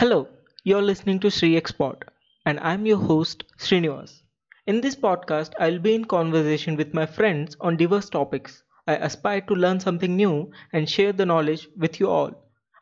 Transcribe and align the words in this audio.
Hello, 0.00 0.28
you're 0.64 0.80
listening 0.80 1.20
to 1.20 1.30
Sri 1.30 1.58
Export, 1.58 2.10
and 2.46 2.58
I'm 2.60 2.86
your 2.86 2.96
host 2.96 3.44
Srinivas. 3.58 4.22
In 4.66 4.80
this 4.80 4.96
podcast, 4.96 5.52
I'll 5.58 5.78
be 5.78 5.94
in 5.94 6.06
conversation 6.06 6.74
with 6.74 6.94
my 6.94 7.04
friends 7.04 7.54
on 7.60 7.76
diverse 7.76 8.08
topics. 8.08 8.62
I 8.86 8.96
aspire 8.96 9.42
to 9.42 9.54
learn 9.54 9.78
something 9.78 10.16
new 10.16 10.52
and 10.72 10.88
share 10.88 11.12
the 11.12 11.26
knowledge 11.26 11.68
with 11.76 12.00
you 12.00 12.08
all. 12.08 12.30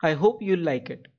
I 0.01 0.13
hope 0.13 0.41
you'll 0.41 0.61
like 0.61 0.89
it. 0.89 1.09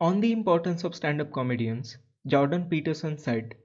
On 0.00 0.20
the 0.20 0.30
importance 0.30 0.84
of 0.84 0.94
stand 0.94 1.20
up 1.20 1.32
comedians, 1.32 1.98
Jordan 2.28 2.68
Peterson 2.70 3.18
said, 3.18 3.56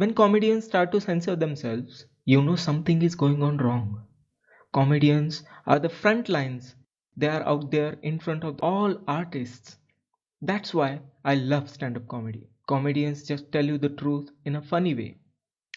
When 0.00 0.14
comedians 0.14 0.64
start 0.64 0.92
to 0.92 1.00
censor 1.02 1.36
themselves, 1.36 2.06
you 2.24 2.40
know 2.40 2.56
something 2.56 3.02
is 3.02 3.14
going 3.14 3.42
on 3.42 3.58
wrong. 3.58 4.06
Comedians 4.72 5.44
are 5.66 5.78
the 5.78 5.90
front 5.90 6.30
lines, 6.30 6.74
they 7.18 7.28
are 7.28 7.46
out 7.46 7.70
there 7.70 7.98
in 8.00 8.18
front 8.18 8.42
of 8.42 8.58
all 8.62 8.96
artists. 9.06 9.76
That's 10.40 10.72
why 10.72 11.02
I 11.22 11.34
love 11.34 11.68
stand 11.68 11.98
up 11.98 12.08
comedy. 12.08 12.48
Comedians 12.66 13.24
just 13.24 13.52
tell 13.52 13.66
you 13.66 13.76
the 13.76 13.90
truth 13.90 14.30
in 14.46 14.56
a 14.56 14.62
funny 14.62 14.94
way. 14.94 15.18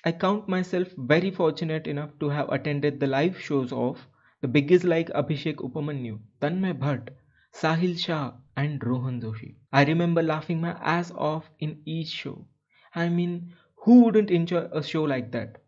I 0.05 0.13
count 0.13 0.47
myself 0.47 0.87
very 0.97 1.29
fortunate 1.29 1.85
enough 1.85 2.17
to 2.21 2.29
have 2.29 2.47
attended 2.47 3.01
the 3.01 3.07
live 3.07 3.37
shows 3.37 3.73
of 3.73 4.07
the 4.39 4.47
biggest 4.47 4.85
like 4.85 5.09
Abhishek 5.09 5.57
Upamanyu, 5.57 6.21
Tanmay 6.39 6.79
Bhatt, 6.79 7.09
Sahil 7.53 7.99
Shah, 7.99 8.35
and 8.55 8.81
Rohan 8.81 9.19
Joshi. 9.19 9.55
I 9.73 9.83
remember 9.83 10.23
laughing 10.23 10.61
my 10.61 10.71
ass 10.81 11.11
off 11.11 11.49
in 11.59 11.81
each 11.83 12.07
show. 12.07 12.47
I 12.95 13.09
mean, 13.09 13.55
who 13.82 14.04
wouldn't 14.04 14.30
enjoy 14.30 14.68
a 14.72 14.82
show 14.82 15.02
like 15.02 15.32
that? 15.32 15.62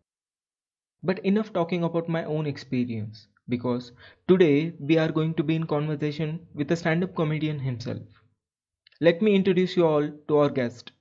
But 1.03 1.19
enough 1.25 1.53
talking 1.53 1.83
about 1.83 2.07
my 2.07 2.23
own 2.23 2.45
experience 2.45 3.27
because 3.49 3.91
today 4.27 4.73
we 4.79 4.97
are 4.97 5.11
going 5.11 5.33
to 5.33 5.43
be 5.43 5.55
in 5.55 5.65
conversation 5.65 6.47
with 6.53 6.71
a 6.71 6.75
stand 6.75 7.03
up 7.03 7.15
comedian 7.15 7.59
himself. 7.59 8.21
Let 9.01 9.21
me 9.21 9.35
introduce 9.35 9.75
you 9.75 9.85
all 9.85 10.09
to 10.27 10.37
our 10.37 10.49
guest. 10.49 10.91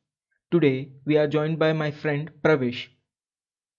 Today 0.50 0.92
we 1.04 1.16
are 1.16 1.26
joined 1.26 1.58
by 1.58 1.72
my 1.72 1.90
friend 1.90 2.30
Pravish. 2.42 2.88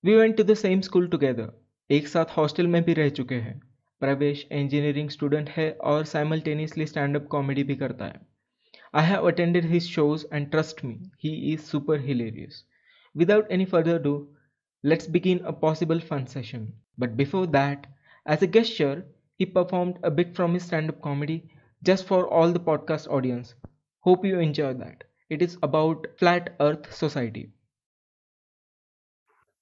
We 0.03 0.15
went 0.15 0.37
to 0.37 0.43
the 0.43 0.55
same 0.55 0.81
school 0.81 1.07
together. 1.07 1.49
एक 1.91 2.07
साथ 2.07 2.25
hostel 2.37 2.67
में 2.67 2.81
भी 2.83 2.93
रह 2.93 3.09
चुके 3.09 3.35
हैं 3.35 3.59
प्रवेश 4.01 4.47
engineering 4.51 5.09
student 5.09 5.49
है 5.49 5.71
और 5.91 6.03
साइमल्टेनियसली 6.05 6.85
स्टैंड 6.85 7.15
अप 7.15 7.27
कॉमेडी 7.31 7.63
भी 7.63 7.75
करता 7.75 8.05
है 8.05 8.21
I 8.95 9.05
have 9.05 9.27
attended 9.31 9.65
his 9.71 9.89
shows 9.89 10.25
and 10.33 10.49
trust 10.51 10.83
me 10.85 10.93
he 11.23 11.33
is 11.53 11.59
super 11.59 11.99
hilarious 12.05 12.63
Without 13.15 13.51
any 13.51 13.65
further 13.73 14.01
do 14.03 14.13
let's 14.83 15.07
begin 15.07 15.39
a 15.45 15.53
possible 15.53 15.99
fun 16.01 16.25
session. 16.27 16.61
But 16.97 17.15
before 17.15 17.45
that, 17.47 17.85
as 18.25 18.41
a 18.41 18.47
gesture, 18.47 19.05
he 19.39 19.45
performed 19.47 19.99
a 20.03 20.11
bit 20.11 20.35
from 20.35 20.53
his 20.53 20.63
stand 20.63 20.89
up 20.89 21.01
comedy 21.01 21.35
just 21.81 22.05
for 22.05 22.27
all 22.27 22.51
the 22.51 22.59
podcast 22.61 23.07
audience. 23.09 23.53
Hope 24.05 24.25
you 24.25 24.39
enjoy 24.39 24.73
that. 24.75 25.03
It 25.31 25.41
is 25.41 25.57
about 25.63 26.07
Flat 26.17 26.55
Earth 26.59 26.93
Society. 26.93 27.43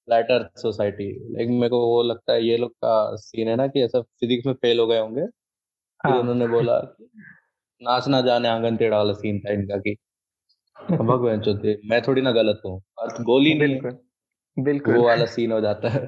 Flat 0.08 0.30
earth 0.30 0.60
society 0.60 1.04
like 1.34 1.48
मेरे 1.50 1.68
को 1.70 1.78
वो 1.86 2.02
लगता 2.02 2.32
है 2.32 2.44
ये 2.44 2.56
लोग 2.56 2.70
का 2.84 2.94
scene 3.16 3.48
है 3.48 3.56
ना 3.56 3.66
कि 3.74 3.82
ऐसा 3.84 4.00
फिजिक्स 4.00 4.46
में 4.46 4.54
फेल 4.62 4.78
हो 4.80 4.86
गए 4.86 4.98
होंगे 4.98 5.26
फिर 6.06 6.12
हाँ 6.12 6.20
उन्होंने 6.20 6.46
बोला 6.48 6.78
कि 6.80 7.08
नाच 7.82 8.08
ना 8.08 8.20
जाने 8.28 8.48
आंगन 8.48 8.76
टेढ़ा 8.76 8.96
वाला 8.96 9.12
सीन 9.20 9.38
था 9.46 9.52
इनका 9.52 9.76
कि 9.86 9.94
भगवान 11.02 11.40
चौथे 11.42 11.76
मैं 11.90 12.00
थोड़ी 12.06 12.22
ना 12.22 12.32
गलत 12.32 12.62
हूँ 12.66 12.80
अर्थ 13.05 13.21
गोल 13.23 13.43
नहीं 13.43 13.59
बिल्कुल 13.59 13.97
बिल्कुल। 14.57 14.95
वो 14.95 15.03
वाला 15.05 15.25
सीन 15.27 15.51
हो 15.51 15.59
जाता 15.61 15.89
है। 15.89 16.01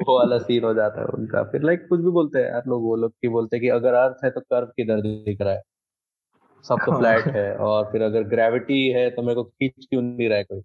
वो 0.00 0.18
वाला 0.18 0.38
सीन 0.38 0.64
हो 0.64 0.72
जाता 0.74 1.00
है 1.00 1.06
उनका। 1.14 1.42
फिर 1.42 1.62
लाइक 1.62 1.86
कुछ 1.88 2.00
भी 2.00 2.10
बोलते 2.10 2.38
हैं 2.38 2.46
यार 2.46 2.62
लोग 2.68 2.82
वो 2.82 2.96
लोग 2.96 3.12
की 3.12 3.28
बोलते 3.28 3.56
हैं 3.56 3.62
कि 3.62 3.68
अगर 3.68 3.94
अर्थ 3.94 4.24
है 4.24 4.30
तो 4.30 4.40
कर्व 4.40 4.66
किधर 4.76 5.00
दिख 5.02 5.40
रहा 5.40 5.54
है? 5.54 5.62
सब 6.64 6.78
तो 6.86 6.98
फ्लैट 6.98 7.26
है 7.26 7.56
और 7.58 7.84
फिर 7.92 8.02
अगर 8.02 8.22
ग्रेविटी 8.24 8.88
है 8.88 9.08
तो 9.10 9.22
मेरे 9.22 9.34
को 9.34 9.44
खींच 9.44 9.86
क्यों 9.90 10.02
नहीं 10.02 10.28
रहा 10.28 10.38
है 10.38 10.44
कोई? 10.44 10.60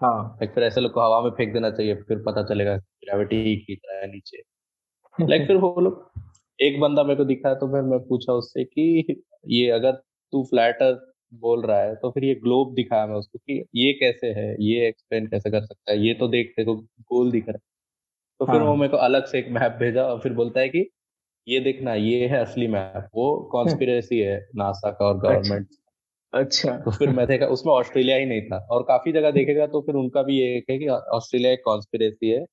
हाँ। 0.00 0.22
लाइक 0.32 0.54
फिर 0.54 0.64
ऐसे 0.64 0.80
लोग 0.80 0.92
को 0.92 1.00
हवा 1.00 1.20
में 1.20 1.30
फेंक 1.30 1.52
देना 1.52 1.70
चाहिए 1.70 1.94
फिर 2.02 2.22
पता 2.26 2.42
चलेगा 2.42 2.76
ग्रेविटी 2.76 3.36
ही 3.44 3.56
खींच 3.56 3.78
रहा 3.90 4.00
है 4.00 4.10
नीचे। 4.12 4.42
लाइक 5.18 5.46
फिर 5.46 5.56
वो 5.56 5.74
लोग 5.80 6.22
एक 6.58 6.80
बंदा 6.80 7.02
मेरे 7.04 7.16
को 7.16 7.24
दिखा 7.24 7.54
तो 7.54 7.68
फिर 7.68 7.82
मैं 7.82 7.98
पूछा 8.00 8.32
उससे 8.32 8.64
कि 8.64 9.22
ये 9.48 9.70
अगर 9.70 9.92
तू 10.32 10.42
फ्लैट 10.44 10.82
अर्थ 10.82 10.98
बोल 11.34 11.62
रहा 11.62 11.80
है 11.80 11.94
तो 11.94 12.10
फिर 12.10 12.24
ये 12.24 12.34
ग्लोब 12.34 12.74
दिखाया 12.74 13.06
मैं 13.06 13.14
उसको 13.14 13.38
कि 13.38 13.64
ये 13.74 13.92
कैसे 13.92 14.26
है 14.26 14.56
ये 14.60 14.88
एक्सप्लेन 14.88 15.26
कैसे 15.26 15.50
कर 15.50 15.60
सकता 15.60 15.92
है 15.92 16.06
ये 16.06 16.14
तो 16.14 16.28
देख 16.28 16.54
देखो 16.58 16.76
गोल 16.76 17.30
दिख 17.30 17.44
रहा 17.44 17.52
है। 17.52 17.60
तो 18.40 18.46
फिर 18.46 18.60
वो 18.60 18.68
हाँ। 18.68 18.76
मेरे 18.76 18.88
को 18.88 18.96
अलग 18.96 19.24
से 19.26 19.38
एक 19.38 19.48
मैप 19.48 19.72
भेजा 19.72 20.02
और 20.04 20.20
फिर 20.20 20.32
बोलता 20.32 20.60
है 20.60 20.68
कि 20.68 20.90
ये 21.48 21.60
देखना 21.60 21.94
ये 21.94 22.26
है 22.26 22.38
असली 22.38 22.66
मैप 22.66 23.08
वो 23.14 23.48
कॉन्स्पिरेसी 23.52 24.18
है 24.18 24.48
नासा 24.56 24.90
का 24.90 25.06
और 25.06 25.16
अच्छा। 25.16 25.30
गवर्नमेंट 25.30 25.66
अच्छा। 26.32 26.78
तो 26.78 26.90
फिर 26.90 27.08
मैं 27.08 27.26
देखा 27.26 27.46
उसमें 27.46 27.72
ऑस्ट्रेलिया 27.72 28.16
ही 28.16 28.26
नहीं 28.26 28.42
था 28.42 28.66
और 28.70 28.82
काफ़ी 28.82 29.12
जगह 29.12 29.30
देखेगा 29.30 29.66
तो 29.66 29.80
फिर 29.80 29.94
उनका 29.94 30.22
भी 30.22 30.40
ये 30.40 30.64
है 30.70 30.78
कि 30.78 30.88
ऑस्ट्रेलिया 30.88 31.52
एक 31.52 31.62
कॉन्स्पिरेसी 31.64 32.30
है 32.30 32.46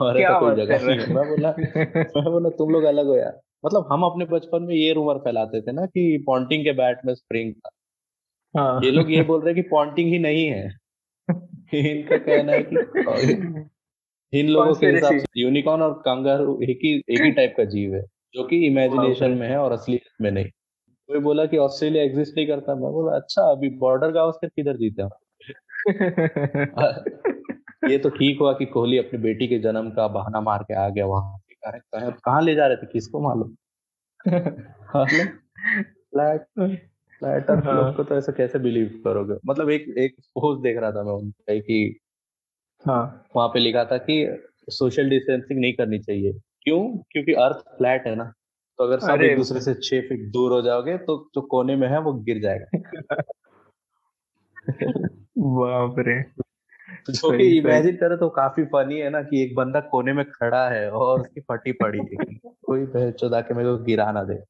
और 0.00 0.16
क्या 0.16 0.30
ऐसा 0.30 0.40
कोई 0.40 0.56
जगह 0.56 0.86
नहीं 0.86 0.98
मैं 0.98 1.28
बोला 1.28 1.54
मैं 1.96 2.32
बोला 2.32 2.48
तुम 2.48 2.70
लोग 2.70 2.82
अलग 2.82 3.06
हो 3.06 3.16
यार। 3.16 3.40
मतलब 3.66 3.88
हम 3.92 4.02
अपने 4.02 4.24
बचपन 4.24 4.62
में 4.62 4.74
ये 4.74 4.92
रूमर 4.92 5.14
फैलाते 5.14 5.60
थे 5.60 5.72
ना 5.72 5.86
कि 5.86 6.24
पॉन्टिंग 6.26 6.64
के 6.64 6.72
बैट 6.72 6.98
में 7.06 7.14
स्प्रिंग 7.14 7.54
था। 7.54 7.70
हाँ। 8.56 8.80
ये 8.84 8.90
लोग 8.90 9.12
ये 9.12 9.22
बोल 9.22 9.40
रहे 9.40 9.54
हैं 9.54 9.62
कि 9.62 9.70
पॉन्टिंग 9.70 10.10
ही 10.10 10.18
नहीं 10.18 10.46
है। 10.46 10.76
इनका 11.74 12.16
कहना 12.16 12.52
है 12.52 12.62
कि 12.62 12.76
इन 14.40 14.48
लोगों 14.48 14.74
के 14.74 14.86
हिसाब 14.86 15.18
से 15.18 15.24
यूनिकॉर्न 15.36 15.82
और 15.82 15.92
कंगारू 15.92 16.62
एक 16.62 16.80
ही 16.84 17.02
एक 17.08 17.22
ही 17.22 17.30
टाइप 17.30 17.54
का 17.56 17.64
जीव 17.64 17.94
है 17.94 18.04
जो 18.34 18.44
कि 18.44 18.66
इमेजिनेशन 18.66 19.30
में 19.30 19.48
है 19.48 19.56
और 19.56 19.72
असलियत 19.72 20.02
में 20.20 20.30
नहीं। 20.30 20.46
कोई 21.08 21.18
बोला 21.18 21.46
कि 21.46 21.56
ऑस्ट्रेलिया 21.56 22.04
एग्जिस्ट 22.04 22.36
नहीं 22.36 22.46
करता 22.46 22.74
मैं 22.74 22.82
बोला 22.82 23.16
अच्छा 23.16 23.42
अभी 23.42 23.68
बॉर्डर 23.68 24.10
गावस्कर 24.10 24.48
किधर 24.48 24.76
जीते 24.76 25.02
ये 27.90 27.98
तो 27.98 28.08
ठीक 28.08 28.40
हुआ 28.40 28.52
कि 28.52 28.66
कोहली 28.66 28.98
अपनी 28.98 29.18
बेटी 29.18 29.46
के 29.46 29.58
जन्म 29.58 29.90
का 29.90 30.08
बहाना 30.08 30.40
मार 30.40 30.62
के 30.62 30.74
आ 30.74 30.88
गया 30.88 31.06
वहाँ। 31.06 31.38
पे 31.76 32.10
कहाँ 32.10 32.42
ले 32.42 32.54
जा 32.54 32.66
रहे 32.66 32.76
थे? 32.76 32.86
किसको 32.86 33.20
मालूम? 33.20 33.56
फ्लैट 35.84 36.40
फ्लैट 37.18 37.50
अर्थ 37.50 37.66
लोग 37.66 37.84
हाँ। 37.84 37.94
को 37.94 38.04
तो 38.04 38.16
ऐसा 38.16 38.32
कैसे 38.32 38.58
बिलीव 38.58 39.00
करोगे? 39.04 39.34
मतलब 39.46 39.70
एक 39.70 39.94
एक 39.98 40.14
पोस्ट 40.18 40.62
देख 40.62 40.78
रहा 40.78 40.92
था 40.92 41.02
मैं 41.02 41.12
उनका 41.12 41.58
कि 41.58 41.98
हाँ। 42.86 43.24
वहाँ 43.36 43.48
पे 43.48 43.58
लिखा 43.58 43.84
था 43.84 43.98
कि 43.98 44.42
सोशल 44.70 45.10
डिस्टेंसिंग 45.10 45.60
नहीं 45.60 45.72
करनी 45.72 45.98
चाहिए। 45.98 46.32
क्यों? 46.32 46.98
क्योंकि 47.10 47.32
अर्थ 47.32 47.56
फ्लैट 47.56 48.06
है 48.06 48.14
ना। 48.14 48.32
तो 48.78 48.84
अगर 48.84 48.98
सब 48.98 49.22
एक 49.22 49.36
दूसरे 49.36 49.60
से 49.60 49.74
छह 49.74 50.00
फीट 50.00 50.30
दूर 50.32 50.52
हो 50.52 50.62
जाओगे 50.62 50.98
तो 50.98 51.30
जो 51.34 51.40
कोने 51.40 51.76
में 51.76 51.88
है 51.88 52.00
वो 52.00 52.12
गिर 52.12 52.38
जाएगा। 52.38 52.78
बाप 55.38 55.94
रे। 55.98 56.24
जो 57.10 57.38
कि 57.38 57.58
इमेजिन 57.58 57.96
करे 57.96 58.16
तो 58.16 58.28
काफ़ी 58.28 58.64
फनी 58.64 58.98
है 58.98 59.10
ना 59.10 59.22
कि 59.22 59.42
एक 59.42 59.54
बंदा 59.54 59.80
कोने 59.80 60.12
में 60.12 60.24
खड़ा 60.24 60.68
है 60.68 60.90
और 60.90 61.20
उसकी 61.20 61.40
फटी 61.40 61.72
पड़ी 61.72 61.98
है। 61.98 62.08
कोई 62.46 63.10
चौदा 63.10 63.40
के 63.40 63.54
मेरे 63.54 63.68
को 63.68 63.84
गिरा 63.84 64.12
ना 64.12 64.24
दे। 64.24 64.44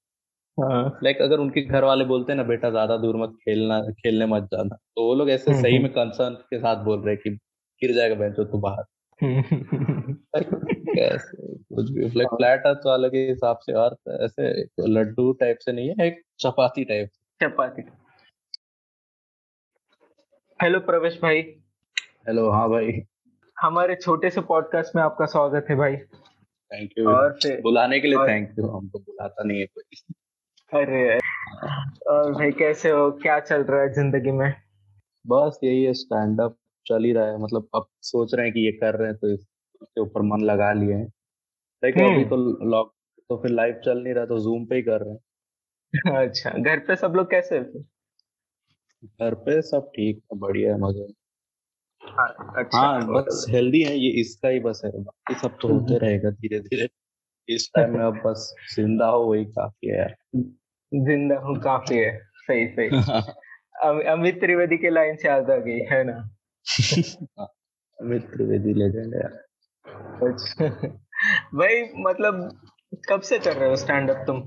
हाँ। 0.63 0.99
लाइक 1.05 1.23
अगर 1.23 1.39
उनके 1.39 1.63
घर 1.63 1.85
वाले 1.85 2.05
बोलते 2.05 2.33
हैं 2.33 2.37
ना 2.37 2.43
बेटा 2.43 2.71
ज़्यादा 2.71 2.97
दूर 2.97 3.17
मत 3.17 3.29
खेलना 3.29 3.81
खेलने 3.81 4.27
मत 4.27 4.43
जाना। 4.43 4.75
तो 4.75 5.05
वो 5.05 5.15
लोग 5.15 5.31
ऐसे 5.31 5.51
हम्म 5.51 5.63
सही 5.63 5.73
हम्म। 5.73 5.83
में 5.83 5.93
कंसर्न 5.93 6.35
के 6.35 6.59
साथ 6.59 6.85
बोल 6.85 7.01
रहे 7.01 7.15
हैं 7.15 7.23
कि 7.23 7.39
गिर 7.83 7.95
जाएगा 7.95 8.15
बेंचो 8.15 8.45
तू 8.45 8.59
बाहर। 8.59 8.85
कैसे 9.23 11.57
कुछ 11.57 11.91
भी 11.91 12.01
लाइक 12.01 12.29
फ्लैट 12.29 12.67
अर्थ 12.67 12.81
वाले 12.87 13.11
के 13.11 13.19
हिसाब 13.19 13.59
से 13.63 13.73
अर्थ 13.73 14.21
ऐसे 14.21 14.67
लड्डू 14.89 15.33
टाइप 15.33 15.59
से 15.61 15.73
नहीं 15.73 15.89
है 15.89 16.07
एक 16.07 16.23
चपाती 16.39 16.85
टाइप 16.85 17.09
चपाती। 17.43 17.83
हेलो 20.63 20.81
प्रवेश 20.81 21.19
भाई। 21.23 21.58
हेलो 22.29 22.51
हाँ 22.51 22.69
भाई। 22.71 22.91
हमारे 23.57 23.95
छोटे 23.95 24.31
से 24.31 24.41
पॉडकास्ट 24.41 24.97
में 24.97 25.03
आपका 25.03 25.27
स्वागत 25.27 25.67
है 25.71 25.77
भाई। 25.77 25.95
थैंक 25.97 26.91
यू 26.99 27.09
और 27.11 27.39
बुलाने 27.63 28.01
के 28.01 28.09
लिए 28.09 28.27
थैंक 28.29 28.59
यू 28.59 28.67
हमको 28.67 28.99
बुलाता 28.99 29.45
नहीं 29.45 29.61
है 29.61 29.67
कोई। 29.67 30.81
अरे 30.81 31.17
और 32.11 32.33
भाई 32.33 32.51
कैसे 32.53 32.91
हो? 32.91 33.11
क्या 33.23 33.39
चल 33.41 33.63
रहा 33.63 33.81
है 33.81 33.93
ज़िंदगी 33.93 34.31
में? 34.31 34.53
बस 35.25 35.59
यही 35.65 35.83
है 35.85 35.93
स्टैंड 35.93 36.41
अप 36.41 36.57
चल 36.87 37.05
ही 37.05 37.13
रहा 37.13 37.27
है। 37.27 37.43
मतलब 37.43 37.69
अब 37.75 37.87
सोच 38.03 38.35
रहे 38.35 38.47
हैं 38.47 38.55
कि 38.55 38.67
ये 38.67 38.73
कर 38.73 38.95
रहे 38.95 39.09
हैं 39.09 39.17
तो 39.17 39.33
इसके 39.33 40.01
ऊपर 40.01 40.23
मन 40.23 40.45
लगा 40.45 40.73
लिए 40.73 40.95
हैं। 40.95 41.13
लेकिन 41.83 42.05
अभी 42.05 42.15
हम्म। 42.15 42.29
तो 42.29 42.71
लॉक 42.71 42.95
तो 43.31 43.37
फिर 43.37 43.51
लाइव 43.51 43.81
चल 43.85 44.03
नहीं 44.03 44.15
रहा 44.15 44.27
तो 44.27 44.39
जूम 44.41 44.67
पे 44.67 44.77
ही 44.77 44.83
कर 44.83 45.01
रहे 45.01 45.13
हैं। 45.13 46.27
अच्छा 46.27 46.51
घर 46.51 46.79
पे 46.79 46.97
सब 46.97 47.15
लोग 47.17 47.31
कैसे 47.31 47.59
हैं? 47.59 47.83
घर 49.03 49.35
पे 49.35 49.63
सब 49.63 49.91
ठीक 49.97 50.23
है 50.33 50.39
बढ़िया 50.39 50.75
है 50.75 50.81
मज़े 50.81 51.13
अच्छा 52.03 52.79
हाँ 52.79 53.07
बस 53.07 53.47
हेल्दी 53.51 53.83
है 53.83 53.97
ये 53.99 54.11
इसका 54.21 54.49
ही 54.49 54.61
बस 54.61 54.81
है। 54.85 54.91
बाकी 55.03 55.35
सब 55.35 55.59
तो 55.63 55.69
होते 55.69 55.95
हम्म, 55.95 56.05
रहेगा 56.07 56.31
धीरे 56.31 56.61
धीरे 56.61 56.89
इस 57.49 57.71
टाइम 57.77 57.97
में 57.99 58.05
अब 58.05 58.21
बस 58.27 58.55
ज़िंदा 58.75 59.07
हो 59.07 59.25
वही 59.25 59.45
काफ़ी 59.45 59.89
है 59.89 60.09
ज़िंदा 60.93 61.37
हूँ 61.39 61.57
काफ़ी 61.61 61.97
है। 61.97 62.19
सही 62.49 62.67
सही। 62.67 62.89
अमित 64.11 64.41
त्रिवेदी 64.41 64.77
के 64.77 64.91
लाइन 64.91 65.17
से 65.17 65.29
याद 65.29 65.51
आ 65.51 65.57
गई 65.57 65.79
है 65.93 66.03
ना? 66.05 66.13
अमित 67.99 68.23
त्रिवेदी 68.23 68.75
लेजेंड 68.75 69.15
है 69.15 69.29
अच्छा। 70.29 70.69
भाई 71.55 71.83
मतलब 71.97 72.61
कब 73.09 73.21
से 73.21 73.39
कर 73.39 73.57
रहे 73.57 73.69
हो 73.69 73.77
स्टैंड 73.77 74.11
अप 74.11 74.25
तुम? 74.27 74.41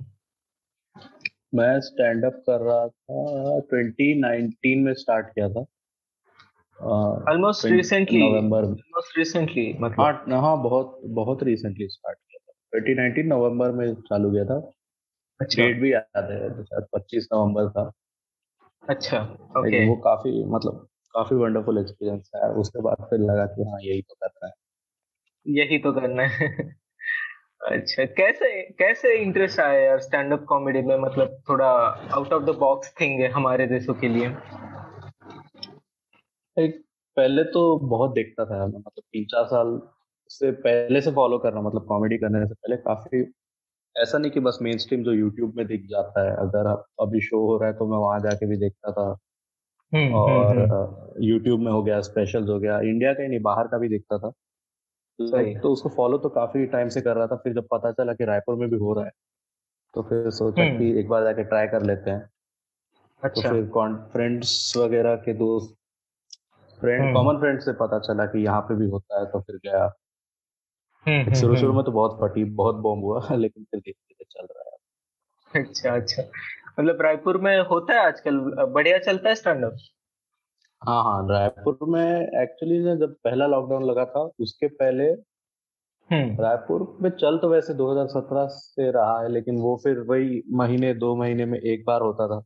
मैं 1.56 1.80
स्टैंड 1.80 2.26
अप 2.26 2.44
कर 2.50 2.62
रहा 2.62 2.88
था 2.88 3.60
2019 3.60 4.84
में 4.86 4.94
स्टार्ट 4.94 5.28
किया 5.28 5.50
था। 5.50 5.66
Almost 6.84 7.66
recently 7.66 8.32
November 8.32 8.64
almost 8.64 9.18
recently 9.18 9.78
मतलब 9.80 10.02
हाँ 10.02 10.42
हाँ 10.42 10.64
बहुत 10.64 11.02
बहुत 11.06 11.44
रिसेंटली 11.44 11.88
स्टार्ट 11.88 12.18
किया 12.18 12.46
था। 12.48 12.80
2019 12.80 13.26
नवंबर 13.26 13.72
में 13.72 13.96
चालू 13.96 14.32
किया 14.32 14.46
था। 14.46 14.72
अच्छा। 15.42 15.64
डेट 15.64 15.82
भी 15.82 15.94
याद 15.94 16.32
है 16.32 16.64
शायद 16.64 16.86
पच्चीस 16.94 17.30
नवंबर 17.34 17.70
था। 17.70 17.92
अच्छा 18.90 19.22
ओके 19.58 19.88
वो 19.88 19.96
काफ़ी 19.96 20.46
मतलब 20.46 20.88
काफ़ी 21.14 21.36
वंडरफुल 21.36 21.78
एक्सपीरियंस 21.78 22.32
है 22.36 22.52
उसके 22.52 22.82
बाद 22.82 22.98
फिर 23.10 23.20
लगा 23.20 23.46
कि 23.46 23.64
हाँ 23.64 23.82
यही 23.82 24.02
तो 24.02 24.14
करना 24.14 24.48
है। 24.48 24.54
यही 25.48 25.78
तो 25.78 25.92
करना 25.94 26.24
है। 26.24 26.76
अच्छा 27.68 28.06
कैसे 28.06 28.62
कैसे 28.62 29.18
इंटरेस्ट 29.18 29.60
आया 29.60 29.80
यार 29.80 30.00
स्टैंड 30.00 30.34
अप 30.34 30.44
कॉमेडी 30.44 30.82
में? 30.82 30.98
मतलब 30.98 31.44
थोड़ा 31.50 31.70
out 32.14 32.34
of 32.34 32.44
the 32.44 32.50
box 32.50 32.94
thing 33.02 33.22
है 33.22 33.28
हमारे 33.28 33.68
देशों 33.68 33.94
के 33.94 34.08
लिए। 34.08 34.28
एक 36.62 36.82
पहले 37.18 37.44
तो 37.44 37.78
बहुत 37.80 38.14
देखता 38.14 38.46
था 38.46 38.58
मैं 38.58 38.66
मतलब 38.68 39.04
तीन 39.04 39.26
चार 39.26 39.46
साल 39.46 39.80
से 40.30 40.52
पहले 40.52 41.02
से 41.02 41.12
फॉलो 41.12 41.38
करना 41.38 41.62
मतलब 41.62 41.86
कॉमेडी 41.86 42.18
करने 42.18 42.46
से 42.48 42.54
पहले 42.54 42.78
काफ़ी। 42.78 43.22
ऐसा 43.96 44.18
नहीं 44.18 44.32
कि 44.32 44.40
बस 44.40 44.58
मेन 44.62 44.78
स्ट्रीम 44.78 45.04
जो 45.04 45.14
यूट्यूब 45.14 45.54
में 45.56 45.66
दिख 45.68 45.86
जाता 45.86 46.24
है 46.26 46.36
अगर 46.38 46.68
अभी 47.02 47.22
शो 47.22 47.40
हो 47.48 47.58
रहा 47.58 47.70
है 47.70 47.76
तो 47.78 47.88
मैं 47.88 47.98
वहाँ 47.98 48.20
जाके 48.20 48.46
भी 48.46 48.58
देखता 48.58 48.92
था। 48.92 49.06
हम्म, 49.94 50.06
हम्म, 50.06 50.16
और 50.16 51.14
यूट्यूब 51.22 51.56
हम्म। 51.56 51.66
में 51.66 51.72
हो 51.72 51.84
गया 51.84 52.00
स्पेशल्स 52.02 52.50
हो 52.50 52.60
गया 52.60 52.80
इंडिया 52.82 53.14
का 53.14 53.24
ही 53.24 53.30
नहीं 53.30 53.42
बाहर 53.42 53.68
का 53.68 53.78
भी 53.78 53.90
देखता 53.90 54.18
था। 54.18 54.30
तो 55.20 55.70
उसको 55.70 55.90
फॉलो 55.90 56.18
तो 56.18 56.30
काफ़ी 56.30 56.66
टाइम 56.66 56.90
से 56.90 57.02
कर 57.02 57.16
रहा 57.16 57.28
था 57.28 57.36
फिर 57.36 57.54
जब 57.54 57.68
पता 57.72 57.92
चला 57.92 58.14
कि 58.14 58.26
रायपुर 58.26 58.56
में 58.56 58.70
भी 58.70 58.78
हो 58.78 58.94
रहा 58.94 59.06
है 59.06 59.12
तो 59.96 60.02
फिर 60.02 60.30
सोचा 60.30 60.66
कि 60.78 61.00
एक 61.00 61.08
बार 61.08 61.24
जाके 61.24 61.44
ट्राई 61.44 61.68
कर 61.68 61.82
लेते 61.82 62.10
हैं। 62.10 62.20
तो 62.20 63.28
अच्छा। 63.28 63.50
तो 63.50 63.56
फिर 63.56 64.10
फ्रेंड्स 64.12 64.74
वगैरह 64.78 65.16
के 65.16 65.34
दोस्त 65.34 65.76
फ्रेंड 66.82 67.14
कॉमन 67.14 67.40
फ्रेंड 67.40 67.60
से 67.60 67.74
पता 67.74 68.00
चला 68.00 68.26
कि 68.26 68.44
यहाँ 68.44 68.62
पे 68.62 68.76
भी 68.76 68.90
होता 68.90 69.20
है 69.20 69.26
तो 69.26 69.42
फिर 69.42 69.56
गया। 69.56 69.88
शुरू 71.34 71.56
शुरू 71.56 71.74
में 71.74 71.84
तो 71.84 71.92
बहुत 71.92 72.20
फटी 72.22 72.44
बहुत 72.44 72.76
बॉम्ब 72.76 73.04
हुआ 73.04 73.22
लेकिन 73.36 73.64
फिर 73.64 73.80
धीरे 73.80 74.14
धीरे 74.14 74.26
चल 74.32 74.48
रहा 74.56 74.70
है। 74.70 75.64
अच्छा 75.64 75.96
अच्छा। 75.96 76.24
मतलब 76.80 77.02
रायपुर 77.02 77.38
में 77.38 77.60
होता 77.60 77.94
है 77.94 78.06
आजकल? 78.06 78.40
बढ़िया 78.74 78.98
चलता 78.98 79.30
है 79.30 79.36
स्टैंड 79.36 79.66
अप 79.66 79.76
हाँ 80.88 81.04
हाँ 81.04 81.28
रायपुर 81.30 81.78
में 81.82 82.42
एक्चुअली 82.42 82.84
जब 82.84 83.16
पहला 83.24 83.48
लॉकडाउन 83.48 83.84
लगा 83.84 84.06
था 84.06 84.30
उसके 84.40 84.68
पहले 84.68 85.04
हम्म। 86.10 86.42
रायपुर 86.42 86.98
में 87.02 87.10
चल 87.10 87.38
तो 87.38 87.50
वैसे 87.50 87.74
2017 87.74 88.48
से 88.50 88.92
रहा 88.92 89.22
है 89.22 89.30
लेकिन 89.30 89.58
वो 89.58 89.76
फिर 89.84 90.00
वही 90.00 90.44
महीने 90.52 90.94
दो 90.94 91.16
महीने 91.16 91.46
में 91.46 91.60
एक 91.60 91.84
बार 91.88 92.02
होता 92.02 92.28
था। 92.28 92.44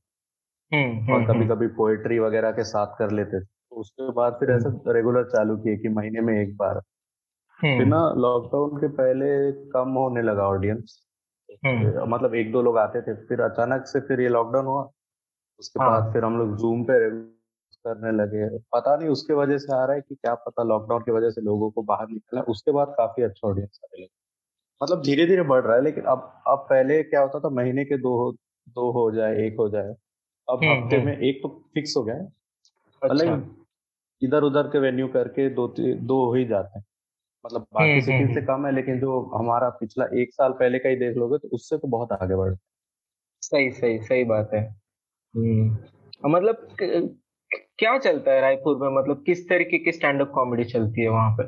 हम्म, 0.73 1.13
और 1.13 1.25
कभी 1.25 1.47
कभी 1.47 1.67
पोएट्री 1.67 2.19
वगैरह 2.19 2.51
के 2.51 2.63
साथ 2.63 2.87
कर 2.99 3.11
लेते 3.11 3.41
थे। 3.41 3.54
उसके 3.75 4.11
बाद 4.11 4.33
फिर 4.33 4.51
ऐसा 4.51 4.69
रेगुलर 4.87 5.23
चालू 5.23 5.57
किए 5.57 5.77
कि 5.77 5.89
महीने 5.89 6.21
में 6.21 6.33
एक 6.41 6.55
बार। 6.57 6.79
फिर 7.59 7.85
ना 7.85 7.99
लॉकडाउन 8.17 8.77
के 8.77 8.87
पहले 8.87 9.51
कम 9.71 9.89
होने 9.89 10.21
लगा 10.21 10.47
ऑडियंस 10.47 11.01
मतलब 11.65 12.35
एक 12.35 12.51
दो 12.51 12.61
लोग 12.61 12.77
आते 12.77 13.01
थे 13.01 13.13
फिर 13.27 13.41
अचानक 13.41 13.85
से 13.87 13.99
फिर 13.99 14.21
ये 14.21 14.29
लॉकडाउन 14.29 14.65
हुआ। 14.65 14.89
उसके 15.59 15.79
हाँ. 15.79 15.89
बाद 15.89 16.13
फिर 16.13 16.23
हम 16.23 16.37
लोग 16.37 16.55
जूम 16.57 16.83
पे 16.83 16.99
करने 17.85 18.11
लगे। 18.11 18.47
पता 18.73 18.95
नहीं 18.95 19.09
उसके 19.09 19.33
वजह 19.33 19.57
से 19.57 19.73
आ 19.75 19.83
रहा 19.85 19.95
है 19.95 20.01
कि 20.01 20.15
क्या 20.15 20.33
पता 20.35 20.63
लॉकडाउन 20.63 21.01
की 21.01 21.11
वजह 21.11 21.29
से 21.29 21.41
लोगों 21.41 21.69
को 21.71 21.81
बाहर 21.83 22.07
निकलना 22.07 22.43
उसके 22.43 22.71
बाद 22.71 22.93
काफ़ी 22.97 23.23
अच्छा 23.23 23.47
ऑडियंस 23.47 23.79
आने 23.85 24.01
लगा। 24.03 24.83
मतलब 24.83 25.01
धीरे 25.01 25.25
धीरे 25.25 25.41
बढ़ 25.41 25.63
रहा 25.63 25.75
है 25.75 25.83
लेकिन 25.83 26.03
अब 26.03 26.41
अब 26.47 26.65
पहले 26.69 27.03
क्या 27.03 27.21
होता 27.21 27.39
था 27.39 27.49
महीने 27.49 27.85
के 27.85 27.97
दो 27.97 28.15
हो 28.17 28.31
दो 28.69 28.91
हो 28.91 29.11
जाए 29.11 29.35
एक 29.37 29.55
हो 29.59 29.69
जाए। 29.69 29.95
अब 30.47 30.63
हफ़्ते 30.63 31.03
में 31.05 31.17
एक 31.17 31.39
तो 31.43 31.49
फिक्स 31.73 31.93
हो 31.97 32.03
गया 32.03 32.15
है। 32.15 32.25
मतलब 33.01 33.27
अच्छा। 33.27 33.64
इधर 34.21 34.43
उधर 34.43 34.67
के 34.67 34.79
वेन्यू 34.79 35.07
करके 35.07 35.49
दो 35.49 35.67
दो 35.79 36.25
हो 36.25 36.33
ही 36.33 36.45
जाते 36.45 36.79
हैं। 36.79 36.85
मतलब 37.45 37.61
बाकी 37.73 38.01
सिटी 38.01 38.11
हम्म, 38.13 38.23
हम्म, 38.23 38.33
से 38.33 38.39
हम्म। 38.39 38.55
कम 38.55 38.65
है 38.65 38.71
लेकिन 38.75 38.99
जो 38.99 39.19
हमारा 39.35 39.69
पिछला 39.69 40.05
एक 40.13 40.33
साल 40.33 40.51
पहले 40.51 40.79
का 40.79 40.89
ही 40.89 40.95
देख 40.95 41.17
लोगे 41.17 41.37
तो 41.37 41.47
उससे 41.47 41.77
तो 41.77 41.87
बहुत 41.87 42.11
आगे 42.11 42.35
बढ़ 42.35 42.55
सही 43.41 43.71
सही 43.71 43.99
सही 43.99 44.23
बात 44.23 44.49
है। 44.53 44.63
मतलब 46.25 46.67
क्या 47.77 47.97
चलता 47.97 48.31
है 48.31 48.41
रायपुर 48.41 48.77
में? 48.77 48.89
मतलब 49.01 49.23
किस 49.25 49.47
तरीके 49.49 49.77
की 49.77 49.91
स्टैंड 49.91 50.21
अप 50.21 50.31
कॉमेडी 50.31 50.63
चलती 50.63 51.01
है 51.01 51.09
वहाँ 51.09 51.35
पे? 51.39 51.43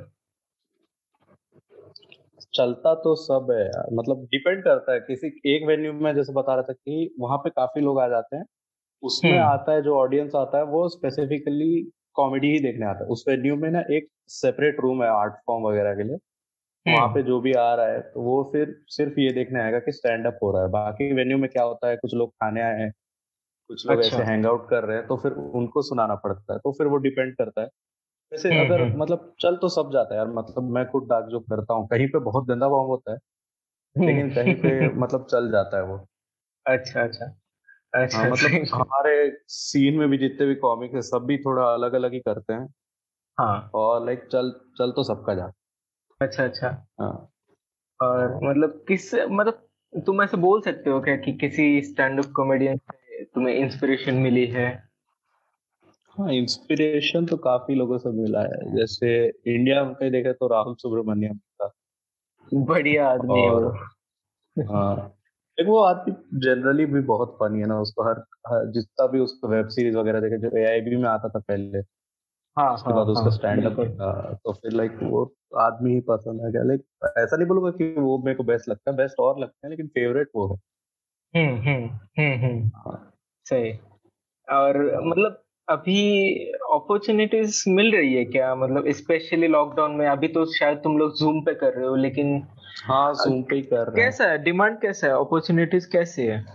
चलता 2.54 2.94
तो 2.96 3.16
सब 3.16 3.52
है 3.52 3.66
यार। 3.66 3.88
मतलब 3.94 4.24
डिपेंड 4.26 4.64
करता 4.64 4.94
है। 4.94 5.00
किसी 5.00 5.28
एक 5.46 5.66
वेन्यू 5.68 5.94
में 5.94 6.14
जैसे 6.16 6.34
बता 6.34 6.54
रहा 6.54 6.64
था 6.64 6.74
कि 6.74 7.16
वहाँ 7.20 7.38
पे 7.38 7.50
काफ़ी 7.50 7.82
लोग 7.82 8.00
आ 8.00 8.08
जाते 8.08 8.38
हैं। 8.38 8.46
उसमें 9.04 9.38
आता 9.40 9.72
है 9.72 9.82
जो 9.82 9.96
ऑडियंस 9.98 10.36
आता 10.36 10.58
है 10.58 10.64
वो 10.64 10.88
स्पेसिफिकली 10.90 11.92
कॉमेडी 12.18 12.52
ही 12.52 12.60
देखने 12.60 12.86
आता 12.86 13.04
है। 13.04 13.10
उस 13.10 13.24
वेन्यू 13.28 13.56
में 13.56 13.70
ना 13.72 13.80
एक 13.92 14.08
सेपरेट 14.28 14.80
रूम 14.80 15.04
है 15.04 15.10
आर्ट 15.10 15.34
फॉर्म 15.48 15.64
वगैरह 15.64 15.96
के 15.96 16.04
लिए। 16.04 16.18
वहाँ 16.86 17.06
हम्म। 17.06 17.14
पे 17.16 17.22
जो 17.24 17.40
भी 17.42 17.54
आ 17.54 17.74
रहा 17.76 17.86
है 17.86 18.02
तो 18.02 18.22
वो 18.22 18.44
फिर 18.54 18.76
सिर्फ़ 18.88 19.20
ये 19.20 19.32
देखने 19.32 19.62
आएगा 19.62 19.80
कि 19.80 19.92
स्टैंड 19.92 20.28
अप 20.28 20.40
हो 20.44 20.52
रहा 20.52 20.62
है। 20.64 20.70
बाकी 20.70 21.12
वेन्यू 21.14 21.38
में 21.38 21.50
क्या 21.50 21.64
होता 21.64 21.88
है 21.90 21.98
कुछ 21.98 22.14
लोग 22.14 22.30
खाने 22.32 22.62
आए 22.62 22.80
हैं 22.80 22.92
कुछ 23.70 23.86
लोग 23.88 23.98
अच्छा। 24.00 24.18
ऐसे 24.18 24.32
हैंग 24.32 24.46
आउट 24.46 24.70
कर 24.70 24.84
रहे 24.84 24.98
हैं 24.98 25.08
तो 25.08 25.18
फिर 25.18 25.32
उनको 25.32 25.82
सुनाना 25.82 26.16
पड़ता 26.16 26.54
है 26.54 26.60
तो 26.60 26.72
फिर 26.72 26.88
वो 26.88 26.98
डिपेंड 26.98 27.34
करता 27.36 27.62
है। 27.62 27.68
वैसे 28.32 28.50
हम्म, 28.50 28.66
अगर 28.66 28.82
हम्म। 28.82 29.02
मतलब 29.02 29.34
चल 29.40 29.56
तो 29.56 29.70
सब 29.70 29.90
जाता 29.94 30.14
है 30.14 30.20
यार 30.20 30.28
मतलब 30.30 30.70
मैं 30.70 30.86
खुद 30.90 31.04
डाक 31.04 31.26
जो 31.26 31.40
करता 31.40 31.74
हूँ 31.74 31.88
कहीं 31.88 32.08
पे 32.08 32.20
बहुत 32.20 32.48
गंदा 32.48 32.70
बॉम्ब 32.70 32.90
होता 32.90 33.12
है 33.12 33.18
लेकिन 33.96 34.30
कहीं 34.36 34.56
पे 34.56 34.90
मतलब 34.90 35.28
चल 35.32 35.52
जाता 35.52 35.78
है 35.78 35.84
वो। 35.84 35.98
अच्छा 36.68 37.02
अच्छा। 37.02 37.26
अच्छा 37.94 38.18
हाँ, 38.18 38.30
मतलब 38.30 38.66
हमारे 38.74 39.38
सीन 39.48 39.98
में 39.98 40.10
भी 40.10 40.18
जितने 40.18 40.48
भी 40.48 40.56
कॉमिक 40.56 40.94
है 40.94 41.02
सब 41.02 41.26
भी 41.26 41.38
थोड़ा 41.38 41.64
अलग 41.64 41.94
अलग 41.94 42.14
ही 42.14 42.20
करते 42.20 42.54
हैं। 42.54 42.74
हाँ। 43.40 43.72
और 43.74 44.06
लाइक 44.06 44.24
चल 44.32 44.52
चल 44.78 44.92
तो 44.92 45.04
सबका 45.04 45.34
जा। 45.34 45.52
अच्छा 46.22 46.44
अच्छा। 46.44 46.88
हाँ। 47.02 47.32
और 48.02 48.40
मतलब 48.44 48.86
किस 48.88 49.16
मतलब 49.16 49.68
तुम 50.06 50.24
ऐसे 50.24 50.38
बोल 50.38 50.62
सकते 50.62 50.90
हो 50.90 51.02
क्या 51.02 51.16
कि 51.16 51.34
किसी 51.34 51.82
स्टैंड 51.82 52.26
अप 52.26 52.32
कॉमेडियन 52.32 52.78
से 52.78 53.24
तुम्हें 53.24 53.56
इंस्पिरेशन 53.56 54.14
मिली 54.14 54.46
है? 54.48 54.88
हाँ 56.18 56.34
इंस्पिरेशन 56.34 57.26
तो 57.26 57.38
काफ़ी 57.38 57.76
लोगों 57.76 57.98
से 57.98 58.10
मिला 58.10 58.42
है। 58.42 58.78
जैसे 58.78 59.28
इंडिया 59.28 59.84
में 59.84 60.12
देखे 60.12 60.34
तो 60.34 60.48
राहुल 60.48 60.76
सुब्रमण्यम 60.76 61.34
का। 61.34 61.74
बढ़िया 62.54 63.10
आदमी 63.10 63.42
है 63.42 64.66
हाँ। 64.68 65.17
देखो 65.58 65.72
वो 65.72 65.80
आदमी 65.80 66.40
जनरली 66.40 66.86
भी 66.86 67.02
बहुत 67.02 67.38
फनी 67.40 67.60
है 67.60 67.66
ना 67.66 67.80
उसको 67.80 68.04
हर, 68.04 68.24
हर 68.48 68.72
जितना 68.72 69.08
भी 69.08 69.20
उसको 69.20 69.48
वेब 69.48 69.68
सीरीज़ 69.68 69.98
वगैरह 69.98 70.20
देखे 70.20 70.38
जो 70.38 70.58
एआईबी 70.58 70.96
में 70.96 71.10
आता 71.10 71.30
था 71.30 71.40
पहले 71.40 71.78
हाँ 72.58 72.74
उसके 72.74 72.94
बाद 72.94 73.06
हाँ, 73.06 73.14
उसका 73.14 73.30
स्टैंड 73.30 73.66
अप 73.66 73.80
था 73.80 74.34
तो 74.34 74.54
फिर 74.54 74.72
लाइक 74.72 75.00
वो 75.04 75.36
आदमी 75.58 75.94
ही 75.94 76.00
पसंद 76.02 76.42
है 76.42 76.52
क्या? 76.52 76.64
लाइक 76.64 76.84
ऐसा 77.18 77.38
नहीं 77.38 77.48
बोलूँगा 77.48 77.72
कि 77.72 77.96
वो 78.00 78.18
मेरे 78.18 78.36
को 78.36 78.44
बेस्ट 78.44 78.70
लगता 78.70 78.92
है 78.92 78.98
बेस्ट 78.98 79.20
और 79.20 79.40
लगता 79.40 79.68
है 79.68 79.70
लेकिन 79.70 79.88
फेवरेट 79.88 80.30
वो 80.36 80.48
है। 80.48 80.58
हम्म 81.36 81.62
हम्म 81.62 81.90
हम्म 81.90 82.46
हम्म। 82.46 82.72
हाँ। 82.76 83.14
सही। 83.46 83.80
और 84.52 85.02
मतलब 85.08 85.44
अभी 85.70 86.34
अपॉर्चुनिटीज़ 86.74 87.64
मिल 87.70 87.96
रही 87.96 88.14
है 88.14 88.26
क्या? 88.26 88.56
मतलब 88.56 88.92
स्पेशली 88.92 89.48
लॉकडाउन 89.48 89.92
में 89.92 90.08
अभी 90.08 90.28
तो 90.28 90.46
शायद 90.46 90.78
तुम 90.78 90.98
लोग 90.98 91.18
जूम 91.18 91.42
पे 91.42 91.54
कर 91.54 91.74
रहे 91.74 91.88
हो 91.88 91.96
लेकिन 91.96 92.48
हाँ 92.86 93.14
जूम 93.14 93.44
पे 93.44 93.56
ही 93.56 93.62
कर 93.62 93.88
रहे 93.88 94.06
कैसा 94.06 94.26
है? 94.26 94.44
डिमांड 94.44 94.80
कैसा 94.82 95.08
है? 95.08 95.14
अपॉर्चुनिटीज़ 95.14 95.92
कैसे 95.92 96.32
है? 96.32 96.46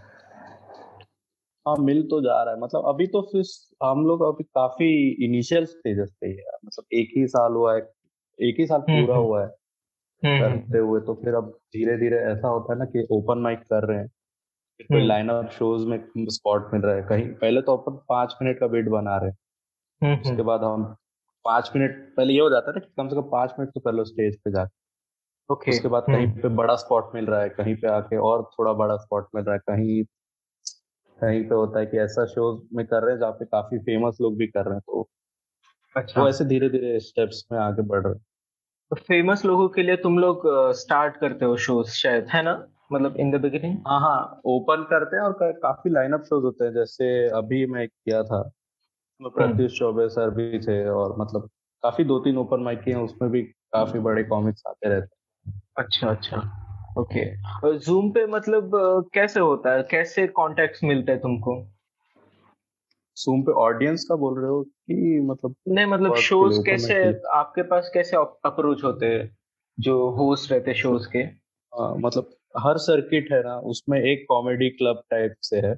हाँ 1.69 1.77
मिल 1.77 2.03
तो 2.03 2.21
जा 2.21 2.43
रहा 2.43 2.55
है। 2.55 2.61
मतलब 2.61 2.83
अभी 2.87 3.07
तो 3.07 3.23
फिर 3.23 3.45
हम 3.83 4.07
लोग 4.07 4.23
अभी 4.23 4.45
काफ़ी 4.45 5.09
इनिशियल 5.25 5.65
स्टेजेस 5.65 6.11
पे 6.21 6.27
ही 6.27 6.37
है। 6.37 6.57
मतलब 6.65 6.85
एक 6.93 7.09
ही 7.17 7.27
साल 7.27 7.53
हुआ 7.53 7.75
है 7.75 7.81
एक 8.43 8.57
ही 8.61 8.67
साल 8.67 8.81
हम्म, 8.81 9.01
पूरा 9.01 9.15
हम्म। 9.15 9.27
हुआ 9.27 9.43
है 9.43 9.55
हम्म, 10.25 10.41
करते 10.41 10.79
हुए 10.79 11.01
तो 11.01 11.15
फिर 11.15 11.35
अब 11.35 11.49
धीरे 11.49 11.97
धीरे 11.97 12.17
ऐसा 12.17 12.49
होता 12.49 12.73
है 12.73 12.79
ना 12.79 12.85
कि 12.85 13.07
ओपन 13.11 13.39
माइक 13.39 13.59
कर 13.59 13.87
रहे 13.87 13.99
हैं। 13.99 14.09
कोई 14.81 15.03
लाइन 15.03 15.29
अप 15.29 15.51
शोज़ 15.53 15.87
में 15.87 15.99
स्पॉट 16.31 16.71
मिल 16.75 16.83
रहा 16.83 16.95
है 16.97 17.03
कहीं। 17.03 17.27
पहले 17.35 17.63
तो 17.63 17.77
अपन 17.77 17.97
पाँच 18.09 18.35
मिनट 18.43 18.59
का 18.61 18.67
वेट 18.67 18.89
बना 18.89 19.17
रहे। 19.17 19.31
हैं 20.03 20.17
उसके 20.23 20.43
बाद 20.43 20.65
हम 20.65 20.85
पाँच 21.45 21.71
मिनट 21.77 21.97
पहले 22.17 22.35
ये 22.35 22.41
हो 22.41 22.51
जाता 22.51 22.71
है 22.71 22.77
ना 22.77 22.81
कि 22.81 22.93
कम 22.99 23.09
से 23.09 23.17
कम 23.17 23.31
पाँच 23.31 23.55
मिनट 23.59 23.71
तो 23.75 23.81
कर 23.81 23.93
लो 23.93 24.05
स्टेज 24.05 24.37
पे 24.37 24.51
जाके। 24.53 24.75
Okay. 25.51 25.71
उसके 25.71 25.89
बाद 25.89 26.09
कहीं 26.13 26.27
पे 26.43 26.49
बड़ा 26.57 26.77
स्पॉट 26.77 27.13
मिल 27.15 27.27
रहा 27.27 27.41
है 27.43 27.49
कहीं 27.51 27.75
पे 27.77 27.89
आके 27.89 28.17
और 28.23 28.43
थोड़ा 28.59 28.73
बड़ा 28.75 28.97
स्पॉट 28.97 29.29
मिल 29.35 29.45
रहा 29.45 29.55
है 29.55 29.61
कहीं 29.69 30.05
कहीं 31.19 31.43
पे 31.49 31.55
होता 31.55 31.79
है 31.81 31.87
कि 31.87 31.99
ऐसा 31.99 32.25
शोज़ 32.27 32.61
में 32.77 32.87
कर 32.87 33.03
रहे 33.03 33.13
हैं 33.15 33.21
जहाँ 33.21 33.33
पे 33.33 33.45
काफ़ी 33.45 33.79
फ़ेमस 33.79 34.19
लोग 34.21 34.37
भी 34.39 34.47
कर 34.47 34.65
रहे 34.65 34.75
हैं 34.75 34.81
तो 34.87 35.09
अच्छा। 35.97 36.21
वो 36.21 36.29
ऐसे 36.29 36.45
धीरे 36.45 36.69
धीरे 36.69 36.99
स्टेप्स 37.01 37.45
में 37.53 37.59
आगे 37.59 37.83
बढ़ 37.83 38.03
रहे 38.03 38.13
हैं। 38.15 38.21
तो 38.91 38.97
फ़ेमस 38.97 39.45
लोगों 39.45 39.69
के 39.69 39.83
लिए 39.83 39.97
तुम 39.97 40.19
लोग 40.19 40.43
स्टार्ट 40.75 41.17
करते 41.17 41.45
हो 41.45 41.57
शोज़ 41.57 41.91
शायद 41.93 42.27
है 42.29 42.43
ना? 42.43 42.72
मतलब 42.93 43.17
इन 43.17 43.31
द 43.31 43.41
बिगिनिंग 43.41 43.79
हाँ 43.87 44.01
हाँ 44.01 44.41
ओपन 44.45 44.87
करते 44.91 45.17
हैं 45.17 45.23
और 45.23 45.33
का, 45.33 45.53
काफ़ी 45.53 45.91
लाइनअप 45.91 46.23
शोज़ 46.23 46.45
होते 46.45 46.65
हैं 46.65 46.73
जैसे 46.73 47.29
अभी 47.29 47.67
मैं 47.67 47.89
किया 47.89 48.23
था। 48.23 48.51
हम्म। 49.21 49.31
प्रत्युष 49.31 49.79
चौबे 49.79 50.09
सर 50.09 50.31
भी 50.31 50.59
थे 50.59 50.89
और 50.89 51.17
मतलब 51.19 51.51
काफ़ी 51.83 52.05
दो 52.05 52.19
तीन 52.19 52.39
ओपन 52.39 52.61
माइक 52.61 52.81
किए 52.81 52.95
हैं 52.95 53.03
उसमें 53.03 53.31
भी 53.31 53.43
काफ़ी 53.43 53.99
बड़े 53.99 54.25
कॉमिक्स 54.25 54.63
आते 54.69 54.89
रहते 54.89 55.07
हैं। 55.07 55.63
अच्छा 55.77 56.11
अच्छा। 56.11 56.59
ओके 56.99 57.37
और 57.37 57.79
जूम 57.79 58.11
पे 58.11 58.27
मतलब 58.27 58.71
कैसे 59.15 59.41
होता 59.41 59.73
है? 59.73 59.83
कैसे 59.83 60.27
कॉन्टेक्ट 60.27 60.85
मिलते 60.85 61.13
हैं 61.13 61.21
तुमको? 61.21 61.67
जूम 63.17 63.43
पे 63.43 63.53
ऑडियंस 63.53 64.05
का 64.09 64.15
बोल 64.15 64.41
रहे 64.41 64.51
हो 64.51 64.63
कि 64.63 65.21
मतलब 65.25 65.55
नहीं 65.69 65.87
मतलब 65.87 66.15
शोज़ 66.15 66.67
कैसे 66.67 67.21
आपके 67.33 67.63
पास 67.63 67.91
कैसे 67.95 68.17
अप्रोच 68.17 68.85
होते 68.85 69.07
हैं 69.07 69.39
जो 69.81 70.11
होस्ट 70.11 70.53
रहते 70.53 70.75
शोज़ 70.75 71.09
के? 71.09 71.25
आ, 71.81 71.95
मतलब 71.95 72.31
हर 72.59 72.77
सर्किट 72.79 73.33
है 73.33 73.43
ना 73.43 73.59
उसमें 73.59 74.01
एक 74.01 74.27
कॉमेडी 74.29 74.69
क्लब 74.71 75.03
टाइप 75.11 75.35
से 75.43 75.57
है। 75.57 75.73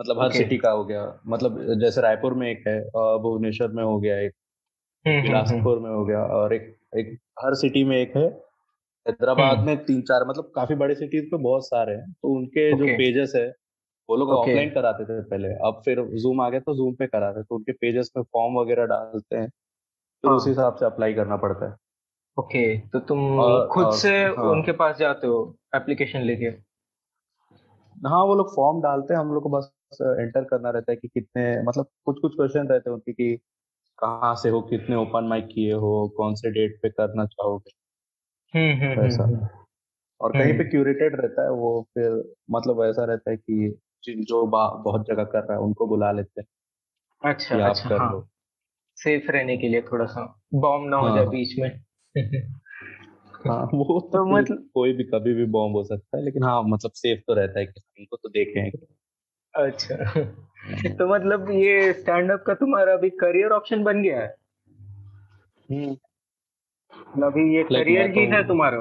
मतलब 0.00 0.22
हर 0.22 0.30
सिटी 0.30 0.58
का 0.58 0.70
हो 0.70 0.84
गया। 0.84 1.20
मतलब 1.26 1.74
जैसे 1.80 2.00
रायपुर 2.00 2.34
में 2.34 2.50
एक 2.50 2.68
है 2.68 2.80
भुवनेश्वर 3.18 3.68
में 3.68 3.84
हो 3.84 4.00
गया 4.00 4.18
एक 4.18 4.32
हम्म, 5.06 5.16
हम्म, 5.18 5.28
बिलासपुर 5.28 5.78
में 5.78 5.90
हो 5.90 6.04
गया 6.04 6.18
और 6.18 6.54
एक 6.54 6.76
एक 6.96 7.18
हर 7.44 7.54
सिटी 7.54 7.84
में 7.84 7.96
एक 7.96 8.16
है। 8.16 8.26
हैदराबाद 9.08 9.56
हम्म। 9.56 9.66
में 9.66 9.84
तीन 9.84 10.02
चार 10.02 10.28
मतलब 10.28 10.52
काफ़ी 10.54 10.74
बड़े 10.74 10.94
सिटीज़ 10.94 11.24
पे 11.24 11.36
बहुत 11.36 11.66
सारे 11.66 11.92
हैं। 11.94 12.12
तो 12.12 12.36
उनके 12.36 12.76
जो 12.76 12.84
पेजेस 12.84 13.32
है 13.36 13.54
वो 14.10 14.16
लोग 14.16 14.30
ऑफलाइन 14.30 14.70
कराते 14.70 15.04
थे 15.04 15.22
पहले। 15.22 15.48
अब 15.48 15.82
फिर 15.84 16.02
जूम 16.02 16.40
आ 16.40 16.50
गया 16.50 16.60
तो 16.60 16.76
जूम 16.76 16.94
पे 16.94 17.06
कराते 17.06 17.42
तो 17.42 17.54
उनके 17.56 17.72
पेजेस 17.72 18.10
में 18.16 18.24
फॉर्म 18.24 18.54
वगैरह 18.54 18.86
डालते 18.86 19.36
हैं। 19.36 19.48
तो 20.22 20.30
उस 20.36 20.42
हाँ। 20.42 20.48
हिसाब 20.48 20.74
से 20.74 20.86
अप्लाई 20.86 21.14
करना 21.14 21.36
पड़ता 21.36 21.70
है। 21.70 21.76
ओके 22.38 22.78
तो 22.78 23.00
तुम 23.00 23.38
खुद 23.72 23.92
से 23.92 24.24
हाँ। 24.24 24.50
उनके 24.50 24.72
पास 24.72 24.96
जाते 24.96 25.26
हो 25.26 25.56
एप्लीकेशन 25.74 26.20
लेके? 26.20 26.46
हाँ 28.08 28.24
वो 28.24 28.34
लोग 28.34 28.56
फॉर्म 28.56 28.82
डालते 28.82 29.14
हैं 29.14 29.20
हम 29.20 29.32
लोग 29.34 29.42
को 29.42 29.48
बस 29.48 29.72
एंटर 30.02 30.44
करना 30.44 30.70
रहता 30.70 30.92
है 30.92 30.96
कि 30.96 31.08
कितने 31.08 31.62
मतलब 31.62 31.86
कुछ 32.04 32.18
कुछ 32.22 32.32
क्वेश्चन 32.36 32.66
रहते 32.66 32.90
हैं 32.90 32.94
उनके 32.94 33.12
कि 33.12 33.36
कहाँ 33.98 34.34
से 34.34 34.48
हो 34.48 34.60
कितने 34.60 34.96
ओपन 34.96 35.24
माइक 35.24 35.46
किए 35.46 35.72
हो 35.72 36.08
कौन 36.16 36.34
से 36.34 36.50
डेट 36.50 36.78
पे 36.82 36.88
करना 36.88 37.26
चाहोगे? 37.26 37.70
हम्म, 38.58 38.80
हम्म, 38.80 38.92
हम्म, 38.92 39.02
वैसा। 39.02 39.48
और 40.20 40.32
कहीं 40.32 40.58
पे 40.58 40.64
क्यूरेटेड 40.64 41.20
रहता 41.20 41.42
है 41.42 41.50
वो 41.50 41.88
फिर 41.94 42.34
मतलब 42.50 42.84
ऐसा 42.84 43.04
रहता 43.04 43.30
है 43.30 43.36
कि 43.36 43.80
जो 44.08 44.46
बहुत 44.46 45.06
जगह 45.06 45.24
कर 45.24 45.38
रहा 45.38 45.52
है 45.52 45.58
उनको 45.58 45.86
बुला 45.86 46.12
लेते 46.12 46.40
हैं 46.40 46.48
अच्छा 47.32 47.68
अच्छा 47.68 47.96
हाँ. 47.96 48.28
सेफ़ 48.96 49.30
रहने 49.30 49.56
के 49.56 49.68
लिए 49.68 49.82
थोड़ा 49.82 50.06
सा 50.06 50.40
बॉम्ब 50.54 50.90
ना 50.90 50.96
हो 50.96 51.08
जाए 51.08 51.18
हाँ। 51.18 51.28
बीच 51.28 51.58
में। 51.58 51.83
हाँ 53.48 53.70
वो 53.74 54.00
तो, 54.00 54.08
तो 54.08 54.26
मतलब 54.26 54.68
कोई 54.74 54.92
भी 54.92 55.04
कभी 55.04 55.34
भी 55.34 55.44
बॉम्ब 55.44 55.76
हो 55.76 55.84
सकता 55.84 56.18
है 56.18 56.24
लेकिन 56.24 56.42
हाँ 56.42 56.62
मतलब 56.62 56.90
सेफ़ 56.90 57.20
तो 57.20 57.34
रहता 57.34 57.60
है 57.60 57.66
कि 57.66 58.06
तो 58.10 58.28
देखें 58.28 58.70
अच्छा। 59.54 59.96
तो 60.98 61.14
मतलब 61.14 61.50
ये 61.50 61.92
स्टैंड 61.92 62.30
अप 62.30 62.44
का 62.46 62.54
तुम्हारा 62.54 62.92
अभी 62.92 63.10
करियर 63.10 63.50
ऑप्शन 63.50 63.84
बन 63.84 64.02
गया 64.02 64.20
है? 64.20 64.36
हम्म। 65.70 65.94
अभी 67.22 67.56
ये 67.56 67.64
करियर 67.64 68.10
ही 68.10 68.26
तो, 68.26 68.32
है 68.32 68.48
तुम्हारा? 68.48 68.78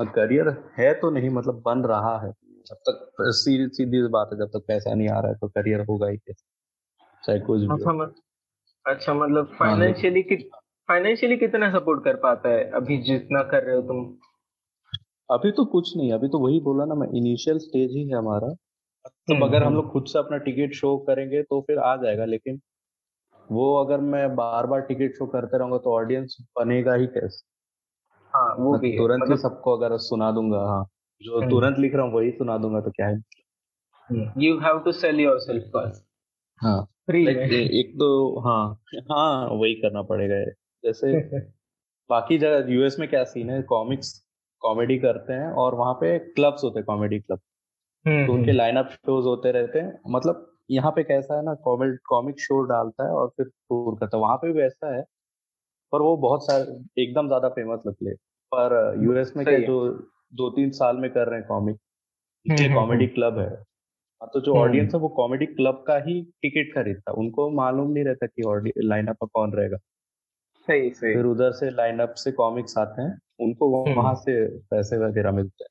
करियर 0.00 0.72
है 0.78 0.94
तो 0.94 1.10
नहीं 1.10 1.30
मतलब 1.30 1.62
बन 1.66 1.78
रहा 1.78 2.18
है। 2.18 2.32
जब 2.66 2.74
तक 2.74 3.12
सीधी 3.20 3.68
सीधी 3.68 4.08
बात 4.08 4.30
है 4.32 4.38
जब 4.38 4.46
तक 4.46 4.64
पैसा 4.68 4.94
नहीं 4.94 5.08
आ 5.08 5.20
रहा 5.20 5.28
है 5.28 5.34
तो 5.34 5.48
करियर 5.48 5.80
होगा 5.80 6.08
ही 6.08 6.16
कैसे? 6.16 6.50
चाहे 7.24 7.40
कुछ 7.40 7.60
भी 7.60 7.66
अच्छा, 7.66 8.14
अच्छा 8.86 9.14
मतलब 9.14 9.46
फाइनेंशियली 9.58 10.22
कि 10.22 10.50
फाइनेंशियली 10.90 11.36
कितना 11.36 11.70
सपोर्ट 11.70 12.04
कर 12.04 12.16
पाता 12.16 12.48
है? 12.48 12.64
अभी 12.70 12.96
जितना 13.02 13.42
कर 13.42 13.62
रहे 13.62 13.76
हो 13.76 13.82
तुम। 13.82 13.98
अभी 15.30 15.50
तो 15.50 15.64
कुछ 15.64 15.96
नहीं 15.96 16.12
अभी 16.12 16.28
तो 16.28 16.38
वही 16.38 16.60
बोला 16.60 16.84
ना 16.84 16.94
मैं 16.94 17.08
इनिशियल 17.08 17.58
स्टेज 17.58 17.90
ही 17.90 18.08
है 18.08 18.16
हमारा। 18.16 18.48
तो 18.48 19.34
हम्म, 19.34 19.44
अगर 19.44 19.62
हम 19.62 19.66
हम्म। 19.66 19.76
लोग 19.76 19.90
खुद 19.92 20.04
से 20.06 20.18
अपना 20.18 20.38
टिकट 20.38 20.74
शो 20.74 20.96
करेंगे 20.98 21.42
तो 21.42 21.60
फिर 21.60 21.78
आ 21.78 21.96
जाएगा 21.96 22.24
लेकिन 22.24 22.60
वो 23.50 23.74
अगर 23.84 24.00
मैं 24.00 24.34
बार 24.36 24.66
बार 24.66 24.80
टिकट 24.80 25.14
शो 25.14 25.26
करते 25.26 25.58
रहूँगा 25.58 25.78
तो 25.78 25.92
ऑडियंस 25.92 26.36
बनेगा 26.58 26.94
ही 26.94 27.06
कैसे? 27.06 27.44
हाँ 28.34 28.54
वो 28.58 28.78
भी 28.78 28.96
तुरंत 28.96 29.22
ही 29.22 29.24
मतलब 29.24 29.38
सबको 29.38 29.76
अगर 29.76 29.96
सुना 29.98 30.30
दूँगा 30.32 30.58
हाँ 30.58 30.84
जो 31.22 31.38
हम्म। 31.38 31.50
तुरंत 31.50 31.78
लिख 31.78 31.94
रहा 31.94 32.04
हूँ 32.06 32.12
वही 32.12 32.30
सुना 32.30 32.58
दूँगा 32.58 32.80
तो 32.80 32.90
क्या 32.90 33.06
है। 33.06 33.22
You 34.38 34.58
have 34.58 34.78
to 34.78 34.92
sell 34.92 35.20
yourself 35.20 35.64
first 35.64 36.04
हाँ। 36.60 36.80
एक 37.14 37.92
तो 37.98 38.40
हाँ 38.40 38.80
हाँ 39.12 39.48
वही 39.50 39.74
करना 39.74 40.02
पड़ेगा। 40.02 40.44
जैसे 40.84 41.14
बाकी 42.10 42.38
जगह 42.38 42.72
यूएस 42.72 42.96
में 43.00 43.08
क्या 43.08 43.22
सीन 43.26 43.50
है? 43.50 43.62
कॉमिक्स 43.64 44.12
कॉमेडी 44.62 44.98
करते 45.00 45.32
हैं 45.34 45.50
और 45.56 45.74
वहाँ 45.76 45.94
पे 45.96 46.18
क्लब्स 46.30 46.64
होते 46.64 46.78
हैं 46.78 46.84
कॉमेडी 46.86 47.18
क्लब 47.20 47.40
तो 48.20 48.34
उनके 48.34 48.52
लाइनअप 48.52 48.88
शोज़ 48.90 49.26
होते 49.26 49.52
रहते 49.52 49.80
हैं। 49.80 50.00
मतलब 50.10 50.46
यहाँ 50.70 50.92
पे 50.96 51.02
कैसा 51.04 51.36
है 51.36 51.44
ना 51.44 51.54
कॉमेडी 51.64 51.96
कॉमिक 52.06 52.40
शो 52.40 52.62
डालता 52.66 53.04
है 53.04 53.12
और 53.14 53.28
फिर 53.30 53.46
टूर 53.46 53.96
करता 54.00 54.16
है। 54.16 54.22
वहाँ 54.22 54.36
पे 54.38 54.52
भी 54.52 54.60
वैसा 54.60 54.94
है 54.96 55.02
पर 55.92 56.02
वो 56.02 56.16
बहुत 56.18 56.46
सारे 56.46 57.02
एकदम 57.02 57.26
ज़्यादा 57.28 57.48
फ़ेमस 57.50 57.82
लगते 57.86 58.14
पर 58.52 58.74
यूएस 58.98 59.32
में 59.36 59.46
क्या 59.46 59.58
जो 59.62 59.80
दो 60.34 60.50
तीन 60.52 60.70
साल 60.74 60.96
में 60.98 61.10
कर 61.12 61.28
रहे 61.28 61.38
हैं 61.40 61.48
कॉमिक 61.48 61.76
कॉमेडी 62.72 63.06
क्लब 63.08 63.38
है। 63.38 63.46
हाँ, 63.46 64.30
तो 64.32 64.40
जो 64.42 64.56
ऑडियंस 64.56 64.94
है 64.94 65.00
वो 65.00 65.08
कॉमेडी 65.16 65.46
क्लब 65.48 65.84
का 65.86 65.96
ही 66.06 66.22
टिकट 66.42 66.74
खरीदता 66.74 67.12
उनको 67.18 67.50
मालूम 67.52 67.90
नहीं 67.92 68.04
रहता 68.04 68.26
कि 68.28 68.72
लाइनअप 68.84 69.24
कौन 69.32 69.52
रहेगा। 69.54 69.78
सही 70.68 70.90
सही। 70.90 71.14
फिर 71.14 71.24
उधर 71.24 71.52
से 71.52 71.70
लाइनअप 71.70 72.14
से 72.14 72.32
कॉमिक्स 72.32 72.78
आते 72.78 73.02
हैं 73.02 73.18
उनको 73.40 73.68
वहाँ 73.94 74.14
से 74.14 74.46
पैसे 74.58 74.96
वगैरह 74.96 75.32
मिलते 75.32 75.64
हैं। 75.64 75.70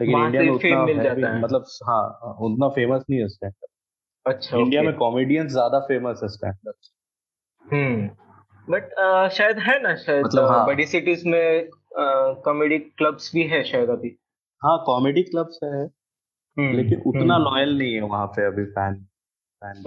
लेकिन 0.00 0.24
इंडिया 0.24 0.42
में 0.42 0.50
उतना 0.50 0.84
मिल 0.84 1.02
जाता 1.02 1.34
है। 1.34 1.40
मतलब 1.40 1.64
हाँ, 1.84 2.36
उतना 2.40 2.68
फ़ेमस 2.68 3.04
नहीं 3.10 3.20
है 3.20 3.28
स्टैंड 3.28 3.52
अच्छा 4.26 4.56
इंडिया 4.58 4.82
में 4.82 4.94
कॉमेडियन 4.94 5.48
ज़्यादा 5.48 5.80
फ़ेमस 5.80 6.20
है 6.22 6.28
स्टैंड 6.28 6.72
हम्म 7.72 8.10
बट 8.68 8.90
शायद 9.32 9.58
है 9.58 9.82
ना 9.82 9.94
शायद 9.96 10.24
मतलब 10.24 10.50
हाँ, 10.50 10.66
बड़ी 10.66 10.86
सिटीज़ 10.86 11.28
में 11.28 11.68
कॉमेडी 12.44 12.78
क्लब्स 12.78 13.34
भी 13.34 13.42
है 13.42 13.62
शायद 13.64 13.88
अभी। 13.88 14.16
हाँ 14.62 14.82
कॉमेडी 14.86 15.22
क्लब्स 15.22 15.58
है। 15.64 15.84
हम्म, 16.58 16.72
लेकिन 16.76 17.02
उतना 17.06 17.38
लॉयल 17.38 17.68
हम्म। 17.68 17.78
नहीं 17.78 17.94
है 17.94 18.00
वहाँ 18.00 18.26
पे 18.26 18.46
अभी 18.46 18.64
फ़ैन 18.64 19.06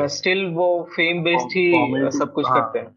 स्टिल 0.08 0.46
वो 0.46 0.84
फेम 0.96 1.24
बेस्ड 1.24 1.48
ही 1.52 1.72
सब 2.20 2.34
कुछ 2.34 2.46
हाँ, 2.46 2.62
करते 2.62 2.80
हाँ। 2.80 2.96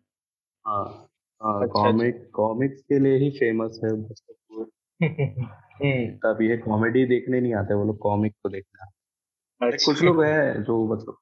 हाँ। 0.67 1.06
कॉमिक 1.43 2.31
कॉमिक्स 2.33 2.83
के 2.83 2.99
लिए 2.99 3.17
ही 3.17 3.31
फ़ेमस 3.31 3.81
है 3.85 3.91
हम्म। 5.77 6.11
तभी 6.17 6.51
ये 6.51 6.57
कॉमेडी 6.57 7.05
देखने 7.05 7.41
नहीं 7.41 7.55
आते 7.55 7.75
वो 7.75 7.85
लोग 7.85 7.99
कॉमिक 7.99 8.33
को 8.43 8.49
देखने 8.49 8.83
आते। 8.83 9.67
अच्छा। 9.67 9.93
कुछ 9.93 10.03
लोग 10.03 10.23
हैं 10.25 10.63
जो 10.63 10.95
मतलब 10.95 11.17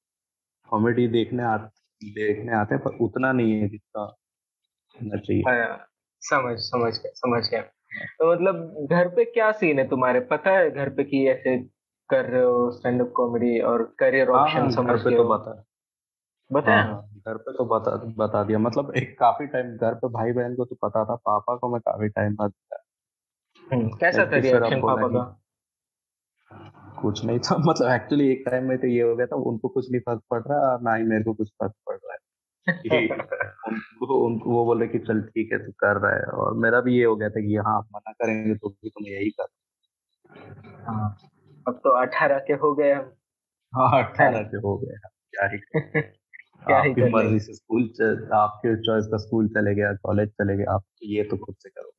कॉमेडी 0.68 1.08
देखने 1.08 1.42
आते 1.42 2.10
देखने 2.14 2.52
आते 2.52 2.74
हैं 2.74 2.84
पर 2.84 2.90
उतना 2.90 3.32
नहीं 3.32 3.52
है 3.52 3.68
जितना 3.68 4.02
होना 5.00 5.16
चाहिए। 5.16 5.42
हाँ, 5.42 5.86
समझ 6.20 6.58
समझ 6.58 6.92
गया 6.98 7.12
समझ 7.14 7.50
गया। 7.50 7.60
तो 8.18 8.32
मतलब 8.32 8.86
घर 8.90 9.08
पे 9.08 9.24
क्या 9.24 9.52
सीन 9.52 9.78
है 9.78 9.88
तुम्हारे? 9.88 10.20
पता 10.20 10.50
है 10.50 10.70
घर 10.70 10.88
पे 10.88 11.04
कि 11.04 11.28
ऐसे 11.28 11.58
कर 12.10 12.24
रहे 12.24 12.42
हो 12.42 12.70
स्टैंड 12.70 13.00
अप 13.00 13.12
कॉमेडी 13.16 13.60
और 13.60 13.94
करियर 13.98 14.28
ऑप्शन 14.28 14.56
हाँ, 14.56 14.62
हाँ, 14.62 14.70
समझ 14.70 15.00
पे 15.00 15.16
तो 15.16 15.24
बता 15.24 15.64
बताया? 16.52 16.82
हाँ, 16.82 17.10
घर 17.26 17.36
पे 17.36 17.52
तो 17.52 17.64
बता 17.64 17.96
बता 18.26 18.42
दिया। 18.44 18.58
मतलब 18.58 18.92
एक 18.96 19.18
काफ़ी 19.18 19.46
टाइम 19.46 19.76
घर 19.76 19.94
पे 19.94 20.08
भाई 20.08 20.32
बहन 20.32 20.54
को 20.54 20.64
तो 20.64 20.74
पता 20.74 21.04
था 21.04 21.14
पापा 21.14 21.56
को 21.56 21.72
मैं 21.72 21.80
काफ़ी 21.80 22.08
टाइम 22.08 22.34
बाद 22.34 22.52
हम्म, 23.72 23.88
कैसा 23.88 24.24
था 24.26 24.36
रिएक्शन 24.36 24.80
पापा 24.80 25.08
का 25.08 25.40
कुछ 27.02 27.24
नहीं 27.24 27.38
था 27.38 27.56
मतलब 27.68 27.90
एक्चुअली 27.90 28.28
एक 28.28 28.44
टाइम 28.50 28.64
में 28.64 28.78
तो 28.78 28.86
ये 28.86 29.02
हो 29.02 29.16
गया 29.16 29.26
था 29.26 29.36
उनको 29.36 29.68
कुछ 29.68 29.90
नहीं 29.90 30.00
फ़र्क 30.00 30.22
पड़ 30.30 30.42
रहा 30.42 30.78
ना 30.82 30.94
ही 30.94 31.04
मेरे 31.04 31.24
को 31.24 31.34
कुछ 31.34 31.48
फ़र्क 31.48 31.72
पड़ 31.90 31.96
रहा 31.96 32.12
है। 32.12 32.18
उनको 33.68 34.26
उनको 34.26 34.50
वो 34.50 34.64
बोले 34.64 34.88
कि 34.88 34.98
चल 34.98 35.22
ठीक 35.22 35.52
है 35.52 35.58
तू 35.66 35.72
कर 35.72 35.96
रहा 35.96 36.12
है। 36.12 36.22
और 36.22 36.54
मेरा 36.54 36.80
भी 36.80 36.98
ये 36.98 37.04
हो 37.04 37.16
गया 37.16 37.28
था 37.28 37.40
कि 37.40 37.56
हाँ 37.56 37.76
आप 37.76 37.88
मना 37.94 38.12
करेंगे 38.12 38.54
तो 38.54 38.68
भी 38.68 38.88
तुम 38.88 39.06
यही 39.06 39.30
कर 39.30 39.46
हाँ। 40.88 41.16
अब 41.68 41.74
तो 41.74 41.90
अठारह 41.90 42.38
के 42.38 42.52
हो 42.52 42.74
गए 42.74 42.92
हम। 42.92 43.12
हाँ 43.74 44.04
अठारह 44.04 44.42
के 44.42 44.56
हो 44.56 44.78
गए 44.78 44.96
क्या 45.34 45.48
ही 45.48 45.58
आपकी 46.62 47.10
मर्ज़ी 47.10 47.38
से 47.38 47.52
स्कूल 47.52 47.82
आपके 48.34 48.76
चॉइस 48.82 49.06
का 49.06 49.16
स्कूल 49.16 49.48
चले 49.48 49.74
गया 49.74 49.92
कॉलेज 50.02 50.28
चले 50.28 50.56
गया 50.56 50.72
आप 50.72 50.84
ये 51.02 51.22
तो 51.22 51.36
खुद 51.36 51.54
से 51.58 51.68
करो 51.68 51.90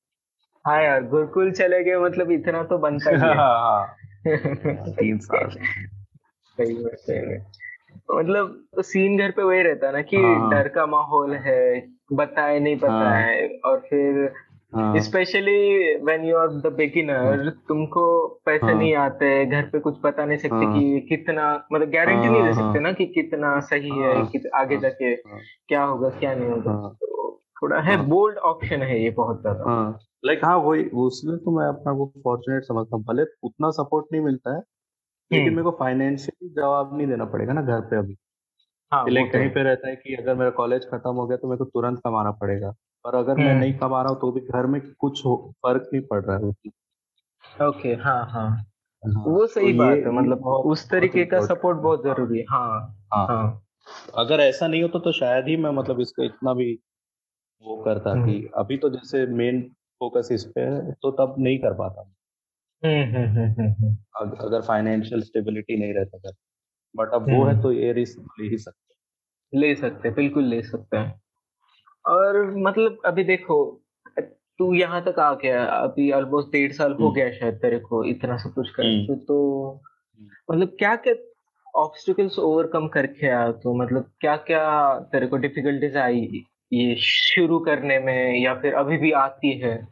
हाँ 0.65 0.81
यार 0.83 1.03
गुरुकुल 1.03 1.51
चले 1.51 1.83
गए 1.83 1.97
मतलब 1.97 2.31
इतना 2.31 2.63
तो 2.63 2.77
बनता 2.77 3.09
ही 3.09 3.21
है 3.21 3.35
हाँ, 3.35 3.59
हाँ। 3.59 3.95
तीन 4.95 5.17
साल 5.19 5.49
सही 5.49 6.73
बात 6.73 7.09
है 7.09 7.37
मतलब 8.15 8.81
सीन 8.81 9.17
घर 9.17 9.31
पे 9.31 9.43
वही 9.43 9.61
रहता 9.61 9.87
है 9.87 9.93
ना 9.93 10.01
कि 10.01 10.17
हाँ। 10.17 10.49
डर 10.51 10.67
का 10.67 10.85
माहौल 10.85 11.35
है 11.35 11.87
बताए 12.13 12.59
नहीं 12.59 12.77
पता 12.77 12.91
हाँ। 12.91 13.21
है 13.21 13.47
और 13.65 13.79
फिर 13.79 14.33
specially 14.75 15.95
when 15.97 16.23
you 16.25 16.37
are 16.37 16.47
the 16.47 16.73
beginner 16.73 17.49
तुमको 17.67 18.05
पैसे 18.45 18.65
हाँ. 18.65 18.73
नहीं 18.73 18.93
आते 18.95 19.45
घर 19.45 19.69
पे 19.69 19.79
कुछ 19.79 19.97
बता 20.03 20.25
नहीं 20.25 20.37
सकते 20.37 20.65
हाँ. 20.65 20.73
कि 20.73 20.99
कितना 21.09 21.45
मतलब 21.73 21.89
गारंटी 21.89 22.27
हाँ, 22.27 22.33
नहीं 22.33 22.43
दे 22.43 22.51
हाँ, 22.51 22.53
सकते 22.53 22.79
ना 22.79 22.91
कि 22.91 23.05
कितना 23.05 23.59
सही 23.59 23.89
है 23.89 24.13
कि 24.25 24.49
आगे 24.55 24.77
जाके 24.77 25.15
क्या 25.15 25.83
होगा 25.83 26.09
क्या 26.09 26.33
नहीं 26.35 26.49
होगा। 26.49 26.73
तो 26.89 27.31
थोड़ा 27.61 27.81
है 27.81 27.97
बोल्ड 28.05 28.37
ऑप्शन 28.37 28.81
है 28.81 29.03
ये 29.03 29.09
बहुत 29.09 29.41
ज़्यादा। 29.41 29.89
लाइक 30.25 30.45
हाँ 30.45 30.57
वही 30.57 30.83
उसमें 30.83 31.37
तो 31.37 31.51
मैं 31.51 31.67
अपना 31.67 31.93
को 31.93 32.11
फॉर्चुनेट 32.23 32.63
समझता 32.63 32.95
हूँ। 32.95 33.03
भले 33.03 33.23
उतना 33.43 33.69
सपोर्ट 33.71 34.05
नहीं 34.11 34.21
मिलता 34.21 34.55
है 34.55 34.59
लेकिन 34.59 35.47
हम्म। 35.47 35.55
मेरे 35.55 35.63
को 35.63 35.71
फाइनेंशियली 35.71 36.49
जवाब 36.49 36.97
नहीं 36.97 37.07
देना 37.07 37.25
पड़ेगा 37.25 37.53
ना 37.53 37.61
घर 37.61 37.81
पे 37.81 37.97
अभी। 37.97 38.17
हाँ, 38.91 39.05
लाइक 39.09 39.31
तो 39.31 39.37
कहीं 39.37 39.49
पे 39.49 39.63
रहता 39.63 39.89
है 39.89 39.95
कि 39.95 40.15
अगर 40.15 40.35
मेरा 40.35 40.49
कॉलेज 40.49 40.85
खत्म 40.85 41.09
हो 41.09 41.25
गया 41.27 41.37
तो 41.37 41.47
मेरे 41.47 41.57
को 41.57 41.65
तुरंत 41.65 41.99
कमाना 41.99 42.31
पड़ेगा। 42.31 42.73
पर 43.05 43.15
अगर 43.15 43.35
मैं 43.35 43.59
नहीं 43.59 43.73
कमा 43.73 44.01
रहा 44.01 44.11
हूँ 44.11 44.19
तो 44.21 44.31
भी 44.31 44.41
घर 44.41 44.65
में 44.65 44.81
कुछ 44.93 45.21
फ़र्क 45.27 45.89
नहीं 45.93 46.01
पड़ 46.01 46.25
रहा 46.25 46.37
है। 46.37 46.43
ओके 47.67 47.89
हाँ 47.89 48.25
हाँ। 48.29 48.65
हाँ, 49.15 49.23
वो 49.23 49.47
सही 49.47 49.73
तो 49.73 49.79
बात 49.79 49.97
है 49.97 50.11
मतलब 50.11 50.47
उस 50.47 50.89
तरीके 50.89 51.25
का 51.25 51.45
सपोर्ट 51.45 51.77
बहुत 51.77 52.03
ज़रूरी 52.03 52.39
है 52.39 52.45
हाँ 52.49 52.97
हाँ, 53.13 53.27
हाँ। 53.27 53.65
अगर 54.15 54.39
ऐसा 54.39 54.67
नहीं 54.67 54.81
होता 54.81 54.99
तो 54.99 55.11
शायद 55.11 55.47
ही 55.47 55.57
मैं 55.57 55.69
मतलब 55.69 56.01
इसको 56.01 56.23
इतना 56.23 56.53
भी 56.53 56.79
वो 57.65 57.83
करता 57.83 58.25
कि 58.25 58.37
हम्म। 58.37 58.49
अभी 58.55 58.77
तो 58.77 58.89
जैसे 58.89 59.25
मेन 59.25 59.61
फोकस 59.99 60.29
इस 60.31 60.45
पे 60.45 60.61
है 60.61 60.91
तो 60.91 61.11
तब 61.11 61.35
नहीं 61.39 61.59
कर 61.59 61.73
पाता। 61.73 62.13
हम्म, 62.85 63.17
हम्म, 63.17 63.95
अगर 64.39 64.61
फाइनेंशियल 64.61 65.21
स्टेबिलिटी 65.21 65.77
नहीं 65.77 65.93
रहता 65.93 66.31
बट 66.95 67.09
अब 67.09 67.29
वो 67.29 67.45
है 67.45 67.61
तो 67.61 67.71
ये 67.71 67.93
रिस्क 67.93 68.27
ले 68.39 68.47
ही 68.47 68.57
सकते 68.57 68.85
ले 69.59 69.75
सकते 69.75 70.09
बिल्कुल 70.11 70.43
ले 70.43 70.61
सकते 70.61 70.97
हैं। 70.97 71.21
और 72.07 72.55
मतलब 72.55 72.97
अभी 73.05 73.23
देखो 73.23 73.81
तू 74.59 74.73
यहाँ 74.73 75.03
तक 75.05 75.19
आ 75.19 75.33
गया 75.33 75.65
अभी 75.65 76.11
ऑलमोस्ट 76.11 76.49
डेढ़ 76.49 76.71
साल 76.71 76.93
हो 76.93 77.11
गया 77.11 77.31
शायद 77.31 77.55
तेरे 77.55 77.79
को 77.79 78.03
इतना 78.03 78.37
सब 78.37 78.53
कुछ 78.53 78.69
कर 78.69 79.15
तो 79.15 79.37
मतलब 80.51 80.67
क्या 80.67 80.95
क्या 80.95 81.13
ऑब्स्टिकल्स 81.75 82.39
ओवरकम 82.39 82.87
करके 82.87 83.27
आया 83.27 83.51
तो? 83.51 83.73
मतलब 83.73 84.11
क्या 84.21 84.35
क्या 84.35 84.99
तेरे 84.99 85.27
को 85.27 85.37
डिफिकल्टीज 85.37 85.97
आई 85.97 86.43
ये 86.73 86.95
शुरू 86.95 87.59
करने 87.59 87.99
में 87.99 88.39
या 88.43 88.55
फिर 88.55 88.73
अभी 88.73 88.97
भी 88.97 89.11
आती 89.11 89.59
है? 89.59 89.87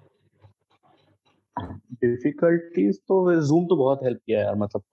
डिफिकल्टीज 1.93 2.99
तो 2.99 3.41
जूम 3.41 3.65
तो 3.65 3.75
बहुत 3.75 3.99
हेल्प 4.03 4.19
किया 4.25 4.41
यार 4.41 4.55
मतलब 4.55 4.83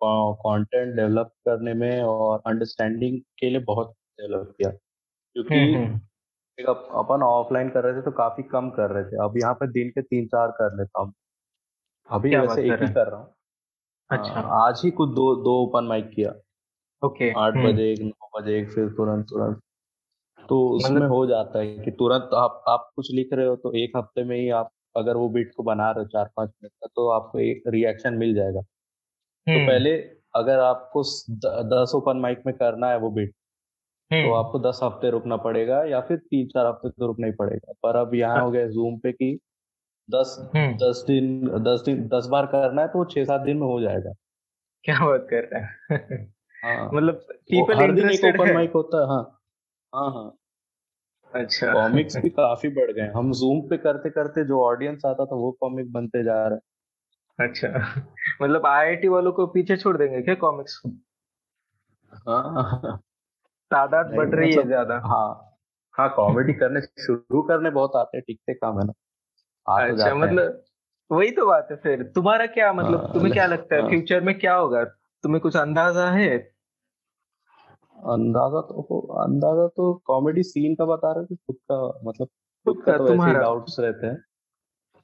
कंटेंट 0.46 0.96
डेवलप 0.96 1.26
करने 1.26 1.74
में 1.74 2.02
और 2.02 2.42
अंडरस्टैंडिंग 2.46 3.20
के 3.38 3.50
लिए 3.50 3.60
बहुत 3.60 3.94
डेवलप 4.20 4.54
किया। 4.58 4.70
क्योंकि 5.32 5.54
हम्म, 5.54 5.76
हम्म। 5.76 6.00
अपन 6.62 7.22
ऑफलाइन 7.22 7.68
कर 7.68 7.84
रहे 7.84 7.94
थे 7.94 8.02
तो 8.02 8.10
काफ़ी 8.10 8.42
कम 8.42 8.70
कर 8.70 8.90
रहे 8.90 9.04
थे। 9.04 9.16
अब 9.24 9.34
यहाँ 9.36 9.54
पे 9.54 9.66
दिन 9.66 9.90
के 9.90 10.02
तीन 10.02 10.26
चार 10.26 10.50
कर 10.50 10.76
लेता 10.76 11.00
हूँ। 11.00 11.12
अभी 12.10 12.36
वैसे 12.36 12.62
एक 12.62 12.82
ही 12.82 12.92
कर 12.94 13.06
रहा 13.06 13.20
हूँ। 13.20 13.34
अच्छा। 14.10 14.40
आज 14.66 14.80
ही 14.84 14.90
कुछ 14.90 15.10
दो 15.10 15.34
दो 15.36 15.56
ओपन 15.62 15.84
माइक 15.84 16.10
किया। 16.10 16.34
ओके। 17.02 17.30
आठ 17.30 17.54
हम्म। 17.54 17.72
बजे 17.72 17.92
एक 17.92 18.00
नौ 18.00 18.40
बजे 18.40 18.58
एक 18.58 18.70
फिर 18.70 18.88
तुरंत 18.88 19.24
तुरंत। 19.24 19.60
तो 20.48 20.68
उसमें 20.68 20.96
मतलब... 20.96 21.10
हो 21.10 21.26
जाता 21.26 21.58
है 21.58 21.78
कि 21.78 21.90
तुरंत 21.90 22.30
आप 22.34 22.62
आप 22.68 22.90
कुछ 22.96 23.12
लिख 23.12 23.32
रहे 23.32 23.46
हो 23.46 23.56
तो 23.56 23.72
एक 23.72 23.96
हफ़्ते 23.96 24.24
में 24.24 24.36
ही 24.36 24.48
आप 24.50 24.70
अगर 24.96 25.16
वो 25.16 25.28
बीट 25.28 25.52
को 25.56 25.62
बना 25.62 25.90
रहे 25.90 26.04
हो 26.04 26.08
चार 26.08 26.30
पाँच 26.36 26.50
मिनट 26.50 26.72
का 26.72 26.86
तो 26.96 27.08
आपको 27.08 27.38
एक 27.38 27.62
रिएक्शन 27.66 28.14
मिल 28.14 28.34
जाएगा। 28.34 28.60
तो 28.60 29.52
हम्म। 29.52 29.66
पहले 29.66 29.96
अगर 30.34 30.58
आपको 30.58 31.02
दस 31.68 31.92
ओपन 31.94 32.16
माइक 32.16 32.42
में 32.46 32.54
करना 32.56 32.90
है 32.90 32.98
वो 32.98 33.10
बीट 33.10 33.34
तो 34.10 34.16
हम्म। 34.16 34.34
आपको 34.36 34.58
दस 34.60 34.80
हफ़्ते 34.82 35.10
रुकना 35.10 35.36
पड़ेगा 35.38 35.82
या 35.84 36.00
फिर 36.00 36.16
तीन 36.20 36.46
चार 36.48 36.66
हफ़्ते 36.66 36.88
तो 36.90 37.06
रुकना 37.06 37.26
ही 37.26 37.32
पड़ेगा। 37.34 37.72
पर 37.82 37.96
अब 37.96 38.14
यहाँ 38.14 38.40
हो। 38.40 38.50
गया 38.50 38.66
जूम 38.68 38.98
पे 38.98 39.12
कि 39.12 39.38
दस 40.08 40.36
दस 40.82 41.04
दिन 41.08 41.46
दस 41.64 41.82
दिन 41.86 42.06
दस 42.08 42.26
बार 42.30 42.46
करना 42.48 42.82
है 42.82 42.88
तो 42.88 43.04
छह 43.06 43.24
सात 43.24 43.40
दिन 43.40 43.56
में 43.56 43.66
हो 43.66 43.80
जाएगा। 43.80 44.12
क्या 44.84 44.98
बात 45.06 45.26
कर 45.30 45.44
रहे 45.44 45.60
हैं? 45.62 46.32
हाँ। 46.56 46.90
मतलब 46.94 47.14
पीपल 47.50 47.74
हर 47.76 47.92
दिन 47.92 48.10
एक 48.10 48.24
ओपन 48.26 48.52
माइक 48.54 48.72
होता 48.74 49.00
है 49.02 49.08
हाँ। 49.08 49.22
हाँ 49.92 50.10
हाँ। 50.12 50.30
अच्छा। 51.32 51.72
कॉमिक्स 51.74 52.16
भी 52.16 52.30
काफ़ी 52.30 52.68
बढ़ 52.70 52.90
गए 52.92 53.06
हम 53.16 53.32
जूम 53.34 53.60
पे 53.70 53.76
करते 53.78 54.10
करते 54.10 54.44
जो 54.44 54.62
ऑडियंस 54.64 55.02
आता 55.06 55.24
था 55.26 55.36
वो 55.36 55.50
कॉमिक 55.60 55.92
बनते 55.92 56.22
जा 56.24 56.34
रहा 56.46 56.54
है। 57.38 57.46
अच्छा। 57.46 57.68
मतलब 58.42 58.66
आईआईटी 58.66 59.08
वालों 59.08 59.32
को 59.32 59.46
पीछे 59.48 59.76
छोड़ 59.76 59.96
देंगे 59.98 60.22
क्या 60.22 60.34
कॉमिक्स 60.36 60.76
को? 60.78 60.90
हाँ। 62.12 63.00
तादाद 63.70 64.14
बढ़ 64.16 64.28
रही 64.28 64.50
है 64.50 64.56
मतलब 64.56 64.66
ज़्यादा। 64.68 64.98
हाँ 65.06 65.56
हाँ 65.94 66.08
कॉमेडी 66.16 66.52
करने 66.52 66.80
शुरू 66.80 67.42
करने 67.42 67.70
बहुत 67.70 67.96
आते 67.96 68.16
हैं 68.16 68.24
ठीक 68.26 68.40
से 68.40 68.54
काम 68.54 68.78
है 68.80 68.86
ना। 68.86 68.92
तो 68.92 69.92
अच्छा 69.92 70.14
मतलब 70.14 70.62
वही 71.10 71.30
तो 71.30 71.46
बात 71.46 71.68
है 71.70 71.76
फिर। 71.76 72.02
तुम्हारा 72.14 72.46
क्या 72.46 72.72
मतलब 72.72 73.00
हाँ, 73.00 73.12
तुम्हें 73.14 73.32
क्या 73.32 73.46
लगता 73.46 73.76
है 73.76 73.88
फ्यूचर 73.88 74.14
हाँ। 74.14 74.24
में 74.24 74.38
क्या 74.38 74.54
होगा? 74.54 74.84
तुम्हें 75.24 75.40
कुछ 75.40 75.56
अंदाज़ा 75.56 76.10
है? 76.10 76.36
अंदाज़ा 77.98 78.60
तो 78.60 78.98
अंदाज़ा 79.22 79.66
तो 79.66 79.92
कॉमेडी 80.06 80.42
सीन 80.42 80.74
का 80.74 80.84
बता 80.84 81.12
रहे 81.12 81.36
खुद 81.36 81.56
का 81.72 81.86
मतलब 82.04 82.28
खुद 82.66 82.82
का 82.86 82.96
तो 82.98 83.06
तुम्हारा। 83.08 83.40
डाउट्स 83.40 83.76
रहते 83.80 84.06
हैं। 84.06 84.16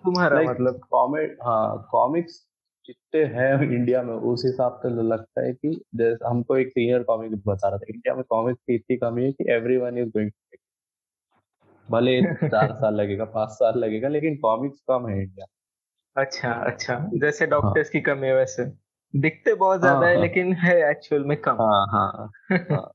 तुम्हारा 0.04 0.38
like, 0.38 0.50
मतलब। 0.50 0.80
कॉमेड 0.90 1.36
हाँ 1.42 1.88
कॉमिक्स 1.90 2.45
जितने 2.86 3.24
हैं 3.24 3.62
इंडिया 3.62 4.02
में 4.02 4.14
उस 4.14 4.42
हिसाब 4.46 4.80
से 4.82 5.02
लगता 5.02 5.42
है 5.42 5.52
कि 5.52 5.80
जैसे 5.94 6.28
हमको 6.28 6.56
एक 6.56 6.68
सीनियर 6.68 7.02
कॉमिक 7.02 7.32
बता 7.46 7.68
रहा 7.68 7.78
था 7.78 7.86
इंडिया 7.88 8.14
में 8.14 8.24
कॉमिक्स 8.24 8.62
की 8.62 8.74
इतनी 8.74 8.96
कमी 8.96 9.24
है 9.24 9.32
कि 9.32 9.52
एवरी 9.52 9.76
वन 9.76 9.98
इज़ 9.98 10.08
गोइंग 10.08 10.30
भले 11.90 12.22
चार 12.48 12.72
साल 12.72 12.94
लगेगा 12.94 13.24
पाँच 13.24 13.48
साल 13.48 13.78
लगेगा 13.78 14.08
लेकिन 14.08 14.36
कॉमिक्स 14.36 14.80
कम 14.90 15.08
है 15.08 15.22
इंडिया 15.22 15.46
अच्छा 16.16 16.52
अच्छा। 16.52 17.10
जैसे 17.14 17.46
डॉक्टर्स 17.46 17.86
हाँ. 17.86 17.90
की 17.92 18.00
कमी 18.00 18.26
है 18.26 18.34
वैसे। 18.34 18.72
दिखते 19.16 19.54
बहुत 19.54 19.80
ज़्यादा 19.80 19.98
हाँ, 19.98 20.06
है। 20.06 20.14
हाँ, 20.14 20.22
लेकिन 20.22 20.52
है 20.52 20.90
एक्चुअल 20.90 21.24
में 21.24 21.40
कम। 21.40 21.52
हाँ 21.52 21.86
हाँ, 21.86 22.30
हाँ। 22.52 22.90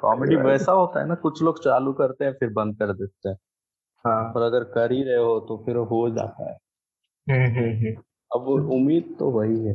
कॉमेडी 0.00 0.36
वैसा 0.46 0.72
होता 0.72 1.00
है 1.00 1.08
ना 1.08 1.14
कुछ 1.14 1.42
लोग 1.42 1.64
चालू 1.64 1.92
करते 1.92 2.24
हैं 2.24 2.32
फिर 2.32 2.48
बंद 2.48 2.78
कर 2.78 2.92
देते 2.92 3.28
हैं। 3.28 3.36
हाँ। 4.06 4.32
और 4.32 4.42
अगर 4.42 4.64
कर 4.64 4.92
ही 4.92 5.02
रहे 5.02 5.16
हो 5.16 5.40
तो 5.40 5.62
फिर 5.66 5.76
हो 5.76 6.10
जाता 6.10 6.50
है। 6.50 6.58
हम्म, 7.30 7.58
हम्म, 7.58 7.86
हम्म। 7.86 8.02
अब 8.34 8.48
उम्मीद 8.48 9.16
तो 9.18 9.30
वही 9.30 9.64
है। 9.64 9.74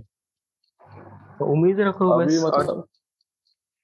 तो 1.39 1.45
उम्मीद 1.53 1.79
रखो 1.79 2.09
अभी 2.09 2.39
मतलब 2.39 2.87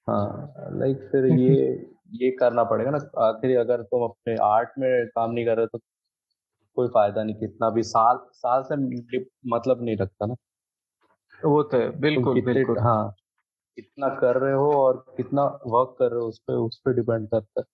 हाँ 0.08 0.54
लाइक 0.72 1.08
फिर 1.12 1.24
ये 1.38 1.86
ये 2.12 2.30
करना 2.30 2.64
पड़ेगा 2.64 2.90
ना 2.90 2.98
आखिर 3.18 3.58
अगर 3.58 3.82
तुम 3.82 4.04
अपने 4.04 4.36
आर्ट 4.42 4.68
में 4.78 5.06
काम 5.06 5.30
नहीं 5.30 5.44
कर 5.44 5.56
रहे 5.56 5.66
तो 5.66 5.78
कोई 6.76 6.88
फ़ायदा 6.88 7.22
नहीं 7.24 7.34
कितना 7.34 7.70
भी 7.70 7.82
साल 7.82 8.18
साल 8.32 8.62
से 8.62 8.76
मतलब 9.46 9.82
नहीं 9.82 9.96
रखता 9.96 10.26
ना। 10.26 10.34
वो 11.44 11.62
तो 11.62 11.92
बिल्कुल 11.92 12.40
बिल्कुल। 12.40 12.78
हाँ 12.78 13.14
कितना 13.76 14.08
कर 14.08 14.36
रहे 14.36 14.52
हो 14.52 14.72
और 14.72 15.04
कितना 15.16 15.44
वर्क 15.66 15.96
कर 15.98 16.10
रहे 16.10 16.20
हो 16.20 16.26
उस 16.28 16.38
पर 16.38 16.54
उस 16.54 16.80
पर 16.84 16.92
डिपेंड 16.92 17.28
करता 17.28 17.60
है। 17.60 17.66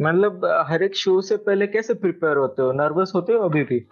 मतलब 0.00 0.44
हर 0.66 0.82
एक 0.82 0.96
शो 0.96 1.20
से 1.20 1.36
पहले 1.36 1.66
कैसे 1.66 1.94
प्रिपेयर 1.94 2.36
होते 2.36 2.62
हो? 2.62 2.72
नर्वस 2.72 3.12
होते 3.14 3.32
हो 3.32 3.38
अभी 3.38 3.64
भी? 3.64 3.86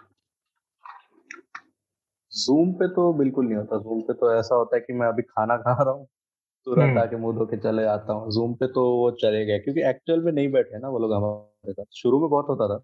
जूम 2.33 2.73
पे 2.73 2.87
तो 2.87 3.13
बिल्कुल 3.13 3.45
नहीं 3.45 3.55
होता। 3.55 3.77
जूम 3.77 4.01
पे 4.01 4.13
तो 4.13 4.33
ऐसा 4.35 4.55
होता 4.55 4.75
है 4.75 4.81
कि 4.81 4.93
मैं 4.93 5.07
अभी 5.07 5.21
खाना 5.21 5.57
खा 5.57 5.83
रहा 5.83 5.93
हूँ 5.93 6.07
तुरंत 6.67 6.89
हम्म। 6.89 6.99
आके 6.99 7.15
मुँह 7.15 7.37
धो 7.37 7.45
के 7.45 7.57
चले 7.57 7.83
जाता 7.83 8.13
हूँ। 8.13 8.31
जूम 8.31 8.53
पे 8.53 8.67
तो 8.67 8.85
वो 8.97 9.11
चले 9.11 9.45
गए 9.45 9.59
क्योंकि 9.59 9.81
एक्चुअल 9.81 10.19
में 10.19 10.31
नहीं 10.31 10.51
बैठे 10.51 10.77
ना 10.77 10.89
वो 10.89 10.99
लोग 10.99 11.13
हमारे 11.13 11.73
साथ। 11.73 11.85
शुरू 11.93 12.19
में 12.19 12.29
बहुत 12.29 12.45
होता 12.49 12.67
था। 12.67 12.83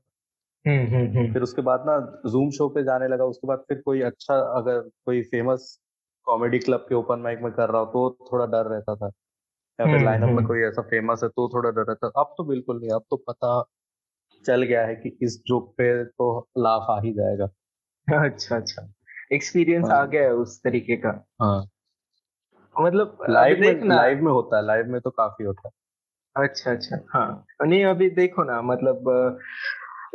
हम्म, 0.66 0.96
हम्म, 0.96 1.18
हम्म। 1.18 1.34
फिर 1.34 1.42
उसके 1.42 1.62
बाद 1.62 1.84
ना 1.86 2.00
जूम 2.30 2.50
शो 2.50 2.70
पे 2.70 2.84
जाने 2.84 3.08
लगा 3.08 3.26
उसके 3.26 3.48
बाद 3.48 3.60
फिर 3.60 3.82
कोई 3.86 4.02
अच्छा 4.02 4.36
अगर 4.36 4.80
कोई 5.06 5.22
फ़ेमस 5.22 5.80
कॉमेडी 6.24 6.60
क्लब 6.60 6.86
के 6.90 6.96
ओपन 6.96 7.20
माइक 7.20 7.40
में 7.42 7.52
कर 7.52 7.70
रहा 7.70 7.82
हो 7.82 8.10
तो 8.10 8.26
थोड़ा 8.34 8.46
डर 8.46 8.66
रहता 8.66 8.96
था। 8.96 9.12
या 9.80 9.86
फिर 9.86 10.04
लाइनअप 10.06 10.30
में 10.30 10.46
कोई 10.46 10.62
ऐसा 10.62 10.82
फ़ेमस 10.82 11.20
है 11.24 11.30
तो 11.30 11.50
थोड़ा 11.54 11.70
डर 11.70 11.82
रहता 11.82 12.08
अब 12.08 12.34
तो 12.38 12.44
बिल्कुल 12.44 12.80
नहीं 12.80 12.90
अब 12.90 13.04
तो 13.10 13.16
पता 13.18 13.66
चल 14.46 14.64
गया 14.64 14.86
है 14.86 14.96
कि 14.96 15.18
इस 15.22 15.42
जोक 15.48 15.72
पे 15.78 16.04
तो 16.06 16.48
लाफ 16.58 16.86
आ 16.90 17.00
ही 17.02 17.14
जाएगा। 17.14 17.46
अच्छा 18.26 18.56
अच्छा। 18.56 18.94
एक्सपीरियंस 19.32 19.90
आ 19.90 19.96
हाँ। 19.96 20.08
गया 20.08 20.22
है 20.22 20.34
उस 20.36 20.62
तरीके 20.64 20.96
का 20.96 21.10
हाँ 21.42 21.60
मतलब 22.76 23.18
लाइव 23.30 23.60
में 23.60 23.88
लाइव 23.88 24.24
में 24.24 24.32
होता 24.32 24.58
है 24.58 24.66
लाइव 24.66 24.88
में 24.88 25.00
तो 25.02 25.10
काफ़ी 25.10 25.46
होता 25.46 25.68
है 25.68 25.78
अच्छा 26.36 26.72
अच्छा 26.72 27.00
हाँ 27.10 27.46
नहीं 27.66 27.84
अभी 27.86 28.10
देखो 28.10 28.44
ना 28.44 28.62
मतलब 28.62 29.10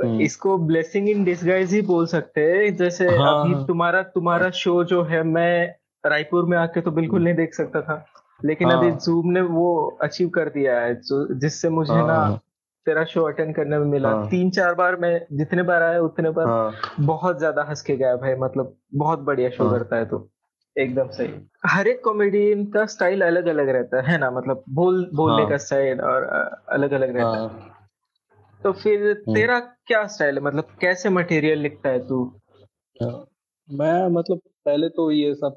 हम्म। 0.04 0.20
इसको 0.20 0.56
ब्लेसिंग 0.58 1.08
इन 1.08 1.24
डिसगाइज 1.24 1.72
ही 1.74 1.80
बोल 1.82 2.06
सकते 2.06 2.40
हैं 2.42 2.74
जैसे 2.76 3.04
हाँ, 3.08 3.40
अभी 3.40 3.54
हाँ। 3.54 3.66
तुम्हारा 3.66 4.02
तुम्हारा 4.14 4.50
शो 4.50 4.82
जो 4.84 5.02
है 5.02 5.22
मैं 5.22 5.74
रायपुर 6.04 6.44
में 6.44 6.56
आके 6.58 6.80
तो 6.80 6.90
बिल्कुल 6.90 7.18
हम्म। 7.18 7.24
नहीं 7.24 7.36
देख 7.36 7.54
सकता 7.54 7.82
था 7.82 8.04
लेकिन 8.44 8.70
हाँ, 8.70 8.78
अभी 8.78 8.90
जूम 8.90 9.30
ने 9.30 9.40
वो 9.40 9.98
अचीव 10.02 10.28
कर 10.28 10.48
दिया 10.48 10.80
है 10.80 10.94
जिससे 11.04 11.68
मुझे 11.68 11.92
हाँ, 11.92 12.06
ना 12.06 12.14
हाँ। 12.14 12.40
तेरा 12.86 13.04
शो 13.04 13.22
अटेंड 13.22 13.54
करने 13.54 13.78
में 13.78 13.86
मिला। 13.86 14.08
हाँ, 14.08 14.28
तीन 14.28 14.50
चार 14.50 14.74
बार 14.74 14.96
मैं 14.96 15.26
जितने 15.32 15.62
बार 15.62 15.82
आया 15.82 16.00
उतने 16.00 16.30
बार 16.30 16.46
हाँ, 16.46 16.72
बहुत 17.00 17.38
ज़्यादा 17.38 17.62
हंस 17.62 17.82
के 17.82 17.96
गया 17.96 18.16
भाई 18.16 18.34
मतलब 18.34 18.76
बहुत 18.94 19.18
बढ़िया 19.18 19.50
शो 19.50 19.64
हाँ, 19.64 19.78
करता 19.78 19.96
है 19.96 20.04
तो। 20.04 20.28
एकदम 20.76 21.08
सही। 21.08 21.28
हर 21.66 21.88
एक 21.88 22.04
कॉमेडियन 22.04 22.64
का 22.66 22.86
स्टाइल 22.86 23.22
अलग 23.22 23.46
अलग 23.46 23.68
रहता 23.68 24.00
है 24.10 24.18
ना? 24.18 24.30
मतलब 24.30 24.64
बोल 24.68 25.10
बोलने 25.14 25.42
हाँ, 25.42 25.50
का 25.50 25.56
स्टाइल 25.56 26.00
और 26.00 26.22
अलग 26.68 26.92
अलग 26.92 27.16
रहता 27.16 27.28
हाँ, 27.28 27.48
है। 27.48 28.62
तो 28.62 28.72
फिर 28.72 29.10
हम्म। 29.10 29.34
तेरा 29.34 29.60
क्या 29.60 30.06
स्टाइल 30.06 30.34
है? 30.34 30.40
मतलब 30.40 30.64
कैसे 30.80 31.08
मटेरियल 31.08 31.58
लिखता 31.58 31.88
है 31.88 32.06
तू? 32.08 32.24
हाँ, 33.02 33.26
मैं 33.70 34.08
मतलब 34.08 34.40
पहले 34.64 34.88
तो 34.88 35.10
ये 35.10 35.34
सब 35.34 35.56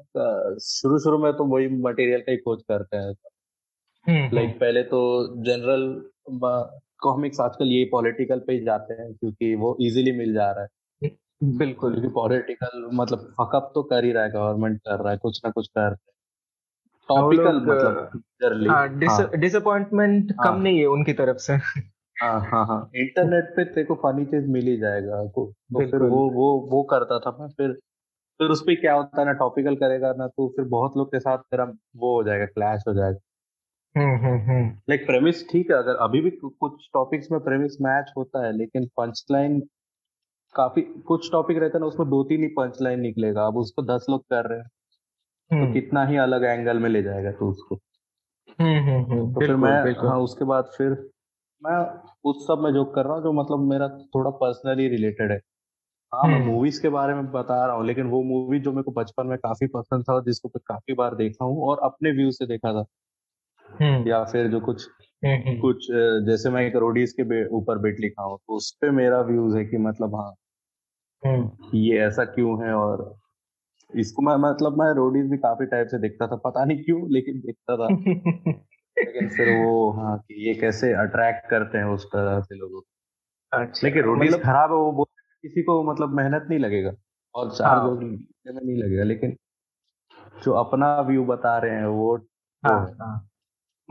शुरू 0.62 0.98
शुरू 0.98 1.18
में 1.18 1.32
तो 1.32 1.44
वही 1.44 1.68
मटेरियल 1.68 2.20
का 2.20 2.30
ही 2.30 2.36
खोज 2.36 2.62
करते 2.62 2.96
हैं। 2.96 3.14
Like 4.08 4.30
hmm, 4.30 4.38
hmm. 4.38 4.52
पहले 4.52 4.82
तो 4.82 5.00
जनरल 5.44 5.82
कॉमिक्स 7.02 7.40
आजकल 7.40 7.66
ये 7.66 7.84
पॉलिटिकल 7.92 8.38
पे 8.38 8.64
जाते 8.64 8.94
हैं 8.94 9.14
क्योंकि 9.14 9.54
वो 9.54 9.76
इजीली 9.80 10.12
मिल 10.12 10.34
जा 10.34 10.50
रहा 10.52 10.62
है। 10.62 10.68
बिल्कुल 11.44 11.92
क्योंकि 11.92 12.08
पॉलिटिकल 12.08 12.88
मतलब 12.94 13.18
फकअप 13.18 13.72
तो 13.74 13.82
कर 13.82 14.04
ही 14.04 14.12
रहा 14.12 14.24
है 14.24 14.30
गवर्नमेंट 14.30 14.78
कर 14.78 15.00
रहा 15.00 15.12
है 15.12 15.18
कुछ 15.18 15.40
ना 15.44 15.50
कुछ 15.50 15.68
कर 15.68 15.94
टॉपिकल 17.08 17.60
मतलब 17.60 18.10
डिसअपॉइंटमेंट 19.40 20.32
हाँ, 20.32 20.46
हाँ, 20.46 20.54
कम 20.54 20.62
नहीं 20.62 20.78
है 20.78 20.86
उनकी 20.86 21.12
तरफ़ 21.12 21.36
से। 21.36 21.52
हाँ 22.22 22.40
हाँ 22.40 22.66
हाँ। 22.66 22.90
इंटरनेट 22.96 23.44
पे 23.44 23.64
तेरे 23.64 23.84
को 23.84 23.94
फनी 23.94 24.24
चीज़ 24.24 24.46
मिल 24.46 24.66
ही 24.66 24.76
जाएगा 24.76 25.24
तो, 25.26 25.52
तो 25.72 25.80
फिर 25.80 26.02
वो 26.02 26.30
वो 26.30 26.68
वो 26.70 26.82
करता 26.82 27.18
था 27.18 27.36
मैं 27.40 27.48
फिर 27.48 27.72
फिर 28.40 28.48
उस 28.48 28.60
पर 28.60 28.74
क्या 28.74 28.94
होता 28.94 29.20
है 29.20 29.26
ना 29.26 29.32
टॉपिकल 29.32 29.76
करेगा 29.76 30.12
ना 30.12 30.26
तो 30.26 30.48
फिर 30.48 30.64
बहुत 30.64 30.96
लोग 30.96 31.08
के 31.08 31.20
साथ 31.20 31.38
तेरा 31.38 31.64
वो 31.96 32.16
हो 32.16 32.22
जाएगा 32.24 32.46
क्लैश 32.46 32.84
हो 32.88 32.94
जाएगा। 32.94 33.18
लाइक 33.96 35.06
प्रेमिस 35.06 35.42
ठीक 35.48 35.70
है 35.70 35.76
अगर 35.76 35.96
अभी 36.00 36.20
भी 36.20 36.30
कुछ 36.30 36.88
टॉपिक्स 36.94 37.30
में 37.32 37.40
प्रेमिस 37.40 37.76
मैच 37.80 38.12
होता 38.16 38.44
है 38.46 38.52
लेकिन 38.52 38.86
पंच 38.96 39.24
लाइन 39.30 39.60
काफ़ी 40.54 40.82
कुछ 41.06 41.30
टॉपिक 41.32 41.58
रहता 41.58 41.78
है 41.78 41.80
ना 41.80 41.86
उसमें 41.86 42.08
दो 42.08 42.22
तीन 42.24 42.42
ही 42.42 42.48
पंच 42.54 42.80
लाइन 42.82 43.00
निकलेगा 43.00 43.46
अब 43.46 43.56
उसको 43.56 43.82
दस 43.84 44.06
लोग 44.10 44.24
कर 44.24 44.48
रहे 44.48 44.58
हैं 44.58 44.68
तो 45.50 45.56
हम्म। 45.56 45.72
कितना 45.72 46.04
ही 46.06 46.16
अलग 46.16 46.44
एंगल 46.44 46.78
में 46.78 46.88
ले 46.90 47.02
जाएगा 47.02 47.30
तू 47.32 47.50
उसको 47.50 47.76
तो 48.54 49.40
फिर 49.40 49.54
मैं 49.56 49.72
हाँ 49.98 50.18
उसके 50.20 50.44
बाद 50.44 50.70
फिर 50.76 50.90
मैं 51.62 51.78
उस 52.24 52.46
सब 52.46 52.62
में 52.64 52.72
जो 52.72 52.84
कर 52.84 53.04
रहा 53.04 53.14
हूँ 53.14 53.22
जो 53.22 53.32
मतलब 53.32 53.68
मेरा 53.70 53.88
थोड़ा 54.14 54.30
पर्सनली 54.36 54.88
रिलेटेड 54.88 55.32
है 55.32 55.38
हाँ 56.12 56.28
मैं 56.28 56.44
मूवीज़ 56.46 56.74
हम्म। 56.74 56.82
के 56.82 56.88
बारे 56.88 57.14
में 57.14 57.30
बता 57.30 57.64
रहा 57.66 57.76
हूँ 57.76 57.86
लेकिन 57.86 58.06
वो 58.06 58.22
मूवी 58.24 58.58
जो 58.60 58.72
मेरे 58.72 58.82
को 58.82 58.92
बचपन 58.92 59.26
में 59.26 59.38
काफ़ी 59.38 59.66
पसंद 59.66 60.04
था 60.04 60.20
जिसको 60.20 60.48
मैं 60.48 60.60
काफ़ी 60.66 60.94
बार 60.94 61.14
देखा 61.14 61.44
हूँ 61.44 61.62
और 61.62 61.80
अपने 61.84 62.10
व्यू 62.12 62.30
से 62.30 62.46
देखा 62.46 62.72
था 62.72 62.78
हम्म। 62.78 62.86
या 64.06 64.24
फिर 64.24 64.48
जो 64.48 64.60
कुछ 64.60 64.88
कुछ 65.60 65.86
जैसे 66.26 66.50
मैं 66.50 66.62
एक 66.62 66.76
रोडीज 66.76 67.12
के 67.12 67.46
ऊपर 67.46 67.78
बेट 67.78 68.00
लिखा 68.00 68.22
हूँ 68.22 68.38
तो 68.38 68.56
उस 68.56 68.78
पे 68.80 68.90
मेरा 68.90 69.20
व्यूज़ 69.20 69.56
है 69.56 69.64
कि 69.64 69.76
मतलब 69.76 70.14
हाँ। 70.14 70.34
ये 71.74 71.98
ऐसा 71.98 72.24
क्यों 72.24 72.66
है 72.66 72.72
और 72.72 73.16
इसको 73.96 74.22
मैं 74.22 74.50
मतलब 74.50 74.78
मैं 74.78 74.94
रोडीज 74.94 75.30
भी 75.30 75.36
काफ़ी 75.36 75.66
टाइप 75.66 75.86
से 75.86 75.98
देखता 75.98 76.26
था 76.26 76.36
पता 76.36 76.64
नहीं 76.64 76.84
क्यों 76.84 77.10
लेकिन 77.10 77.40
देखता 77.40 77.76
था। 77.76 77.88
लेकिन 78.98 79.28
फिर 79.28 79.48
वो 79.48 79.90
हाँ 79.92 80.18
कि 80.18 80.48
ये 80.48 80.54
कैसे 80.54 80.92
अट्रैक्ट 80.92 81.50
करते 81.50 81.78
हैं 81.78 81.84
उस 81.84 82.06
तरह 82.06 82.40
से 82.40 82.54
लोगों 82.54 82.80
को। 82.80 82.86
अच्छा, 83.52 83.88
लेकिन 83.88 84.02
रोडीज 84.02 84.30
मतलब, 84.30 84.42
खराब 84.42 84.70
है 84.70 84.76
वो 84.76 84.92
बोल 84.92 85.06
किसी 85.42 85.62
को 85.62 85.92
मतलब 85.92 86.14
मेहनत 86.14 86.46
नहीं 86.50 86.58
लगेगा 86.58 86.92
और 87.34 87.50
चार 87.50 87.76
हाँ, 87.76 87.84
लोग 87.84 88.02
में 88.02 88.18
नहीं 88.46 88.82
लगेगा 88.82 89.02
लेकिन 89.02 89.36
जो 90.44 90.52
अपना 90.52 91.00
व्यू 91.00 91.24
बता 91.24 91.58
रहे 91.58 91.74
हैं 91.74 91.86
वो 91.86 92.16
हाँ, 92.64 92.96
हाँ. 93.00 93.28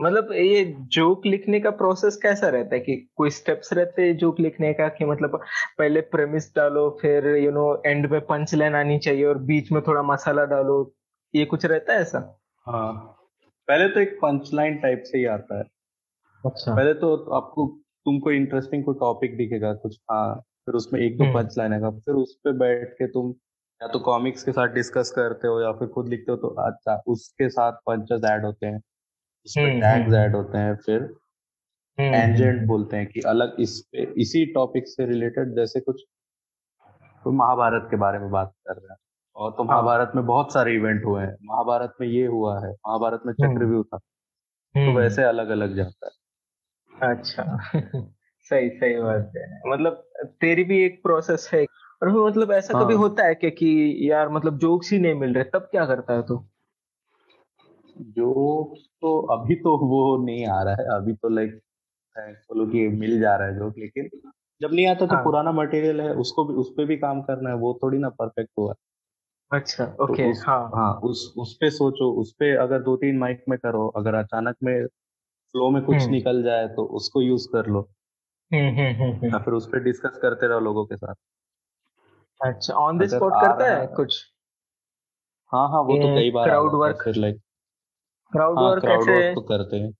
मतलब 0.00 0.32
ये 0.32 0.64
जोक 0.78 1.26
लिखने 1.26 1.60
का 1.60 1.70
प्रोसेस 1.70 2.16
कैसा 2.16 2.48
रहता 2.48 2.74
है 2.74 2.80
कि 2.80 3.08
कोई 3.16 3.30
स्टेप्स 3.30 3.72
रहते 3.72 4.02
हैं 4.02 4.16
जोक 4.16 4.40
लिखने 4.40 4.72
का 4.72 4.88
कि 4.88 5.04
मतलब 5.04 5.40
पहले 5.78 6.00
प्रेमिस 6.00 6.54
डालो 6.56 6.98
फिर 7.02 7.26
यू 7.36 7.50
नो 7.50 7.82
एंड 7.86 8.10
में 8.10 8.20
पंच 8.20 8.54
लाइन 8.54 8.74
आनी 8.74 8.98
चाहिए 8.98 9.24
और 9.24 9.38
बीच 9.38 9.72
में 9.72 9.82
थोड़ा 9.82 10.02
मसाला 10.02 10.44
डालो। 10.44 10.94
ये 11.34 11.44
कुछ 11.44 11.66
रहता 11.66 11.92
है 11.92 12.00
ऐसा? 12.00 12.40
हाँ। 12.66 12.92
पहले 13.68 13.88
तो 13.88 14.00
एक 14.00 14.18
पंच 14.22 14.50
लाइन 14.54 14.76
टाइप 14.76 15.02
से 15.06 15.18
ही 15.18 15.24
आता 15.24 15.58
है। 15.58 15.64
अच्छा। 16.44 16.74
पहले 16.74 16.94
तो 16.94 17.16
आपको 17.30 17.66
तुमको 18.06 18.30
इंटरेस्टिंग 18.30 18.84
कोई 18.84 18.94
टॉपिक 18.94 19.36
दिखेगा 19.36 19.72
कुछ 19.74 19.98
हाँ 20.10 20.34
फिर 20.36 20.74
उसमें 20.74 21.00
एक 21.00 21.18
दो 21.18 21.24
पंच 21.24 21.36
हम्म। 21.36 21.48
लाइन 21.58 21.72
आएगा 21.72 21.90
फिर 21.90 22.14
उस 22.14 22.34
पर 22.44 22.52
बैठ 22.52 22.92
के 22.92 23.06
तुम 23.06 23.30
या 23.82 23.88
तो 23.88 23.98
कॉमिक्स 23.98 24.42
के 24.42 24.52
साथ 24.52 24.68
डिस्कस 24.68 25.10
करते 25.10 25.48
हो 25.48 25.60
या 25.60 25.72
फिर 25.72 25.88
खुद 25.88 26.08
लिखते 26.08 26.32
हो 26.32 26.36
तो 26.36 26.48
अच्छा 26.48 27.02
उसके 27.06 27.48
साथ 27.48 27.72
पंचेस 27.72 28.22
ऐड 28.24 28.44
होते 28.44 28.66
हैं। 28.66 28.80
उसमें 29.48 29.80
टैग्स 29.80 30.14
ऐड 30.14 30.36
होते 30.36 30.58
हैं 30.58 30.76
फिर 30.76 31.00
टेंजेंट 31.98 32.66
बोलते 32.66 32.96
हैं 32.96 33.06
कि 33.06 33.20
अलग 33.20 33.56
इस 33.60 33.80
पे 33.92 34.02
इसी 34.20 34.46
टॉपिक 34.46 34.84
से 34.86 35.06
रिलेटेड 35.06 35.54
जैसे 35.56 35.80
कुछ 35.80 36.02
तो 37.24 37.30
महाभारत 37.30 37.86
के 37.90 37.96
बारे 37.96 38.18
में 38.18 38.30
बात 38.30 38.52
कर 38.66 38.74
रहे 38.74 38.88
हैं। 38.90 38.96
और 39.36 39.50
तो 39.50 39.62
हाँ। 39.62 39.72
महाभारत 39.72 40.12
में 40.16 40.26
बहुत 40.26 40.52
सारे 40.52 40.74
इवेंट 40.74 41.04
हुए 41.04 41.22
हैं। 41.22 41.36
महाभारत 41.42 41.94
में 42.00 42.08
ये 42.08 42.26
हुआ 42.26 42.54
है 42.64 42.70
महाभारत 42.70 43.22
में 43.26 43.32
चक्रव्यूह 43.32 43.82
था 43.82 43.98
तो 44.74 44.92
वैसे 44.96 45.22
अलग 45.22 45.48
अलग 45.48 45.74
जाता 45.74 46.06
है। 46.06 46.12
अच्छा। 47.12 47.58
सही 48.40 48.68
सही 48.68 48.96
बात 48.96 49.32
है। 49.36 49.60
मतलब 49.66 50.04
तेरी 50.26 50.64
भी 50.64 50.82
एक 50.84 51.02
प्रोसेस 51.02 51.50
है। 51.54 51.64
और 52.02 52.28
मतलब 52.28 52.52
ऐसा 52.52 52.76
हाँ. 52.76 52.84
कभी 52.84 52.94
होता 52.94 53.24
है 53.24 53.34
कि, 53.34 53.50
कि 53.50 53.98
यार 54.10 54.28
मतलब 54.28 54.58
जोक्स 54.58 54.92
ही 54.92 54.98
नहीं 54.98 55.14
मिल 55.14 55.34
रहे 55.34 55.44
तब 55.44 55.68
क्या 55.70 55.86
करता 55.86 56.14
है 56.14 56.22
तू? 56.22 56.48
जोक्स 58.00 58.80
तो 59.00 59.18
अभी 59.36 59.54
तो 59.54 59.76
वो 59.86 60.24
नहीं 60.24 60.46
आ 60.46 60.62
रहा 60.62 60.74
है। 60.74 60.84
अभी 60.96 61.12
तो 61.12 61.28
लाइक 61.28 61.60
बोलो 62.16 62.66
कि 62.66 62.88
मिल 62.88 63.20
जा 63.20 63.36
रहा 63.36 63.48
है 63.48 63.54
जोक 63.54 63.74
लेकिन 63.78 64.08
जब 64.60 64.72
नहीं 64.72 64.86
आता 64.86 65.06
तो 65.06 65.14
हाँ. 65.14 65.24
पुराना 65.24 65.52
मटेरियल 65.52 66.00
है 66.00 66.14
उसको 66.14 66.44
भी 66.44 66.54
उस 66.54 66.70
पर 66.76 66.84
भी 66.84 66.96
काम 66.96 67.22
करना 67.22 67.50
है 67.50 67.56
वो 67.56 67.78
थोड़ी 67.82 67.98
ना 67.98 68.08
परफेक्ट 68.08 68.50
हुआ। 68.58 68.74
अच्छा 69.52 69.84
तो 69.86 70.04
ओके 70.04 70.24
तो 70.24 70.30
उस, 70.30 70.42
हाँ। 70.46 70.70
हाँ 70.74 70.94
उस 70.94 71.34
उस 71.38 71.56
पे 71.60 71.70
सोचो 71.70 72.12
उस 72.12 72.32
पे 72.32 72.56
अगर 72.56 72.82
दो 72.82 72.96
तीन 72.96 73.18
माइक 73.18 73.44
में 73.48 73.58
करो 73.58 73.88
अगर 73.88 74.14
अचानक 74.14 74.56
में 74.62 74.86
फ्लो 75.54 75.70
में 75.70 75.82
कुछ 75.84 75.96
हम्म। 75.96 76.10
निकल 76.10 76.42
जाए 76.42 76.66
तो 76.68 76.84
उसको 76.84 77.22
यूज़ 77.22 77.48
कर 77.52 77.66
लो। 77.66 77.80
हम्म, 78.52 78.68
हम्म, 78.76 79.26
या 79.26 79.38
फिर 79.38 79.54
उस 79.54 79.66
पर 79.66 79.82
डिस्कस 79.82 80.18
करते 80.22 80.46
रहो 80.46 80.60
लोगों 80.60 80.84
के 80.86 80.96
साथ। 80.96 81.14
अच्छा 82.40 82.74
ऑन 82.74 82.98
द 82.98 83.06
स्पॉट 83.06 83.32
करता 83.32 83.76
है 83.76 83.86
कुछ? 83.86 84.24
हाँ 85.52 85.68
हाँ 85.68 85.82
वो 85.82 85.96
तो 85.96 86.16
कई 86.16 86.30
बार 86.30 86.46
crowd 86.46 86.74
work 86.74 87.04
like 87.08 87.40
crowd 88.32 88.58
work 88.58 88.82
कैसे 88.84 89.34
तो 89.34 89.40
करते 89.40 89.76
हैं। 89.76 89.92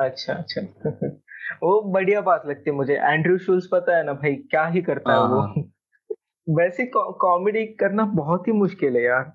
अच्छा 0.00 0.34
अच्छा। 0.34 0.60
वो 1.62 1.92
बढ़िया 1.92 2.20
बात 2.20 2.42
लगती 2.46 2.70
है 2.70 2.76
मुझे। 2.76 2.94
एंड्रयू 2.94 3.38
शूल्स 3.38 3.68
पता 3.72 3.96
है 3.96 4.04
ना 4.04 4.12
भाई 4.12 4.34
क्या 4.34 4.66
ही 4.66 4.82
करता 4.82 5.12
है 5.12 5.18
हाँ, 5.18 5.28
वो। 5.28 5.40
हाँ। 5.40 5.54
वैसे 6.56 6.90
कॉमेडी 6.96 7.66
करना 7.66 8.04
बहुत 8.04 8.48
ही 8.48 8.52
मुश्किल 8.52 8.96
है 8.96 9.02
यार। 9.02 9.32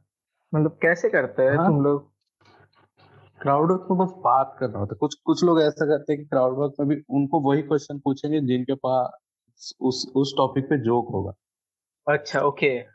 मतलब 0.55 0.79
कैसे 0.81 1.09
करते 1.09 1.43
हैं 1.43 1.57
हाँ? 1.57 1.67
तुम 1.67 1.83
लोग? 1.83 2.13
क्राउड 3.41 3.71
वर्क 3.71 3.87
में 3.91 3.99
बस 3.99 4.13
बात 4.17 4.55
करना 4.59 4.79
होता 4.79 4.93
है। 4.93 4.97
कुछ 4.97 5.15
कुछ 5.25 5.43
लोग 5.43 5.61
ऐसा 5.61 5.85
करते 5.85 6.13
हैं 6.13 6.21
कि 6.21 6.27
क्राउड 6.27 6.57
वर्क 6.57 6.73
में 6.79 6.89
भी 6.89 6.95
उनको 7.09 7.39
वही 7.39 7.61
क्वेश्चन 7.61 7.99
पूछेंगे 7.99 8.41
जिनके 8.41 8.75
पास 8.75 9.73
उस 9.81 10.11
उस 10.15 10.33
टॉपिक 10.37 10.65
पे 10.65 10.77
जोक 10.77 11.07
होगा। 11.11 11.33
अच्छा 12.13 12.39
ओके 12.39 12.92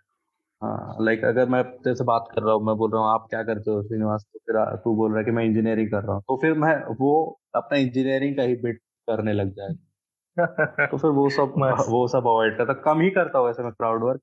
हाँ 0.62 0.97
लाइक 1.01 1.25
अगर 1.25 1.49
मैं 1.49 1.62
तेरे 1.64 1.94
से 1.97 2.05
बात 2.05 2.29
कर 2.35 2.42
रहा 2.42 2.55
हूँ 2.55 2.64
मैं 2.66 2.75
बोल 2.77 2.90
रहा 2.92 3.03
हूँ 3.03 3.11
आप 3.11 3.27
क्या 3.31 3.42
करते 3.42 3.71
हो 3.71 3.83
श्रीनिवास? 3.83 4.25
तो 4.25 4.38
फिर 4.38 4.77
तू 4.85 4.94
बोल 4.97 5.11
रहा 5.11 5.18
है 5.18 5.25
कि 5.25 5.31
मैं 5.31 5.44
इंजीनियरिंग 5.44 5.90
कर 5.90 6.03
रहा 6.03 6.14
हूँ। 6.14 6.23
तो 6.29 6.37
फिर 6.37 6.55
मैं 6.55 6.75
वो 7.01 7.40
अपना 7.55 7.79
इंजीनियरिंग 7.79 8.37
का 8.37 8.42
ही 8.42 8.55
बिट 8.55 8.79
करने 9.09 9.33
लग 9.33 9.53
जाएगा 9.53 10.87
तो 10.87 10.97
फिर 10.97 11.11
वो 11.11 11.29
सब 11.31 11.55
वो 11.88 12.07
सब 12.09 12.18
अवॉइड 12.18 12.57
करता। 12.59 12.73
कम 12.73 13.01
ही 13.01 13.11
करता 13.11 13.38
हूँ 13.38 13.47
वैसे 13.47 13.62
मैं 13.62 13.73
क्राउड 13.73 14.05
वर्क 14.05 14.21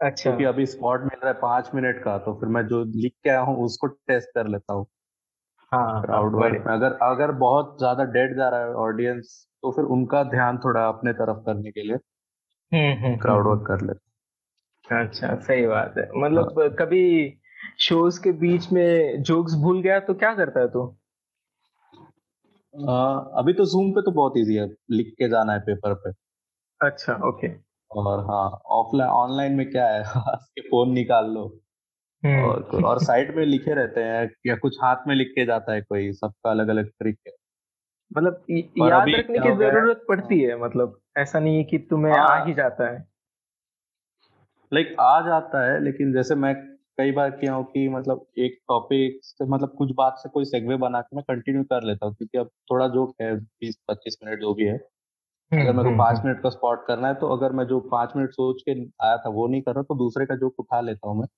अच्छा। 0.00 0.30
क्योंकि 0.30 0.44
अभी 0.44 0.66
स्पॉट 0.66 1.00
मिल 1.00 1.18
रहा 1.24 1.28
है 1.28 1.38
पाँच 1.42 1.70
मिनट 1.74 2.04
का 2.04 2.18
तो 2.18 2.34
फिर 2.34 2.48
मैं 2.48 2.66
जो 2.66 2.84
लिख 2.84 3.12
के 3.24 3.30
आया 3.30 3.40
हूँ 3.40 3.64
उसको 3.64 3.86
टेस्ट 3.86 4.28
कर 4.34 4.46
लेता 4.46 4.74
हूँ। 4.74 4.86
क्राउड 5.74 6.34
वर्क 6.34 6.64
में। 6.66 6.74
अगर 6.74 6.98
अगर 7.02 7.30
बहुत 7.30 7.76
ज़्यादा 7.78 8.04
डेड 8.04 8.36
जा 8.36 8.48
रहा 8.48 8.60
है 8.60 8.74
ऑडियंस 8.74 9.48
तो 9.62 9.70
फिर 9.70 9.84
उनका 9.84 10.22
ध्यान 10.24 10.58
थोड़ा 10.58 10.88
अपने 10.88 11.12
तरफ़ 11.12 11.36
करने 11.36 11.70
के 11.70 11.82
लिए 11.82 11.96
क्राउड 13.16 13.46
वर्क 13.46 13.64
कर 13.66 13.80
लेते 13.80 14.11
अच्छा 14.90 15.34
सही 15.34 15.66
बात 15.66 15.94
है। 15.98 16.10
मतलब 16.16 16.60
हाँ. 16.60 16.70
कभी 16.70 17.38
शोज़ 17.78 18.22
के 18.22 18.32
बीच 18.32 18.72
में 18.72 19.22
जोक्स 19.22 19.54
भूल 19.54 19.82
गया 19.82 20.00
तो 20.00 20.14
क्या 20.14 20.34
करता 20.34 20.60
है 20.60 20.68
तू? 20.68 20.96
अभी 23.38 23.52
तो 23.52 23.64
जूम 23.64 23.92
पे 23.92 24.02
तो 24.02 24.10
बहुत 24.10 24.32
इजी 24.36 24.54
है 24.54 24.68
लिख 24.90 25.14
के 25.18 25.28
जाना 25.28 25.52
है 25.52 25.58
पेपर 25.60 25.94
पे। 25.94 26.10
अच्छा 26.86 27.28
ओके 27.28 27.48
और 27.90 28.20
हाँ 28.20 28.60
ऑफलाइन 28.66 29.10
ऑनलाइन 29.10 29.52
में 29.52 29.70
क्या 29.70 29.86
है 29.88 30.02
फ़ोन 30.60 30.92
निकाल 30.92 31.26
लो। 31.26 31.58
हम्म। 32.24 32.40
और 32.40 32.84
और 32.84 32.98
साइड 32.98 33.36
में 33.36 33.46
लिखे 33.46 33.74
रहते 33.74 34.00
हैं 34.00 34.30
या 34.46 34.56
कुछ 34.56 34.76
हाथ 34.82 34.96
में 35.06 35.14
लिख 35.14 35.28
के 35.28 35.44
जाता 35.44 35.72
है 35.72 35.80
कोई 35.80 36.12
सबका 36.12 36.50
अलग 36.50 36.68
अलग 36.68 36.88
तरीके। 36.88 37.30
मतलब 38.16 38.44
याद 38.78 39.08
रखने 39.08 39.38
की 39.38 39.52
ज़रूरत 39.56 40.04
पड़ती 40.08 40.40
है। 40.40 40.62
मतलब 40.62 41.00
ऐसा 41.18 41.40
नहीं 41.40 41.56
है 41.56 41.64
कि 41.64 41.78
तुम्हें 41.78 42.12
आ, 42.12 42.22
आ 42.22 42.44
ही 42.44 42.54
जाता 42.54 42.92
है। 42.92 43.11
लाइक 44.72 44.96
आ 45.00 45.20
जाता 45.20 45.72
है 45.72 45.80
लेकिन 45.84 46.12
जैसे 46.12 46.34
मैं 46.34 46.54
कई 46.98 47.12
बार 47.12 47.30
किया 47.30 47.54
हूँ 47.54 47.64
कि 47.64 47.88
मतलब 47.88 48.26
एक 48.38 48.58
टॉपिक 48.68 49.20
से 49.24 49.44
मतलब 49.46 49.74
कुछ 49.78 49.92
बात 49.94 50.14
से 50.18 50.28
कोई 50.28 50.44
सेगवे 50.44 50.76
बना 50.76 51.00
के 51.00 51.16
मैं 51.16 51.24
कंटिन्यू 51.28 51.64
कर 51.64 51.82
लेता 51.82 52.06
हूँ 52.06 52.14
क्योंकि 52.14 52.38
अब 52.38 52.50
थोड़ा 52.70 52.88
जोक 52.88 53.14
है 53.22 53.36
बीस 53.36 53.76
पच्चीस 53.88 54.18
मिनट 54.24 54.40
जो 54.40 54.54
भी 54.54 54.64
है 54.64 54.76
अगर 55.60 55.72
मेरे 55.72 55.84
को 55.84 55.90
हम्म, 55.90 55.98
पाँच 55.98 56.16
हम्म, 56.16 56.26
मिनट 56.26 56.42
का 56.42 56.50
स्पॉट 56.50 56.86
करना 56.86 57.08
है 57.08 57.14
तो 57.14 57.28
अगर 57.28 57.52
मैं 57.52 57.64
जो 57.66 57.80
पाँच 57.80 58.12
मिनट 58.16 58.30
सोच 58.30 58.62
के 58.62 58.72
आया 59.06 59.16
था 59.16 59.30
वो 59.30 59.46
नहीं 59.48 59.62
कर 59.62 59.74
रहा 59.74 59.82
तो 59.82 59.94
दूसरे 59.94 60.26
का 60.26 60.36
जोक 60.36 60.60
उठा 60.60 60.80
लेता 60.80 61.08
हूँ 61.08 61.20
मैं। 61.20 61.28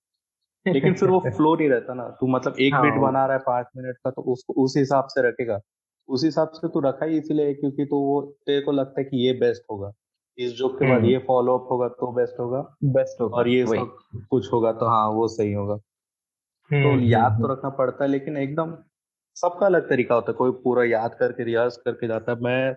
लेकिन 0.66 0.94
फिर 0.94 1.08
वो 1.08 1.20
फ्लो 1.36 1.54
नहीं 1.56 1.68
रहता 1.70 1.94
ना 1.94 2.08
तू 2.20 2.26
मतलब 2.26 2.56
एक 2.60 2.74
हाँ, 2.74 3.00
बना 3.00 3.26
रहा 3.26 3.36
है 3.36 3.42
पाँच 3.46 3.66
मिनट 3.76 3.96
का 3.96 4.10
तो 4.10 4.22
उसको 4.22 4.64
उस 4.64 4.74
हिसाब 4.76 5.06
से 5.06 5.28
रखेगा। 5.28 5.60
उस 6.08 6.24
हिसाब 6.24 6.48
से 6.54 6.68
तू 6.68 6.80
रखा 6.80 7.06
ही 7.06 7.18
इसीलिए 7.18 7.54
क्योंकि 7.54 7.84
तो 7.84 8.00
वो 8.00 8.20
तेरे 8.46 8.60
को 8.60 8.72
लगता 8.72 9.00
है 9.00 9.04
कि 9.04 9.26
ये 9.26 9.32
बेस्ट 9.32 9.62
होगा। 9.70 9.92
इस 10.38 10.52
जोक 10.52 10.78
के 10.78 10.88
बाद 10.88 10.98
हम्म। 10.98 11.10
ये 11.10 11.18
फॉलो 11.18 11.56
अप 11.58 11.68
होगा 11.70 11.88
तो 11.88 12.12
बेस्ट 12.12 12.38
होगा। 12.40 12.60
बेस्ट 12.84 13.20
होगा 13.20 13.36
और 13.36 13.48
ये 13.48 13.66
सब 13.66 13.96
कुछ 14.30 14.52
होगा 14.52 14.72
तो 14.72 14.86
हाँ 14.86 15.06
वो 15.08 15.28
सही 15.28 15.52
होगा। 15.52 15.76
तो 15.76 16.90
हम्म, 16.90 17.02
याद 17.02 17.32
हम्म, 17.32 17.42
तो 17.42 17.52
रखना 17.52 17.70
पड़ता 17.70 18.04
है 18.04 18.10
लेकिन 18.10 18.36
एकदम 18.36 18.76
सबका 19.36 19.66
अलग 19.66 19.88
तरीका 19.88 20.14
होता 20.14 20.32
है। 20.32 20.36
कोई 20.36 20.50
पूरा 20.64 20.84
याद 20.84 21.14
करके 21.14 21.44
रियाज 21.44 21.76
करके 21.76 22.06
जाता 22.08 22.32
है। 22.32 22.38
मैं 22.40 22.74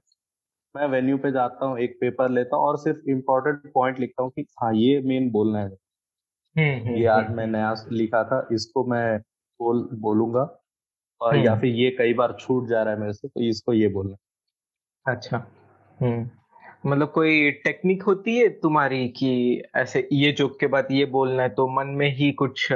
मैं 0.76 0.88
वेन्यू 0.88 1.18
पे 1.18 1.32
जाता 1.32 1.66
हूँ 1.66 1.80
एक 1.80 1.98
पेपर 2.02 2.30
लेता 2.30 2.56
हूँ 2.56 2.66
और 2.66 2.78
सिर्फ़ 2.78 3.10
इम्पोर्टेंट 3.10 3.72
पॉइंट 3.74 4.00
लिखता 4.00 4.24
हूँ 4.24 4.32
कि 4.32 4.46
हाँ 4.62 4.74
ये 4.74 5.02
मेन 5.02 5.30
बोलना 5.32 5.60
है। 5.60 5.70
हम्म, 6.56 6.96
ये 6.96 7.06
आज 7.06 7.32
मैं 7.32 7.48
नया 7.48 7.74
लिखा 7.92 8.24
था 8.24 8.48
इसको 8.52 8.84
मैं 8.86 9.20
बोल 9.60 9.88
बोलूँगा। 9.94 10.48
और 11.22 11.38
या 11.38 11.56
फिर 11.56 11.74
ये 11.76 11.90
कई 11.92 12.14
बार 12.14 12.36
छूट 12.40 12.68
जा 12.68 12.82
रहा 12.84 12.94
है 12.94 13.00
मेरे 13.00 13.14
से 13.14 13.28
तो 13.28 13.42
इसको 13.42 13.74
ये 13.74 13.88
बोलना 13.88 14.16
अच्छा 15.06 15.38
हम्म। 16.00 16.30
मतलब 16.86 17.12
कोई 17.12 17.52
टेक्निक 17.52 18.04
होती 18.04 18.38
है 18.38 18.50
तुम्हारी 18.50 19.08
कि 19.10 19.62
ऐसे 19.76 20.08
ये 20.12 20.32
जोक 20.32 20.60
के 20.60 20.68
बाद 20.68 20.88
ये 20.92 21.06
बोलना 21.06 21.44
है 21.44 21.50
तो 21.50 21.68
मन 21.68 21.88
में 21.88 22.16
ही 22.16 22.32
कुछ 22.32 22.74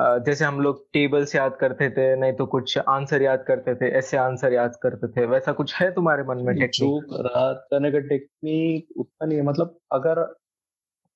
जैसे 0.00 0.44
हम 0.44 0.60
लोग 0.60 0.86
टेबल 0.92 1.24
से 1.24 1.38
याद 1.38 1.56
करते 1.56 1.90
थे 1.90 2.16
नहीं 2.16 2.32
तो 2.32 2.46
कुछ 2.46 2.78
आंसर 2.78 3.22
याद 3.22 3.44
करते 3.48 3.74
थे 3.74 3.90
ऐसे 3.90 4.16
आंसर 4.16 4.52
याद 4.52 4.76
करते 4.82 5.08
थे 5.08 5.26
वैसा 5.26 5.52
कुछ 5.52 5.74
है 5.74 5.90
तुम्हारे 5.94 6.22
मन 6.22 6.36
में 6.36 6.54
टेक्निक 6.54 7.12
याद 7.36 7.66
करने 7.70 7.92
का 7.92 7.98
टेक्निक 7.98 8.88
उतना 8.96 9.26
नहीं 9.26 9.38
है 9.38 9.44
मतलब 9.44 9.78
अगर 9.92 10.22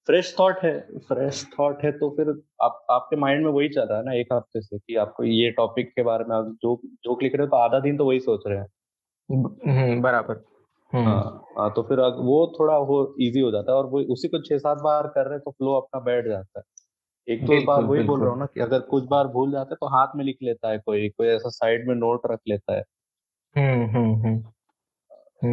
फ्रेश 0.06 0.37
थॉट 0.38 0.56
है 0.62 0.98
फ्रेश 0.98 1.46
थॉट 1.58 1.84
है 1.84 1.92
तो 1.92 2.10
फिर 2.10 2.42
आप 2.62 2.87
आपके 2.90 3.16
माइंड 3.16 3.44
में 3.44 3.52
वही 3.52 3.68
चल 3.68 3.82
रहा 3.82 3.98
है 3.98 4.04
ना 4.04 4.12
एक 4.12 4.32
हफ़्ते 4.32 4.60
से 4.60 4.78
कि 4.78 4.96
आपको 4.96 5.24
ये 5.24 5.50
टॉपिक 5.50 5.88
के 5.88 6.02
बारे 6.02 6.24
में 6.24 6.37
आप 6.37 6.44
जोक 6.62 6.80
जोक 6.84 7.22
लिख 7.22 7.34
रहे 7.34 7.42
हो 7.42 7.50
तो 7.50 7.56
आधा 7.56 7.80
दिन 7.80 7.96
तो 7.96 8.04
वही 8.04 8.20
सोच 8.20 8.42
रहे 8.46 8.58
हैं 8.58 8.66
हम्म, 9.30 10.02
बराबर। 10.02 10.53
हाँ, 10.94 11.44
हाँ 11.59 11.70
तो 11.70 11.83
फिर 11.83 12.00
वो 12.00 12.57
थोड़ा 12.61 12.78
वो 12.78 13.16
इजी 13.20 13.40
हो 13.40 13.50
जाता 13.50 13.72
है 13.72 13.78
और 13.78 13.87
वो 13.87 14.00
उसी 14.00 14.28
को 14.28 14.38
छह 14.42 14.59
सात 14.59 14.78
बार 14.78 15.07
कर 15.07 15.24
रहे 15.24 15.35
हैं 15.35 15.40
तो 15.40 15.50
फ्लो 15.50 15.74
अपना 15.74 16.00
बैठ 16.00 16.28
जाता 16.28 16.59
है। 16.59 16.64
एक 17.28 17.46
दो 17.46 17.64
बार 17.64 17.83
वही 17.83 18.02
बोल 18.02 18.20
रहा 18.20 18.30
हूँ 18.30 18.38
ना 18.38 18.46
कि 18.46 18.61
अगर 18.61 18.80
कुछ 18.80 19.04
बार 19.04 19.26
भूल 19.26 19.52
जाते 19.52 19.74
तो 19.74 19.87
हाथ 19.87 20.07
में 20.16 20.24
लिख 20.24 20.37
लेता 20.42 20.68
है 20.68 20.78
कोई 20.78 21.09
कोई 21.09 21.26
ऐसा 21.26 21.48
साइड 21.48 21.88
में 21.88 21.94
नोट 21.94 22.20
रख 22.30 22.40
लेता 22.48 22.74
है। 22.74 22.83
हम्म 23.57 23.87
हम्म 23.87 24.14
हम्म। 24.14 24.38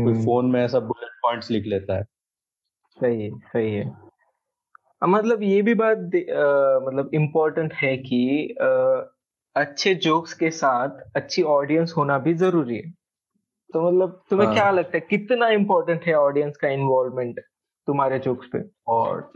कोई 0.06 0.26
फ़ोन 0.26 0.46
में 0.46 0.66
ऐसा 0.66 0.80
बुलेट 0.80 1.12
पॉइंट्स 1.24 1.52
लिख 1.52 1.66
लेता 1.66 1.96
है। 1.96 2.04
सही 2.98 3.24
है 3.24 3.40
सही 3.40 3.74
है। 3.74 3.98
मतलब 5.04 5.44
ये 5.44 5.62
भी 5.62 5.74
बात 5.74 5.98
आ, 5.98 6.80
मतलब 6.88 7.10
इम्पोर्टेंट 7.14 7.74
है 7.74 7.98
कि 7.98 8.56
आ, 8.62 8.68
अच्छे 9.56 9.96
जोक्स 9.96 10.34
के 10.34 10.52
साथ 10.52 10.90
अच्छी 11.16 11.42
ऑडियंस 11.42 11.94
होना 11.98 12.18
भी 12.18 12.34
ज़रूरी 12.34 12.78
है। 12.78 13.01
तो 13.74 13.82
मतलब 13.88 14.22
तुम्हें 14.30 14.48
हाँ. 14.48 14.56
क्या 14.56 14.70
लगता 14.72 14.98
है 14.98 15.00
कितना 15.10 15.48
इम्पोर्टेंट 15.50 16.04
है 16.04 16.14
ऑडियंस 16.14 16.58
का 16.58 16.70
इन्वॉल्वमेंट 16.70 17.40
तुम्हारे 17.88 18.20
जोक्स 18.20 18.48
पे? 18.48 18.64
और 18.88 19.32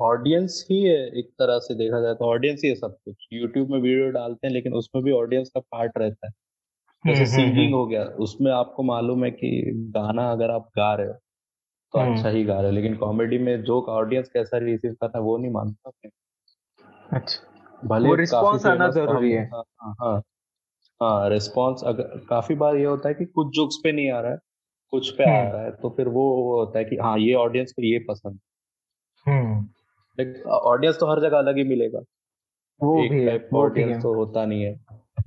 ऑडियंस 0.00 0.66
ही 0.70 0.82
है 0.82 0.96
एक 1.18 1.28
तरह 1.38 1.58
से 1.58 1.74
देखा 1.74 2.00
जाए 2.00 2.14
तो 2.14 2.24
ऑडियंस 2.24 2.60
ही 2.64 2.68
है 2.68 2.74
सब 2.74 2.96
कुछ। 3.04 3.26
यूट्यूब 3.32 3.70
में 3.70 3.78
वीडियो 3.80 4.10
डालते 4.10 4.46
हैं 4.46 4.54
लेकिन 4.54 4.72
उसमें 4.72 5.04
भी 5.04 5.12
ऑडियंस 5.12 5.50
का 5.54 5.60
पार्ट 5.60 5.92
रहता 5.98 6.26
है। 6.26 6.32
जैसे 7.04 7.26
सिंगिंग 7.26 7.46
हम्म, 7.48 7.58
हम्म, 7.58 7.66
हम्म। 7.66 7.74
हो 7.76 7.86
गया 7.86 8.02
उसमें 8.02 8.52
आपको 8.52 8.82
मालूम 8.82 9.24
है 9.24 9.30
कि 9.30 9.72
गाना 9.96 10.30
अगर 10.32 10.50
आप 10.50 10.68
गा 10.76 10.94
रहे 10.94 11.06
हो 11.06 11.12
तो 11.94 11.98
अच्छा 11.98 12.28
ही 12.28 12.44
गा 12.44 12.54
रहे 12.54 12.64
हो 12.64 12.70
लेकिन 12.70 12.96
कॉमेडी 12.96 13.38
में 13.38 13.62
जो 13.62 13.80
ऑडियंस 13.88 14.28
कैसा 14.28 14.58
रिसीव 14.58 14.92
करता 14.92 15.18
है 15.18 15.24
वो 15.24 15.36
नहीं 15.38 15.50
मानता 15.52 15.90
अच्छा। 17.12 17.78
भले 17.84 18.16
रिस्पॉन्स 18.16 18.66
आना 18.66 18.88
ज़रूरी 18.90 19.32
है 19.32 19.50
हाँ। 19.54 20.22
हाँ 21.02 21.30
रिस्पॉन्स 21.30 21.82
अगर 21.84 22.02
काफ़ी 22.02 22.54
बार 22.54 22.76
ये 22.76 22.84
होता 22.84 23.08
है 23.08 23.14
कि 23.14 23.24
कुछ 23.24 23.46
जोक्स 23.48 23.76
पे 23.84 23.92
नहीं 23.92 24.10
आ 24.10 24.20
रहा 24.20 24.32
है 24.32 24.38
कुछ 24.90 25.10
पे 25.10 25.24
आ 25.24 25.50
रहा 25.52 25.62
है 25.62 25.70
तो 25.70 25.90
फिर 25.90 26.08
वो 26.08 26.56
होता 26.58 26.78
है 26.78 26.84
कि 26.84 26.96
हाँ 26.96 27.18
ये 27.18 27.34
ऑडियंस 27.34 27.72
को 27.72 27.82
ये 27.82 27.98
पसंद 27.98 28.38
ऑडियंस 30.46 30.96
तो 31.00 31.06
हर 31.06 31.20
जगह 31.20 31.38
अलग 31.38 31.56
ही 31.56 31.64
मिलेगा। 31.64 31.98
वो 32.82 33.04
एक 33.04 33.10
भी 33.10 33.24
है 33.24 33.48
वो 33.52 33.62
ऑडियंस 33.62 34.02
तो 34.02 34.14
होता 34.14 34.44
नहीं 34.46 34.62
है। 34.62 34.80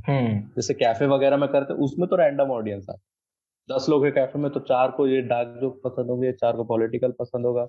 हम्म। 0.08 0.40
जैसे 0.40 0.74
कैफ़े 0.74 1.08
वगैरह 1.08 1.38
में 1.38 1.50
करते 1.50 1.74
उसमें 1.74 2.10
तो 2.10 2.16
रैंडम 2.16 2.52
ऑडियंस 2.52 2.86
आता 2.90 3.76
दस 3.76 3.86
लोग 3.90 4.06
है 4.06 4.12
कैफ़े 4.12 4.40
में 4.40 4.52
तो 4.52 4.60
चार 4.60 4.92
को 4.92 5.08
ये 5.08 5.22
डार्क 5.22 5.58
जोक 5.62 5.82
पसंद 5.84 6.10
होंगे 6.10 6.32
चार 6.32 6.56
को 6.56 6.64
पॉलिटिकल 6.64 7.12
पसंद 7.12 7.46
होगा। 7.46 7.66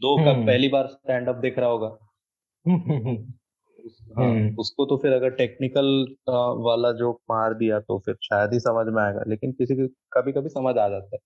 दो 0.00 0.24
का 0.24 0.30
हम्म। 0.30 0.46
पहली 0.46 0.68
बार 0.68 0.86
स्टैंड 0.86 1.28
अप 1.28 1.34
देख 1.34 1.58
रहा 1.58 1.68
होगा। 1.68 1.88
हाँ, 4.18 4.30
हम्म। 4.30 4.56
उसको 4.58 4.86
तो 4.86 4.96
फिर 4.96 5.12
अगर 5.12 5.30
टेक्निकल 5.30 6.14
वाला 6.58 6.92
जोक 6.92 7.20
मार 7.30 7.54
दिया 7.54 7.80
तो 7.80 7.98
फिर 7.98 8.16
शायद 8.22 8.52
ही 8.52 8.60
समझ 8.60 8.86
में 8.94 9.02
आएगा 9.02 9.22
लेकिन 9.26 9.52
किसी 9.52 9.76
की 9.76 9.86
कभी 10.12 10.32
कभी 10.32 10.48
समझ 10.48 10.76
आ 10.78 10.88
जाता 10.88 11.16
है। 11.16 11.20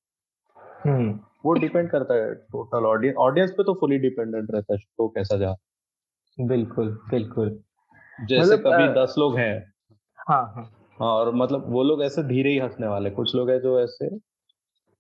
वो 1.46 1.52
डिपेंड 1.52 1.90
करता 1.90 2.14
है 2.14 2.34
टोटल 2.34 2.84
ऑडियंस 2.86 3.16
ऑडियंस 3.16 3.50
पे 3.50 3.62
तो 3.62 3.74
फुली 3.74 3.98
डिपेंडेंट 3.98 4.50
रहता 4.50 4.72
है 4.74 4.78
शो 4.78 5.08
कैसा 5.08 5.36
जा 5.36 5.54
बिल्कुल 6.40 6.98
बिल्कुल। 7.10 7.60
जैसे 8.26 8.52
मतलब, 8.56 8.72
कभी 8.72 8.88
दस 9.02 9.14
लोग 9.18 9.36
हैं। 9.38 9.72
हाँ 10.28 10.52
हाँ। 10.54 10.64
हाँ 11.00 11.08
और 11.08 11.34
मतलब 11.34 11.64
वो 11.66 11.82
लोग 11.82 12.02
ऐसे 12.02 12.22
धीरे 12.22 12.50
ही 12.50 12.58
हंसने 12.58 12.86
वाले 12.86 13.10
कुछ 13.10 13.34
लोग 13.34 13.50
है 13.50 13.60
जो 13.60 13.80
ऐसे 13.80 14.06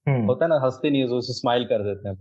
हम्म। 0.06 0.24
होता 0.26 0.44
है 0.44 0.48
ना 0.48 0.58
हँसते 0.58 0.90
नहीं 0.90 1.00
है 1.02 1.08
जो 1.08 1.20
स्माइल 1.20 1.64
कर 1.64 1.82
देते 1.82 2.08
हैं। 2.08 2.16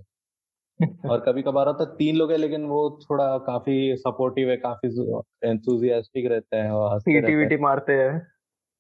और 1.11 1.19
कभी 1.19 1.41
कभार 1.41 1.67
होता 1.67 1.83
है 1.83 1.95
तीन 1.95 2.15
लोग 2.15 2.31
है 2.31 2.38
लेकिन 2.38 2.65
वो 2.65 2.99
थोड़ा 3.09 3.38
काफ़ी 3.38 3.97
सपोर्टिव 3.97 4.49
है 4.49 4.57
काफ़ी 4.57 5.21
एंथुजियास्टिक 5.43 6.25
रहते 6.25 6.57
हैं 6.57 6.71
और 6.71 6.93
हँसते 6.93 7.57
मारते 7.57 7.93
हैं। 7.93 8.27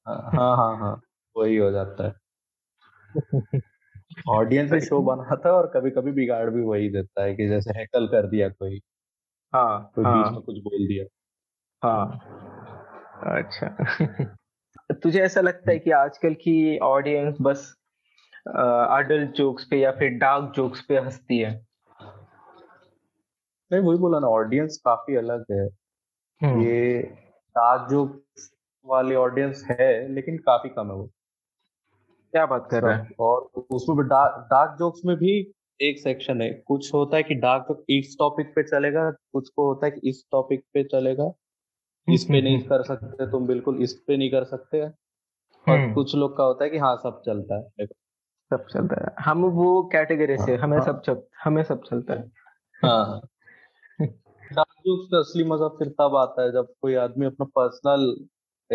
हाँ 0.07 0.31
हाँ 0.33 0.57
हाँ, 0.57 0.77
हाँ 0.77 1.01
वही 1.37 1.57
हो 1.57 1.71
जाता 1.71 2.07
है। 2.07 2.15
ऑडियंस 4.29 4.71
भी 4.71 4.81
शो 4.81 5.01
बनाता 5.01 5.49
है 5.49 5.55
और 5.55 5.71
कभी 5.75 5.89
कभी 5.91 6.11
बिगाड़ 6.11 6.49
भी 6.49 6.61
वही 6.61 6.89
देता 6.89 7.23
है 7.23 7.35
कि 7.35 7.47
जैसे 7.47 7.79
हैकल 7.79 8.07
कर 8.07 8.27
दिया 8.27 8.49
कोई। 8.49 8.81
हाँ 9.53 9.91
कोई 9.95 10.05
हाँ, 10.05 10.23
बीच 10.23 10.33
में 10.33 10.41
कुछ 10.41 10.57
बोल 10.57 10.87
दिया। 10.87 11.05
हाँ। 11.83 12.19
अच्छा। 13.39 13.77
तुझे 15.03 15.21
ऐसा 15.21 15.41
लगता 15.41 15.71
है 15.71 15.79
कि 15.79 15.91
आजकल 15.91 16.33
की 16.33 16.77
ऑडियंस 16.77 17.37
बस 17.41 17.75
अडल्ट 18.89 19.31
जोक्स 19.31 19.65
पे 19.65 19.77
या 19.77 19.91
फिर 19.91 20.09
डार्क 20.09 20.53
जोक्स 20.55 20.81
पे 20.81 20.97
हंसती 20.97 21.39
है? 21.39 21.64
नहीं 23.71 23.81
वही 23.81 23.97
बोला 23.97 24.19
ना 24.19 24.27
ऑडियंस 24.27 24.81
काफ़ी 24.85 25.15
अलग 25.15 25.45
है। 25.51 25.69
हम्म। 26.41 26.61
ये 26.61 27.01
डार्क 27.49 27.91
जोक्स 27.91 28.51
वाली 28.85 29.15
ऑडियंस 29.15 29.67
है 29.71 30.07
लेकिन 30.07 30.37
काफ़ी 30.37 30.69
कम 30.69 30.87
है 30.87 30.93
वो। 30.93 31.09
क्या 32.31 32.45
बात 32.45 32.67
कर 32.71 32.83
रहा 32.83 32.95
है? 32.95 33.09
और 33.19 33.41
उसमें 33.71 34.07
डार्क 34.07 34.35
डार्क 34.37 34.79
जोक्स 34.79 35.01
में 35.05 35.17
भी 35.17 35.51
एक 35.81 35.99
सेक्शन 35.99 36.41
है। 36.41 36.53
कुछ 36.53 36.93
होता 36.93 37.17
है 37.17 37.23
कि 37.23 37.35
डार्क 37.35 37.63
जोक 37.63 37.85
इस 37.89 38.15
टॉपिक 38.19 38.55
पे 38.55 38.63
चलेगा 38.63 39.11
कुछ 39.11 39.49
को 39.49 39.67
होता 39.67 39.85
है 39.85 39.91
कि 39.91 40.09
इस 40.09 40.25
टॉपिक 40.31 40.63
पे 40.73 40.83
चलेगा। 40.83 41.31
इस 42.09 42.23
पे 42.23 42.41
नहीं 42.41 42.59
कर 42.59 42.83
सकते 42.83 43.31
तुम 43.31 43.47
बिल्कुल 43.47 43.81
इस 43.81 43.93
पे 43.93 44.17
नहीं 44.17 44.31
कर 44.31 44.43
सकते। 44.43 44.81
और 44.81 45.79
हम्म। 45.79 45.93
कुछ 45.93 46.15
लोग 46.15 46.37
का 46.37 46.43
होता 46.43 46.63
है 46.63 46.69
कि 46.69 46.77
हाँ 46.77 46.97
सब 46.97 47.21
चलता 47.25 47.55
है। 47.55 47.85
सब 48.49 48.65
चलता 48.73 49.05
है। 49.05 49.25
हम 49.25 49.45
वो 49.45 49.89
कैटेगरी 49.91 50.37
से 50.37 50.55
हमें 50.55 50.77
हाँ। 50.77 50.85
सब 50.85 51.01
चल 51.01 51.21
हमें 51.43 51.63
सब 51.63 51.81
चलता 51.81 52.13
है। 52.13 52.31
हाँ। 52.85 53.21
डार्क 54.85 54.97
जोक्स 54.97 55.11
का 55.11 55.19
असली 55.19 55.43
मज़ा 55.43 55.67
फिर 55.67 55.87
तब 55.89 56.15
आता 56.15 56.41
है 56.41 56.51
जब 56.51 56.67
कोई 56.81 56.95
आदमी 56.95 57.25
अपना 57.25 57.45
पर्सनल 57.45 58.25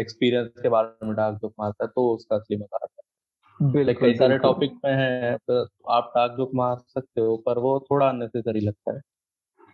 एक्सपीरियंस 0.00 0.48
के 0.62 0.68
बारे 0.68 1.06
में 1.06 1.16
डार्क 1.16 1.36
जोक 1.36 1.52
मारता 1.60 1.84
है 1.84 1.88
तो 1.88 2.14
उसका 2.14 2.36
असली 2.36 2.56
मज़ा 2.56 2.78
आता 2.82 3.00
है। 3.02 3.94
कई 3.94 4.14
सारे 4.14 4.38
टॉपिक 4.38 4.72
में 4.72 4.92
है 4.92 5.36
तो 5.50 5.66
आप 5.90 6.12
डाक 6.16 6.30
जोक 6.30 6.50
मार 6.54 6.76
सकते 6.76 7.20
हो 7.20 7.36
पर 7.36 7.58
वो 7.58 7.86
थोड़ा 7.90 8.08
अननेसेसरी 8.08 8.60
लगता 8.60 8.94
है। 8.94 9.00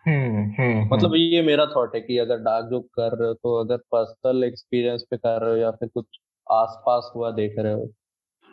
हम्म, 0.06 0.42
हम्म, 0.52 0.94
मतलब 0.94 1.04
हम्म। 1.04 1.16
ये 1.16 1.42
मेरा 1.42 1.66
थॉट 1.66 1.94
है 1.94 2.00
कि 2.00 2.18
अगर 2.18 2.36
डाक 2.36 2.64
जोक 2.64 2.86
कर 2.86 3.18
रहे 3.18 3.28
हो 3.28 3.34
तो 3.34 3.60
अगर 3.60 3.76
पर्सनल 3.76 4.44
एक्सपीरियंस 4.44 5.04
पे 5.10 5.16
कर 5.16 5.42
रहे 5.42 5.50
हो 5.50 5.56
या 5.56 5.70
फिर 5.70 5.88
कुछ 5.88 6.06
आसपास 6.52 7.12
हुआ 7.16 7.30
देख 7.30 7.58
रहे 7.58 7.72
हो 7.72 7.86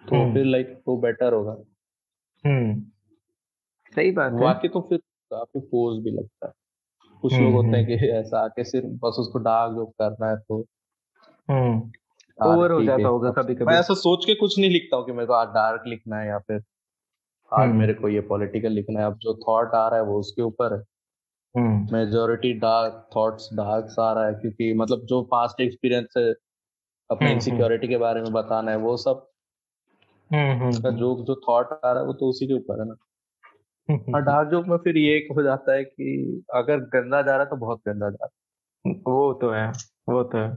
तो 0.09 0.33
फिर 0.33 0.45
लाइक 0.45 0.67
तो 0.67 0.97
बेटर 0.97 1.33
होगा। 1.33 1.55
सही 3.95 4.11
बात 4.11 4.33
है। 4.33 4.39
बाकी 4.39 4.67
तो 4.67 4.81
फिर 4.81 4.97
काफ़ी 5.31 5.61
फोर्स 5.61 6.03
भी 6.03 6.11
लगता 6.11 6.47
है। 6.47 6.53
कुछ 7.23 7.33
लोग 7.33 7.53
होते 7.53 7.77
हैं 7.77 7.85
कि 7.85 7.93
ऐसा 7.93 8.39
आके 8.39 8.63
सिर्फ़ 8.63 8.87
बस 8.87 9.15
उसको 9.19 9.39
डार्क 9.39 9.73
जोक 9.73 9.91
करना 10.01 10.29
है 10.29 10.37
तो। 10.37 10.57
ओवर 12.51 12.71
हो 12.71 12.83
जाता 12.83 13.07
होगा 13.07 13.31
कभी 13.31 13.55
कभी 13.55 13.65
मैं 13.65 13.79
ऐसा 13.79 13.93
सोच 13.93 14.25
के 14.25 14.35
कुछ 14.35 14.59
नहीं 14.59 14.69
लिखता 14.69 14.97
हूँ 14.97 15.05
कि 15.05 15.11
मेरे 15.11 15.25
को 15.25 15.33
आज 15.33 15.47
डार्क 15.47 15.83
लिखना 15.87 16.19
है 16.19 16.27
या 16.27 16.39
फिर 16.39 16.61
आज 17.51 17.67
हम्म। 17.67 17.79
मेरे 17.79 17.93
को 17.93 18.09
ये 18.09 18.21
पॉलिटिकल 18.21 18.71
लिखना 18.71 18.99
है। 18.99 19.05
अब 19.05 19.17
जो 19.17 19.33
थॉट 19.47 19.75
आ 19.75 19.87
रहा 19.87 19.99
है 19.99 20.05
वो 20.05 20.19
उसके 20.19 20.41
ऊपर 20.41 20.73
है। 20.73 20.83
मेजोरिटी 21.93 22.53
डार्क 22.53 23.09
थॉट्स 23.15 23.49
डार्क 23.53 23.99
आ 23.99 24.13
रहा 24.13 24.25
है 24.25 24.33
क्योंकि 24.33 24.73
मतलब 24.73 25.05
जो 25.05 25.21
पास्ट 25.21 25.61
एक्सपीरियंस 25.61 26.13
है 26.17 26.33
अपने 27.09 27.31
इनसिक्योरिटी 27.31 27.87
हम्म, 27.87 27.93
हम्म। 27.93 27.93
के 27.93 27.97
बारे 27.97 28.21
में 28.21 28.33
बताना 28.33 28.71
है 28.71 28.77
वो 28.77 28.97
सब 28.97 29.27
जो 30.33 31.15
जो 31.23 31.35
थॉट 31.49 31.73
आ 31.85 31.91
रहा 31.91 31.99
है 31.99 32.05
वो 32.05 32.13
तो 32.13 32.29
उसी 32.29 32.47
के 32.47 32.53
ऊपर 32.53 32.79
है 32.81 32.87
ना। 32.87 32.95
और 33.89 34.21
डार्क 34.21 34.49
जोक 34.49 34.65
में 34.67 34.77
फिर 34.77 34.97
ये 34.97 35.17
हो 35.35 35.43
जाता 35.43 35.73
है 35.73 35.83
कि 35.83 36.43
अगर 36.53 36.79
गंदा 36.79 37.21
जा 37.21 37.31
रहा 37.31 37.39
है 37.39 37.45
तो 37.45 37.55
बहुत 37.55 37.81
गंदा 37.87 38.09
जा 38.09 38.25
रहा 38.25 38.29
है। 38.85 39.01
वो 39.07 39.33
तो 39.33 39.49
है 39.51 39.67
वो 40.09 40.23
तो 40.23 40.37
है। 40.37 40.49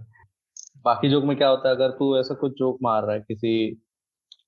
बाकी 0.84 1.08
जोक 1.08 1.24
में 1.24 1.36
क्या 1.36 1.48
होता 1.48 1.68
है 1.68 1.74
अगर 1.74 1.90
तू 1.90 2.18
ऐसा 2.18 2.34
कुछ 2.34 2.52
जोक 2.52 2.78
मार 2.82 3.02
रहा 3.02 3.14
है 3.14 3.20
किसी 3.20 3.74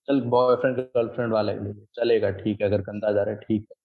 चल 0.08 0.20
बॉयफ्रेंड 0.20 0.76
गर्लफ्रेंड 0.76 1.32
वाले 1.32 1.54
के 1.54 1.64
लिए 1.64 1.84
चलेगा 1.94 2.30
ठीक 2.30 2.60
है 2.60 2.66
अगर 2.66 2.80
गंदा 2.80 3.12
जा 3.12 3.22
रहा 3.22 3.34
है 3.34 3.40
ठीक 3.40 3.62
है। 3.62 3.78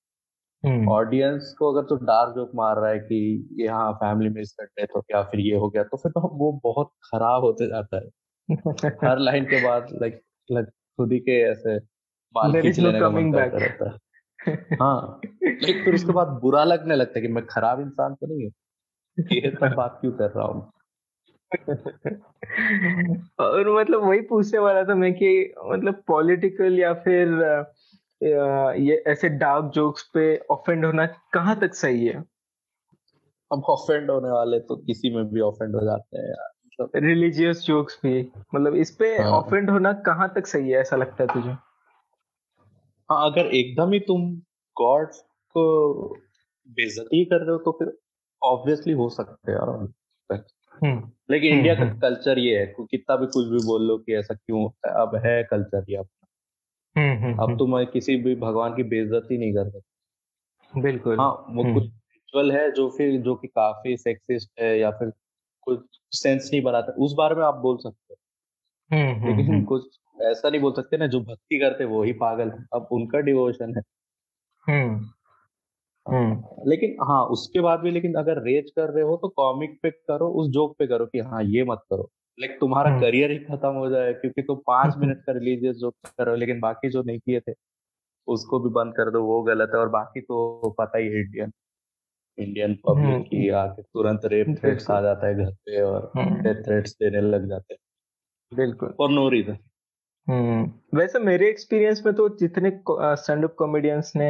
ऑडियंस 0.90 1.44
हम्म। 1.44 1.56
को 1.58 1.74
अगर 1.74 1.88
तू 1.88 1.96
डार्क 2.06 2.36
जोक 2.36 2.52
मार 2.56 2.78
रहा 2.78 2.90
है 2.90 3.00
कि 3.00 3.48
ये 3.60 3.68
हाँ 3.68 3.94
फैमिली 3.94 4.30
में 4.30 4.42
इसका 4.42 4.64
डेथ 4.64 4.88
हो 4.96 5.00
गया 5.02 5.24
फिर 5.24 5.40
ये 5.40 5.56
हो 5.56 5.70
गया 5.70 5.84
तो 5.84 5.98
फिर 5.98 6.12
तो 6.12 6.38
वो 6.38 6.62
बहुत 6.64 6.92
खराब 7.04 7.42
होते 7.44 7.68
जाता 7.68 7.98
है। 7.98 8.10
हर 9.10 9.20
लाइन 9.20 9.46
के 9.46 9.64
बाद 9.64 9.88
लाइक 10.02 10.22
खुद 10.70 11.12
ही 11.12 11.20
के 11.20 11.42
ऐसे 11.42 11.78
बाल 12.36 12.62
खींच 12.62 12.80
लेने 12.80 13.00
का 13.00 13.10
मन 13.10 13.32
करता 13.34 13.58
रहता 13.58 13.90
है। 13.90 13.98
हाँ। 14.82 15.22
लेकिन 15.44 15.84
फिर 15.84 15.94
उसके 15.94 16.14
बाद 16.14 16.28
बुरा 16.28 16.64
लगने 16.64 16.96
लगता 16.96 17.20
है 17.20 17.22
कि 17.22 17.34
मैं 17.34 17.46
खराब 17.46 17.82
इंसान 17.82 18.14
तो 18.14 18.28
नहीं 18.28 18.44
हूँ। 18.44 18.52
ये 19.32 19.52
सब 19.52 19.74
बात 19.78 19.98
क्यों 20.02 20.12
कर 20.12 20.30
रहा 20.30 20.46
हूँ? 20.46 20.72
और 23.40 23.80
मतलब 23.80 24.04
वही 24.04 24.22
पूछने 24.22 24.60
वाला 24.60 24.84
था 24.84 24.96
मैं 24.96 25.14
कि 25.14 25.54
मतलब 25.66 26.04
पॉलिटिकल 26.08 26.80
या 26.80 26.94
फिर 26.94 27.28
ये 28.80 29.04
ऐसे 29.08 29.30
डार्क 29.30 29.66
जोक्स 29.66 30.04
पे 30.04 30.38
ऑफेंड 30.52 30.86
होना 30.86 31.06
कहाँ 31.06 31.60
तक 31.60 31.74
सही 31.74 32.06
है? 32.06 32.24
अब 33.52 33.64
ऑफेंड 33.64 34.12
होने 34.12 34.30
वाले 34.30 34.60
तो 34.60 34.76
किसी 34.76 35.16
में 35.16 35.26
भी 35.26 35.40
ऑफेंड 35.40 35.76
हो 35.76 35.82
जाते 35.82 36.18
हैं 36.18 36.30
यार। 36.30 36.50
रिलीजियस 36.96 37.64
जोक्स 37.66 38.00
भी 38.04 38.32
मतलब 38.56 38.76
इस 38.76 38.92
पे 38.92 39.24
ऑफेंड 39.24 39.70
हाँ. 39.70 39.78
होना 39.78 39.94
कहाँ 39.94 40.32
तक 40.36 40.48
सही 40.48 40.70
है 40.70 40.80
ऐसा 40.80 40.96
लगता 40.96 41.24
है 41.24 41.28
तुझे? 41.34 41.56
हाँ 43.12 43.32
अगर 43.32 43.46
एकदम 43.46 43.92
ही 43.92 44.00
तुम 44.00 44.36
गॉड 44.78 45.08
को 45.50 45.94
बेइज्जती 46.68 47.26
कर 47.26 47.38
रहे 47.38 47.52
हो 47.52 47.58
तो 47.58 47.72
फिर 47.72 47.98
ऑब्वियसली 48.44 48.94
हो 48.94 49.10
सकते 49.10 49.52
हैं 49.52 49.60
यार। 49.60 49.94
हम्म। 50.86 51.12
लेकिन 51.32 51.58
इंडिया 51.58 51.76
हम्म, 51.76 51.90
का 51.90 52.10
कल्चर 52.10 52.32
हम्म। 52.32 52.42
ये 52.42 52.60
है 52.60 52.76
कितना 52.80 53.16
भी 53.16 53.26
कुछ 53.26 53.48
भी 53.48 53.58
बोल 53.66 53.82
लो 53.82 53.98
कि 53.98 54.14
ऐसा 54.16 54.34
क्यों 54.34 54.62
होता 54.62 54.90
है 54.90 55.08
अब 55.08 55.16
है 55.16 55.44
कल्चर 55.44 55.86
ये 55.90 55.96
अपना 55.96 57.44
अब 57.44 57.58
तुम 57.60 57.86
किसी 57.86 58.16
भी 58.16 58.36
भगवान 58.36 58.76
की 58.76 58.84
बेइज्जती 58.84 59.38
नहीं 59.38 59.54
कर 59.54 59.70
सकते। 59.70 60.82
बिल्कुल। 60.82 61.20
हाँ 61.20 61.32
वो 61.32 61.74
कुछ 61.74 61.84
रिचुअल 61.84 62.52
है 62.52 62.72
जो 62.72 62.90
फिर 62.90 63.22
जो 63.22 63.36
कि 63.36 63.48
काफ़ी 63.48 63.98
सेक्सिस्ट 63.98 64.60
है 64.60 64.80
या 64.80 64.92
फिर 64.92 65.14
कुछ 65.62 65.80
सेंस 66.12 66.50
नहीं 66.54 66.64
बनाता। 66.64 66.92
उस 66.92 67.14
बारे 67.14 67.36
में 67.36 67.44
आप 67.44 67.56
बोल 67.56 67.78
सकते 67.78 68.14
हो। 68.14 68.18
लेकिन 69.36 69.64
कुछ 69.64 70.00
ऐसा 70.18 70.50
नहीं 70.50 70.62
बोल 70.62 70.74
सकते 70.74 70.98
ना 70.98 71.08
जो 71.08 71.20
भक्ति 71.22 71.60
करते 71.60 71.86
वो 71.86 72.04
ही 72.04 72.12
पागल 72.16 72.50
है। 72.52 72.66
अब 72.74 72.88
उनका 72.92 73.20
डिवोशन 73.22 73.76
है। 73.78 73.82
हम्म 74.68 75.12
लेकिन 76.70 76.96
हाँ 77.02 77.24
उसके 77.28 77.60
बाद 77.62 77.80
भी 77.80 77.92
लेकिन 77.92 78.14
अगर 78.16 78.42
रेज 78.44 78.72
कर 78.72 78.90
रहे 78.90 79.04
हो 79.04 79.16
तो 79.18 79.28
कॉमिक 79.38 79.78
पे 79.84 79.90
करो 79.92 80.28
उस 80.42 80.50
जोक 80.52 80.76
पे 80.80 80.88
करो 80.88 81.06
कि 81.06 81.20
हाँ 81.22 81.44
ये 81.46 81.64
मत 81.64 81.82
करो। 81.90 82.10
लाइक 82.38 82.58
तुम्हारा 82.60 83.00
करियर 83.00 83.32
ही 83.32 83.38
खत्म 83.40 83.70
हो 83.74 83.90
जाए 83.90 84.14
क्योंकि 84.14 84.42
तुम 84.42 84.58
पाँच 84.68 84.96
मिनट 84.98 85.18
का 85.18 85.34
रिलीजियस 85.34 85.76
जोक 85.76 85.94
कर 86.08 86.26
रहे 86.26 86.34
हो 86.34 86.40
लेकिन 86.40 86.60
बाकी 86.60 86.90
जो 86.90 87.04
नहीं 87.04 87.20
किए 87.20 87.40
थे 87.40 87.54
उसको 88.28 88.60
भी 88.60 88.70
बंद 88.72 88.94
कर 88.96 89.12
दो 89.12 89.22
वो 89.24 89.42
गलत 89.44 89.72
है। 89.74 89.80
और 89.80 89.90
बाकी 89.90 90.22
तो 90.22 90.70
पता 90.80 90.98
ही 90.98 91.08
इंडियन 91.22 91.52
इंडियन 92.38 92.76
पब्लिक 92.88 93.24
की 93.24 93.50
आके 93.58 93.82
तुरंत 93.84 94.26
रेप 94.26 94.56
थ्रेट्स 94.60 94.90
आ 94.92 95.02
जाता 95.02 95.28
है 95.28 95.36
घर 95.36 95.52
पे 95.66 95.82
और 95.82 96.12
डेथ 96.18 96.64
थ्रेट्स 96.64 96.96
देने 97.02 97.22
लग 97.22 97.48
जाते 97.50 97.74
हैं। 97.74 98.58
बिल्कुल। 98.58 98.94
फॉर 98.98 99.10
नो 99.10 99.28
रीजन 99.30 99.58
वैसे 100.28 101.20
मेरे 101.20 101.50
एक्सपीरियंस 101.50 102.02
में 102.06 102.14
तो 102.16 102.28
जितने 102.40 102.72
स्टैंड 102.90 103.44
अप 103.44 103.56
कॉमेडियंस 103.58 104.12
ने 104.16 104.30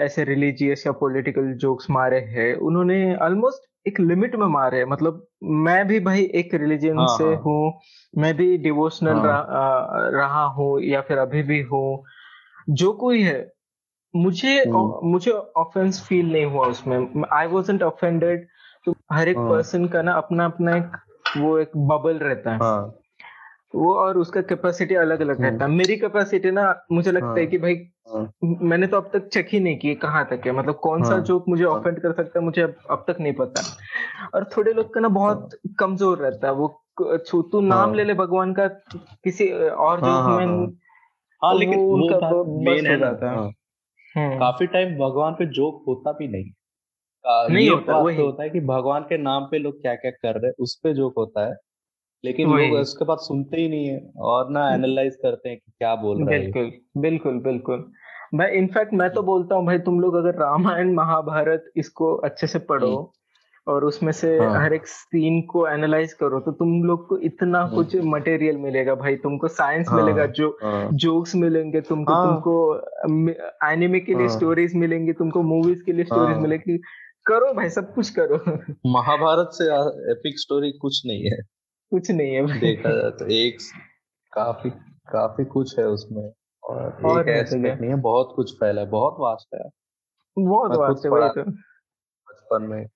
ऐसे 0.00 0.24
रिलीजियस 0.24 0.86
या 0.86 0.92
पॉलिटिकल 0.92 1.52
जोक्स 1.52 1.90
मारे 1.90 2.18
हैं 2.28 2.54
उन्होंने 2.60 3.16
ऑलमोस्ट 3.16 3.88
एक 3.88 4.00
लिमिट 4.00 4.34
में 4.36 4.46
मारे 4.46 4.84
मतलब 4.84 5.26
मैं 5.66 5.86
भी 5.86 5.98
भाई 6.00 6.22
एक 6.34 6.54
रिलीजन 6.54 6.98
हाँ, 6.98 7.06
से 7.08 7.24
हाँ. 7.24 7.36
हूँ 7.36 7.80
मैं 8.14 8.34
भी 8.36 8.56
डिवोशनल 8.58 9.12
हाँ. 9.12 9.24
रहा, 9.24 10.08
रहा 10.10 10.44
हूँ 10.44 10.80
या 10.82 11.00
फिर 11.00 11.18
अभी 11.18 11.42
भी 11.42 11.60
हूँ 11.62 12.04
जो 12.68 12.92
कोई 12.92 13.22
है 13.22 13.38
मुझे 14.14 14.58
हम्म। 14.58 15.10
मुझे 15.10 15.30
ऑफेंस 15.30 16.02
फील 16.08 16.32
नहीं 16.32 16.44
हुआ 16.44 16.66
उसमें 16.66 17.24
आई 17.32 17.46
वॉजेंट 17.46 17.82
ऑफेंडेड 17.82 18.46
तो 18.86 18.94
हर 19.12 19.28
एक 19.28 19.38
पर्सन 19.38 19.80
हाँ। 19.80 19.88
का 19.88 20.02
ना 20.02 20.12
अपना 20.12 20.44
अपना 20.44 20.76
एक 20.76 20.96
वो 21.36 21.58
एक 21.58 21.76
बबल 21.88 22.18
रहता 22.18 22.52
है 22.52 22.58
हाँ. 22.58 22.98
वो 23.74 23.94
और 23.94 24.18
उसका 24.18 24.40
कैपेसिटी 24.42 24.94
अलग 24.94 25.20
अलग 25.20 25.40
रहता 25.42 25.56
है। 25.56 25.70
हम्म। 25.70 25.78
मेरी 25.78 25.96
कैपेसिटी 25.96 26.50
ना 26.50 26.84
मुझे 26.92 27.12
लगता 27.12 27.26
हाँ, 27.26 27.36
है। 27.36 27.46
कि 27.46 27.58
भाई 27.58 27.74
हाँ, 28.14 28.32
मैंने 28.44 28.86
तो 28.86 28.96
अब 28.96 29.10
तक 29.12 29.28
चेक 29.28 29.48
ही 29.52 29.60
नहीं 29.60 29.78
की 29.78 29.94
कहाँ 29.94 30.24
तक 30.30 30.40
है। 30.46 30.52
मतलब 30.52 30.74
कौन 30.74 31.02
हाँ, 31.02 31.10
सा 31.10 31.18
जोक 31.18 31.44
मुझे 31.48 31.64
ऑफेंड 31.64 31.94
हाँ। 31.94 32.02
कर 32.02 32.12
सकता 32.12 32.38
है 32.38 32.44
मुझे 32.44 32.62
अब, 32.62 32.74
अब 32.90 33.04
तक 33.08 33.16
नहीं 33.20 33.32
पता। 33.32 33.62
और 34.34 34.44
थोड़े 34.56 34.72
लोग 34.72 34.94
का 34.94 35.00
ना 35.00 35.08
बहुत 35.08 35.50
हाँ। 35.54 35.74
कमज़ोर 35.78 36.18
रहता 36.18 36.46
है। 36.46 36.52
वो 36.54 36.82
तू 37.42 37.60
नाम 37.60 37.88
हाँ। 37.88 37.94
ले 37.94 38.04
ले 38.04 38.14
भगवान 38.14 38.52
का 38.52 38.68
किसी 39.24 39.50
और 39.68 39.96
जोक 40.00 40.08
हाँ, 40.08 40.38
में 40.38 40.46
हाँ, 40.46 41.52
तो 41.52 41.58
लेकिन 41.58 41.78
वो 41.78 41.94
उनका 41.94 42.30
मेन 42.70 42.86
है 42.86 42.98
जाता 42.98 43.30
है। 43.30 43.36
हम्म। 43.38 44.38
काफ़ी 44.38 44.66
टाइम 44.66 44.98
भगवान 44.98 45.32
पे 45.32 45.46
जोक 45.46 45.84
होता 45.88 46.12
भी 46.12 46.28
नहीं। 46.28 46.44
नहीं 47.54 47.70
होता 47.70 47.98
वही। 47.98 48.22
होता 48.22 48.42
है 48.42 48.50
कि 48.50 48.60
भगवान 48.60 49.02
के 49.02 49.18
नाम 49.18 49.44
पे 49.44 49.58
लोग 49.58 49.82
क्या 49.82 49.94
क्या 49.94 50.10
कर 50.10 50.32
रहे 50.34 50.46
हैं 50.46 50.54
उस 50.60 50.80
पे 50.84 50.94
जोक 50.94 51.14
होता 51.18 51.46
है। 51.46 51.56
लेकिन 52.26 52.50
लोग 52.50 52.78
उसके 52.80 53.04
बाद 53.04 53.18
सुनते 53.18 53.60
ही 53.60 53.68
नहीं 53.68 53.86
है 53.86 54.00
और 54.18 54.50
ना 54.50 54.68
एनालाइज 54.74 55.16
करते 55.16 55.48
हैं 55.48 55.58
कि 55.58 55.72
क्या 55.78 55.94
बोल 55.96 56.24
रहे 56.24 56.38
हैं। 56.38 56.50
बिल्कुल 56.52 57.02
बिल्कुल 57.02 57.38
बिल्कुल। 57.42 57.90
मैं 58.34 58.50
इनफैक्ट 58.52 58.94
मैं 58.94 59.10
तो 59.10 59.22
बोलता 59.22 59.54
हूँ 59.54 59.66
भाई 59.66 59.78
तुम 59.78 60.00
लोग 60.00 60.14
अगर 60.14 60.34
रामायण 60.34 60.94
महाभारत 60.94 61.70
इसको 61.76 62.14
अच्छे 62.14 62.46
से 62.46 62.58
पढ़ो 62.58 62.96
हम्म। 62.96 63.72
और 63.72 63.84
उसमें 63.84 64.12
से 64.12 64.28
हाँ. 64.38 64.62
हर 64.62 64.74
एक 64.74 64.86
सीन 64.86 65.40
को 65.42 65.66
एनालाइज 65.68 66.12
करो 66.12 66.40
तो 66.40 66.52
तुम 66.52 66.84
लोग 66.84 67.08
को 67.08 67.18
इतना 67.18 67.58
हाँ. 67.58 67.74
कुछ 67.74 67.96
मटेरियल 68.04 68.56
मिलेगा 68.56 68.94
भाई। 68.94 69.16
तुमको 69.16 69.48
साइंस 69.48 69.88
हाँ, 69.88 70.00
मिलेगा 70.02 70.26
जो 70.26 70.48
हाँ, 70.62 70.88
जोक्स 70.92 71.34
मिलेंगे 71.36 71.80
तुमको 71.80 72.12
हाँ, 72.12 72.26
तुमको 72.26 72.54
एनिमे 73.72 74.00
के 74.00 74.14
लिए 74.14 74.26
हाँ, 74.26 74.36
स्टोरीज 74.36 74.74
मिलेंगी 74.74 75.12
तुमको 75.12 75.42
मूवीज़ 75.42 75.82
के 75.82 75.92
लिए 75.92 76.04
स्टोरीज 76.04 76.34
हाँ, 76.34 76.42
मिलेगी। 76.42 76.78
करो 77.26 77.52
भाई 77.54 77.68
सब 77.70 77.94
कुछ 77.94 78.10
करो। 78.10 78.36
महाभारत 78.92 79.48
से 79.52 79.64
एपिक 80.12 80.38
स्टोरी 80.38 80.70
कुछ 80.72 81.02
नहीं 81.06 81.24
है। 81.24 81.55
कुछ 81.96 82.10
नहीं 82.10 82.34
है 82.34 82.60
देखा 82.60 82.90
जाए 82.90 83.10
तो 83.10 83.26
एक 83.26 83.56
काफ़ी 84.32 84.70
काफ़ी 85.12 85.44
कुछ 85.44 85.78
है 85.78 85.84
उसमें। 85.86 86.32
और, 86.64 87.04
और 87.04 87.28
एक 87.28 87.36
एस्पेक्ट 87.36 87.80
नहीं 87.80 87.90
है 87.90 87.96
बहुत 87.96 88.32
कुछ 88.36 88.54
फैला 88.54 88.80
है 88.80 88.86
बहुत 88.88 89.16
वास्ट 89.18 89.54
है। 89.54 89.70
बहुत 90.44 90.70
वास्ट 90.76 91.04
है 91.04 91.10
भाई 91.10 91.28
तो। 91.28 91.50
बचपन 92.30 92.62
में। 92.62 92.86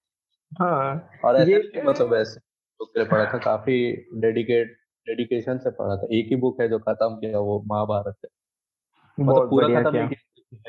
हाँ 0.60 1.10
और 1.24 1.36
ऐसे 1.36 1.82
मतलब 1.82 2.14
ऐसे 2.14 2.40
बुक 2.78 2.88
के 2.88 3.04
पढ़ा 3.04 3.32
था 3.32 3.38
काफ़ी 3.38 3.92
डेडिकेट 4.14 4.66
डेडिकेशन 5.06 5.58
से 5.58 5.70
पढ़ा 5.70 5.96
था। 5.96 6.06
एक 6.12 6.26
ही 6.26 6.36
बुक 6.36 6.60
है 6.60 6.68
जो 6.68 6.78
खत्म 6.78 7.16
किया 7.16 7.38
वो 7.38 7.64
महाभारत 7.66 8.14
है। 8.24 8.30
मतलब 9.24 9.50
पूरा 9.50 9.82
खत्म 9.82 9.98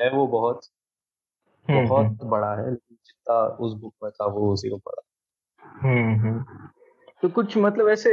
है 0.00 0.12
वो 0.12 0.26
बहुत 0.26 0.60
हम्म, 1.70 1.88
बहुत 1.88 2.06
हम्म। 2.06 2.28
बड़ा 2.28 2.54
है। 2.54 2.74
जितना 2.74 3.42
उस 3.44 3.80
बुक 3.80 3.94
में 4.02 4.12
था 4.12 4.26
वो 4.26 4.52
उसी 4.52 4.70
को 4.70 4.76
पढ़ा। 4.76 5.02
हम्म 5.88 6.20
हम्म। 6.20 6.68
तो 7.22 7.28
कुछ 7.28 7.56
मतलब 7.56 7.88
ऐसे 7.88 8.10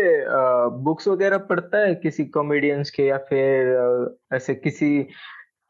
बुक्स 0.84 1.08
वगैरह 1.08 1.38
पढ़ता 1.38 1.78
है 1.78 1.94
किसी 1.96 2.26
कॉमेडियंस 2.26 2.90
के 2.90 3.06
या 3.06 3.18
फिर 3.30 4.20
ऐसे 4.34 4.56
किसी 4.56 5.08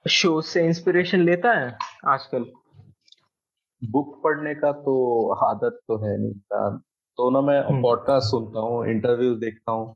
शो 0.06 0.42
से 0.42 0.66
इंस्पिरेशन 0.66 1.20
लेता 1.20 1.54
है 1.54 1.78
आजकल 2.06 2.46
बुक 3.82 4.20
पढ़ने 4.24 4.56
का 4.56 4.72
तो 4.72 4.96
आदत 5.46 5.80
तो 5.88 5.98
है 5.98 6.18
नहीं 6.18 6.78
तो 7.18 7.30
ना 7.30 7.42
मैं 7.42 7.62
पॉडकास्ट 7.82 8.34
हम्म। 8.34 8.46
सुनता 8.46 8.60
हूँ 8.60 8.86
इंटरव्यू 8.88 9.36
देखता 9.36 9.72
हूँ 9.72 9.96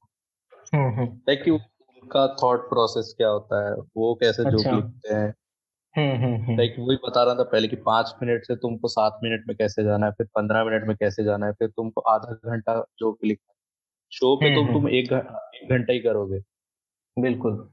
हम्म, 0.73 0.89
हम्म। 0.89 1.53
उनका 1.53 2.27
थॉट 2.43 2.69
प्रोसेस 2.69 3.13
क्या 3.17 3.27
होता 3.27 3.67
है 3.67 3.75
वो 3.97 4.13
कैसे 4.15 4.43
अच्छा। 4.43 4.58
जो 4.58 4.75
लिखते 4.75 5.13
हैं 5.13 5.34
लाइक 5.97 6.21
हम्म, 6.21 6.25
हम्म, 6.25 6.43
हम्म। 6.43 6.88
वही 6.88 6.95
बता 6.95 7.23
रहा 7.23 7.36
था 7.36 7.43
पहले 7.43 7.67
कि 7.67 7.75
पाँच 7.75 8.15
मिनट 8.23 8.43
से 8.43 8.56
तुमको 8.56 8.88
सात 8.88 9.19
मिनट 9.23 9.43
में 9.47 9.58
कैसे 9.58 9.84
जाना 9.84 10.06
है 10.06 10.12
फिर 10.12 10.27
पंद्रह 10.36 10.63
मिनट 10.63 10.88
में 10.88 10.97
कैसे 10.97 11.23
जाना 11.23 11.45
है 11.45 11.51
फिर 11.51 11.67
तुमको 11.67 12.01
आधा 12.01 12.34
घंटा 12.34 12.86
जो 12.99 13.13
क्लिक 13.13 13.39
शो 14.12 14.36
पे 14.36 14.56
तो 14.56 14.73
तुम 14.73 14.89
एक 14.89 15.13
घंटा 15.69 15.93
ही 15.93 15.99
करोगे। 15.99 16.39
बिल्कुल। 17.19 17.69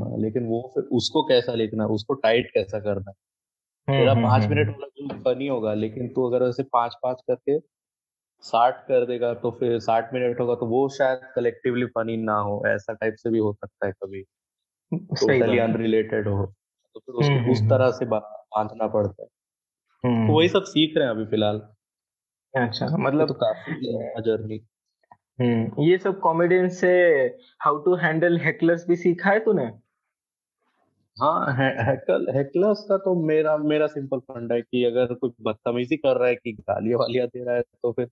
हाँ, 0.00 0.18
लेकिन 0.18 0.46
वो 0.46 0.72
फिर 0.74 0.84
उसको 0.84 1.22
कैसा 1.22 1.54
लिखना 1.54 1.82
है 1.82 1.88
उसको 1.88 2.14
टाइट 2.14 2.50
कैसा 2.54 2.80
करना 2.80 3.10
है? 3.10 3.14
तेरा 3.98 4.14
पाँच 4.14 4.42
मिनट 4.46 4.68
वाला 4.68 4.86
जो 4.86 5.22
फनी 5.22 5.46
होगा 5.46 5.74
लेकिन 5.74 6.08
तू 6.08 6.30
अगर 6.30 6.44
ऐसे 6.44 6.62
पाँच 6.62 6.96
पाँच 7.02 7.22
करके 7.30 7.58
साठ 8.40 8.86
कर 8.86 9.06
देगा 9.06 9.34
तो 9.34 9.50
फिर 9.50 9.78
साठ 9.78 10.14
मिनट 10.14 10.40
होगा 10.40 10.54
तो 10.54 10.66
वो 10.66 10.88
शायद 10.88 11.20
कलेक्टिवली 11.36 11.86
फनी 11.86 12.16
ना 12.16 12.34
हो 12.34 12.62
ऐसा 12.66 12.92
टाइप 12.92 13.14
से 13.14 13.30
भी 13.30 13.38
हो 13.38 13.52
सकता 13.52 13.86
है 13.86 13.92
कभी। 13.92 14.22
टोटली 14.94 15.58
अनरिलेटेड 15.58 16.28
हो। 16.28 16.54
तो 16.94 17.00
फिर 17.00 17.14
उसको 17.14 17.34
हम्म, 17.34 17.50
उस 17.50 17.60
हम्म, 17.60 17.70
तरह 17.70 17.84
हम्म। 17.84 17.92
से 17.92 18.04
बांधना 18.04 18.86
पड़ता 18.86 19.22
है। 19.22 19.28
तो 20.26 20.32
वही 20.36 20.48
सब 20.48 20.62
सीख 20.62 20.96
रहे 20.96 21.06
हैं 21.06 21.14
अभी 21.14 21.24
फ़िलहाल। 21.24 21.68
अच्छा 22.54 22.86
मतलब 22.96 23.28
तो 23.28 23.34
काफ़ी 23.34 23.74
जर्नी 24.22 24.60
हम्म 25.40 25.82
ये 25.82 25.98
सब 25.98 26.20
कॉमेडियन 26.20 26.68
से 26.68 26.88
हाउ 27.60 27.78
टू 27.78 27.94
हैंडल 27.94 28.38
हेकलर्स 28.38 28.88
भी 28.88 28.96
सीखा 28.96 29.30
है 29.30 29.38
तूने? 29.40 29.64
हाँ 31.20 31.52
हैकल 31.54 32.26
हैकलर्स 32.34 32.84
का 32.88 32.96
तो 32.96 33.14
मेरा 33.14 33.56
मेरा 33.56 33.86
सिंपल 33.86 34.18
फंड 34.18 34.52
है 34.52 34.62
कि 34.62 34.84
अगर 34.84 35.14
कुछ 35.14 35.32
बदतमीजी 35.42 35.96
कर 35.96 36.16
रहा 36.16 36.28
है 36.28 36.34
कि 36.34 36.52
गालियाँ 36.52 36.98
वालियाँ 36.98 37.26
दे 37.26 37.44
रहा 37.44 37.54
है 37.54 37.62
तो 37.62 37.92
फिर 37.92 38.08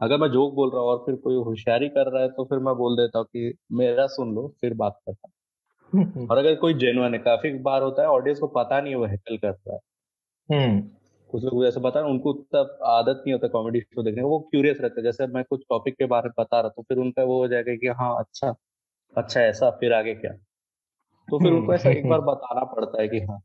अगर 0.00 0.16
मैं 0.16 0.28
जोक 0.28 0.54
बोल 0.54 0.70
रहा 0.70 0.80
हूँ 0.80 0.88
और 0.88 0.98
फिर 0.98 1.14
कोई 1.14 1.34
होशियारी 1.34 1.88
कर 1.88 2.12
रहा 2.12 2.22
है 2.22 2.28
तो 2.28 2.44
फिर 2.44 2.58
मैं 2.58 2.74
बोल 2.74 2.96
देता 2.96 3.18
हूँ 3.18 3.26
कि 3.26 3.54
मेरा 3.72 4.06
सुन 4.06 4.34
लो 4.34 4.54
फिर 4.60 4.74
बात 4.74 5.00
करता 5.06 5.28
हूँ। 5.28 5.32
और 5.94 6.38
अगर 6.38 6.54
कोई 6.54 6.74
जेनुअन 6.74 7.14
है 7.14 7.18
काफ़ी 7.20 7.50
बार 7.58 7.82
होता 7.82 8.02
है 8.02 8.08
ऑडियंस 8.08 8.38
को 8.38 8.46
पता 8.46 8.80
नहीं 8.80 8.92
है 8.92 8.98
वो 8.98 9.06
हैकल 9.06 9.36
कर 9.36 9.50
रहा 9.50 9.74
है। 9.74 9.80
हम्म। 10.48 10.80
कुछ 11.30 11.44
लोग 11.44 11.62
जैसे 11.64 11.80
बता 11.80 12.00
उनको 12.06 12.32
तब 12.54 12.78
आदत 12.84 13.22
नहीं 13.26 13.32
होता 13.32 13.48
कॉमेडी 13.48 13.80
शो 13.80 14.02
देखने 14.02 14.22
वो 14.22 14.38
क्यूरियस 14.40 14.80
रहते 14.80 15.00
हैं। 15.00 15.04
जैसे 15.04 15.26
मैं 15.26 15.44
कुछ 15.44 15.62
टॉपिक 15.68 15.94
के 15.98 16.06
बारे 16.06 16.28
में 16.28 16.34
बता 16.40 16.60
रहा 16.60 16.68
तो 16.68 16.82
फिर 16.82 16.98
उनका 16.98 17.24
वो 17.24 17.38
हो 17.38 17.48
जाएगा 17.48 17.74
कि 17.74 17.86
हाँ 17.88 18.14
अच्छा 18.18 18.54
अच्छा 19.16 19.40
ऐसा 19.40 19.70
फिर 19.70 19.92
आगे 19.92 20.14
क्या? 20.14 20.32
तो 21.28 21.38
फिर 21.38 21.52
उनको 21.52 21.74
ऐसा 21.74 21.90
एक 21.90 22.08
बार 22.08 22.18
हम्म। 22.18 22.30
बताना 22.32 22.64
पड़ता 22.64 23.02
है 23.02 23.08
कि 23.08 23.20
हाँ 23.20 23.38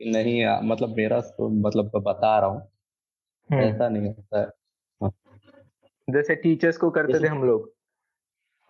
कि 0.00 0.10
नहीं 0.10 0.44
आ, 0.44 0.60
मतलब 0.60 0.96
मेरा 0.96 1.20
तो 1.20 1.48
मतलब 1.48 1.90
बता 1.96 2.38
रहा 2.38 2.48
हूँ। 2.50 2.60
हम्म। 3.50 3.60
ऐसा 3.62 3.88
नहीं 3.88 4.06
होता 4.06 4.40
है। 4.40 4.46
हाँ। 5.02 5.12
जैसे 6.10 6.34
टीचर्स 6.34 6.76
को 6.76 6.90
करते 6.90 7.20
थे 7.24 7.28
हम 7.28 7.44
लोग। 7.44 7.72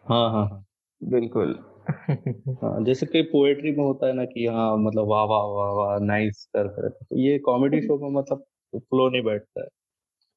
हाँ 0.07 0.31
हाँ 0.31 0.49
हाँ। 0.49 0.65
बिल्कुल। 1.03 1.53
हाँ 2.65 2.85
जैसे 2.85 3.07
कई 3.07 3.23
पोएट्री 3.23 3.71
में 3.71 3.85
होता 3.85 4.07
है 4.07 4.13
ना 4.13 4.25
कि 4.25 4.47
हाँ 4.47 4.77
मतलब 4.77 5.07
वाह 5.07 5.25
वाह 5.25 5.43
वाह 5.43 5.73
वाह 5.73 5.99
नाइस 5.99 6.51
कर 6.57 6.69
कर 6.69 6.89
तो 6.89 7.17
ये 7.17 7.39
कॉमेडी 7.39 7.81
शो 7.81 7.99
में 7.99 8.21
मतलब 8.21 8.45
फ्लो 8.75 9.11
नहीं 9.11 9.23
बैठता 9.23 9.63
है। 9.63 9.69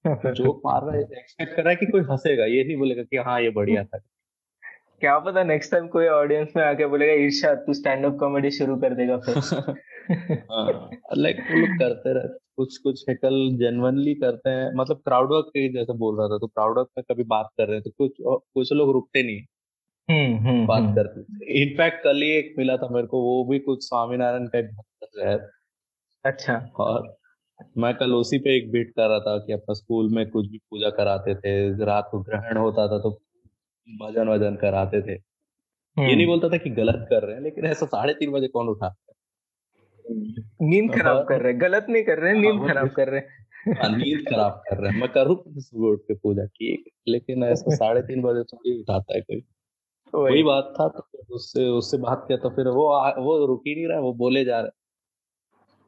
जोक 0.33 0.61
मार 0.65 0.83
रहा 0.83 0.95
है 0.95 1.01
एक्सपेक्ट 1.01 1.55
कर 1.55 1.61
रहा 1.61 1.69
है 1.69 1.75
कि 1.75 1.85
कोई 1.85 2.01
हंसेगा 2.01 2.45
ये 2.45 2.63
नहीं 2.63 2.77
बोलेगा 2.77 3.03
कि 3.03 3.17
हाँ 3.17 3.41
ये 3.41 3.49
बढ़िया 3.49 3.83
था। 3.83 3.97
क्या 4.99 5.19
पता 5.19 5.43
नेक्स्ट 5.43 5.71
टाइम 5.71 5.87
कोई 5.87 6.07
ऑडियंस 6.07 6.53
में 6.55 6.63
आके 6.63 6.85
बोलेगा 6.85 7.13
ईर्षा 7.13 7.55
तू 7.55 7.73
स्टैंड 7.73 8.05
अप 8.05 8.17
कॉमेडी 8.19 8.51
शुरू 8.51 8.75
कर 8.75 8.93
देगा 8.93 9.17
फिर। 9.17 9.35
लाइक 11.17 11.39
हाँ, 11.39 11.55
वो 11.55 11.59
लोग 11.59 11.79
करते 11.79 12.13
रहते 12.13 12.37
कुछ 12.55 12.77
कुछ 12.77 13.05
हेकल 13.09 13.57
जेनवनली 13.57 14.15
करते 14.15 14.49
हैं। 14.49 14.71
मतलब 14.75 14.97
क्राउड 14.97 15.31
वर्क 15.31 15.51
जैसे 15.73 15.93
बोल 15.93 16.17
रहा 16.17 16.27
था 16.27 16.37
तो 16.37 16.47
क्राउड 16.47 16.77
वर्क 16.77 16.87
में 16.97 17.03
कभी 17.11 17.23
बात 17.23 17.49
कर 17.57 17.65
रहे 17.65 17.75
हैं 17.75 17.83
तो 17.83 17.89
कुछ 17.89 18.11
कुछ 18.53 18.73
लोग 18.73 18.91
रुकते 18.91 19.23
नहीं 19.23 19.41
बात 20.65 20.95
करती 20.95 21.21
करते 21.21 21.61
इनफैक्ट 21.61 22.03
कल 22.03 22.21
ही 22.21 22.29
एक 22.29 22.55
मिला 22.57 22.77
था 22.77 22.87
मेरे 22.89 23.07
को 23.07 23.21
वो 23.21 23.45
भी 23.45 23.59
कुछ 23.59 23.83
स्वामीनारायण 23.83 24.47
का 24.47 24.61
भक्त 24.61 25.25
है। 25.25 25.49
अच्छा। 26.25 26.69
और 26.79 27.17
मैं 27.77 27.95
कल 27.95 28.13
उसी 28.13 28.37
पे 28.37 28.57
एक 28.57 28.71
बीट 28.71 28.89
कर 28.89 29.09
रहा 29.09 29.19
था 29.19 29.37
कि 29.37 29.53
अपना 29.53 29.73
स्कूल 29.73 30.09
में 30.09 30.29
कुछ 30.29 30.47
भी 30.47 30.57
पूजा 30.57 30.89
कराते 30.89 31.35
थे 31.35 31.83
रात 31.85 32.07
को 32.11 32.19
ग्रहण 32.19 32.57
होता 32.57 32.87
था 32.87 32.99
तो 32.99 33.21
भजन 34.01 34.29
वज़न 34.29 34.55
कराते 34.55 35.01
थे। 35.01 35.13
ये 36.09 36.15
नहीं 36.15 36.27
बोलता 36.27 36.49
था 36.49 36.57
कि 36.57 36.69
गलत 36.69 37.07
कर 37.09 37.23
रहे 37.23 37.35
हैं 37.35 37.43
लेकिन 37.43 37.65
ऐसा 37.65 37.85
साढ़े 37.85 38.13
तीन 38.13 38.31
बजे 38.31 38.47
कौन 38.47 38.67
उठा? 38.67 38.95
नींद 40.61 40.93
खराब 40.93 41.27
कर 41.27 41.41
रहे 41.41 41.51
हैं 41.51 41.61
गलत 41.61 41.85
नहीं 41.89 42.03
कर 42.03 42.19
रहे 42.19 42.33
हैं 42.33 42.41
नींद 42.41 42.59
हाँ, 42.59 42.69
खराब 42.69 42.89
कर 42.89 43.07
रहे 43.07 43.19
हैं। 43.19 43.27
हाँ, 43.73 43.97
नींद 43.97 44.25
खराब 44.29 44.51
कर 44.51 44.77
रहे 44.77 44.91
हैं। 44.91 44.99
मैं 44.99 45.09
करूँ 45.09 45.43
सुबह 45.57 45.87
उठ 45.87 45.99
के 45.99 46.13
पूजा? 46.13 46.45
ठीक 46.45 46.89
लेकिन 47.07 47.43
ऐसा 47.43 47.75
साढ़े 47.75 48.01
तीन 48.01 48.21
बजे 48.21 48.43
थोड़ी 48.43 48.79
उठाता 48.79 49.15
है 49.15 49.21
कोई। 49.21 49.43
वही 50.13 50.43
बात 50.43 50.73
था 50.79 50.87
तो 50.87 51.03
उससे 51.35 51.67
उससे 51.69 51.97
बात 51.97 52.23
किया 52.27 52.37
तो 52.37 52.49
फिर 52.49 52.67
वो 52.67 52.87
वो 53.23 53.45
रुक 53.45 53.63
ही 53.67 53.75
नहीं 53.75 53.87
रहा 53.87 53.99
वो 53.99 54.13
बोले 54.13 54.43
जा 54.45 54.59
रहे 54.59 54.79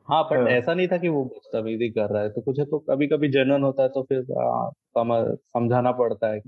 हाँ 0.08 0.24
पर 0.24 0.38
हाँ। 0.38 0.48
ऐसा 0.48 0.74
नहीं 0.74 0.88
था 0.88 0.98
कि 0.98 1.08
वो 1.08 1.24
बदतमीजी 1.26 1.90
कर 1.90 2.10
रहा 2.10 2.22
है 2.22 2.30
तो 2.30 2.42
कुछ 2.42 2.60
है 2.60 2.66
तो 2.66 2.80
कभी 2.80 3.08
कभी 3.08 3.30
जनरल 3.30 3.62
होता 3.62 3.84
है 3.84 3.90
तो 3.90 4.04
फिर 4.04 4.26
समझाना 4.98 5.92
पड़ता 5.92 6.28
है 6.28 6.40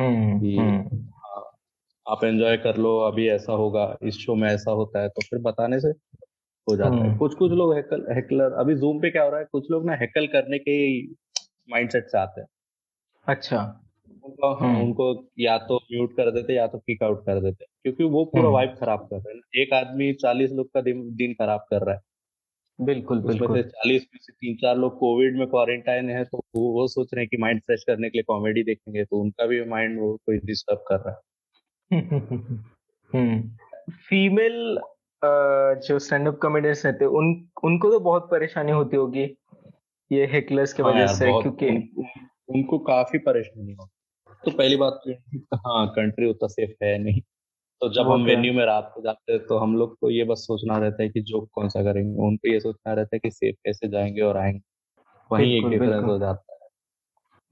हम्म, 0.00 0.40
कि 0.40 0.56
हम्म। 0.56 0.98
हाँ, 1.24 1.44
आप 2.06 2.24
एंजॉय 2.24 2.56
कर 2.56 2.76
लो 2.76 2.98
अभी 2.98 3.28
ऐसा 3.28 3.52
होगा 3.52 3.96
इस 4.02 4.18
शो 4.18 4.34
में 4.34 4.48
ऐसा 4.48 4.70
होता 4.70 5.02
है 5.02 5.08
तो 5.08 5.22
फिर 5.22 5.38
बताने 5.38 5.80
से 5.80 5.88
हो 6.66 6.76
जाता 6.76 6.94
है 6.94 7.00
हम्म। 7.00 7.16
कुछ 7.18 7.34
कुछ 7.34 7.52
लोग 7.52 7.74
हैकल 7.74 8.06
हैकलर 8.10 8.52
अभी 8.52 8.74
जूम 8.74 9.00
पे 9.00 9.10
क्या 9.10 9.22
हो 9.22 9.30
रहा 9.30 9.40
है 9.40 9.46
कुछ 9.52 9.70
लोग 9.70 9.86
ना 9.86 9.92
हैकल 9.92 10.26
करने 10.26 10.58
के 10.58 10.78
माइंडसेट 11.70 12.08
से 12.08 12.18
आते 12.18 12.40
हैं 12.40 12.48
अच्छा 13.26 13.87
उनको 14.28 14.54
हाँ, 14.54 14.80
उनको 14.80 15.28
या 15.38 15.58
तो 15.58 15.76
म्यूट 15.76 16.12
कर 16.12 16.30
देते 16.30 16.54
या 16.54 16.66
तो 16.66 16.78
किक 16.78 17.02
आउट 17.02 17.26
कर 17.26 17.40
देते 17.40 17.64
क्योंकि 17.64 18.04
वो 18.04 18.24
पूरा 18.24 18.48
वाइब 18.48 18.76
खराब 18.80 19.08
कर 19.10 19.16
रहे 19.16 19.36
हैं 19.36 19.62
एक 19.62 19.74
आदमी 19.74 20.12
चालीस 20.12 20.52
लोग 20.52 20.74
का 20.74 20.80
दिन 20.80 21.16
दिन 21.16 21.34
खराब 21.34 21.66
कर 21.70 21.86
रहा 21.86 21.94
है। 21.94 22.00
बिल्कुल 22.78 23.20
बिल्कुल। 23.20 23.62
चालीस 23.62 24.06
में 24.14 24.18
से 24.22 24.32
तीन 24.32 24.56
चार 24.56 24.76
लोग 24.76 24.98
कोविड 24.98 25.38
में 25.38 25.48
क्वारंटाइन 25.48 26.10
है 26.10 26.24
तो 26.24 26.40
वो, 26.56 26.72
वो 26.72 26.88
सोच 26.88 27.14
रहे 27.14 27.22
हैं 27.22 27.28
कि 27.28 27.36
माइंड 27.36 27.60
फ्रेश 27.60 27.84
करने 27.86 28.10
के 28.10 28.18
लिए 28.18 28.22
कॉमेडी 28.22 28.62
देखेंगे 28.62 29.04
तो 29.04 29.20
उनका 29.20 29.46
भी 29.46 29.64
माइंड 29.64 30.00
वो 30.00 30.20
कोई 30.26 30.38
डिस्टर्ब 30.38 30.84
कर 30.88 31.00
रहा 31.00 31.10
है। 31.10 31.16
फीमेल 33.90 34.78
जो 35.22 35.98
स्टैंड 35.98 36.28
अप 36.28 36.38
कॉमेडियंस 36.42 36.86
रहते 36.86 37.04
उन 37.04 37.48
उनको 37.64 37.90
तो 37.90 38.00
बहुत 38.00 38.30
परेशानी 38.30 38.72
होती 38.72 38.96
होगी 38.96 39.36
ये 40.12 40.26
हेकलर्स 40.26 40.72
के 40.72 40.82
हाँ 40.82 40.92
वजह 40.92 41.06
से 41.06 41.42
क्योंकि 41.42 41.90
उनको 42.48 42.78
काफ़ी 42.78 43.18
परेशानी 43.18 43.72
हो। 43.72 43.88
तो 44.44 44.50
पहली 44.50 44.76
बात 44.76 45.00
तो 45.06 45.56
हाँ 45.56 45.88
कंट्री 45.88 46.30
उतना 46.30 46.48
सेफ़ 46.48 46.84
है 46.84 46.98
नहीं। 46.98 47.20
तो 47.80 47.92
जब 47.92 48.08
हम 48.10 48.24
वेन्यू 48.24 48.52
में 48.52 48.64
रात 48.66 48.92
को 48.94 49.00
जाते 49.00 49.32
हैं 49.32 49.46
तो 49.46 49.58
हम 49.58 49.76
लोग 49.76 49.98
को 49.98 50.10
ये 50.10 50.24
बस 50.24 50.38
सोचना 50.38 50.78
रहता 50.78 51.02
है 51.02 51.08
कि 51.08 51.20
जोक 51.20 51.48
कौन 51.52 51.68
सा 51.68 51.82
करेंगे? 51.82 52.18
उनको 52.22 52.52
ये 52.52 52.60
सोचना 52.60 52.92
रहता 52.92 53.16
है 53.16 53.20
कि 53.20 53.30
सेफ़ 53.30 53.56
कैसे 53.64 53.88
जाएँगे 53.88 54.20
और 54.20 54.36
आएँगे। 54.36 54.60
वही 55.32 55.58
एक 55.58 55.66
डिफरेंस 55.66 56.04
हो 56.04 56.18
जाता 56.18 56.52
है। 56.52 56.68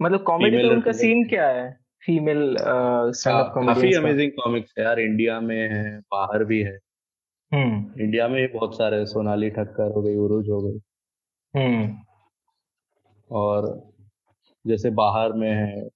मतलब 0.03 0.23
कॉमेडी 0.23 0.57
में 0.57 0.65
उनका 0.65 0.93
सीन 0.93 1.29
क्या 1.29 1.49
है? 1.49 1.79
फीमेल 2.07 2.57
स्टैंड 3.13 3.37
अप 3.37 3.55
काफ़ी 3.67 3.93
अमेजिंग 3.95 4.33
कॉमिक्स 4.33 4.75
है 4.79 4.85
यार। 4.85 5.01
इंडिया 5.01 5.41
में 5.41 5.69
है 5.71 5.99
बाहर 6.01 6.45
भी 6.45 6.63
है। 6.63 6.79
हम्म। 7.55 8.01
इंडिया 8.01 8.29
में 8.29 8.41
ही 8.41 8.47
बहुत 8.47 8.79
सारे 8.79 9.07
सोनाली 9.07 9.51
ठक्कर 9.51 9.93
हो 9.93 10.03
गई 10.03 10.17
उरुज 10.17 10.49
हो 10.49 10.63
गई। 10.63 10.79
हम्म। 11.57 11.97
और 13.31 13.89
जैसे 14.67 14.91
बाहर 14.91 15.33
में 15.33 15.51
है 15.51 15.89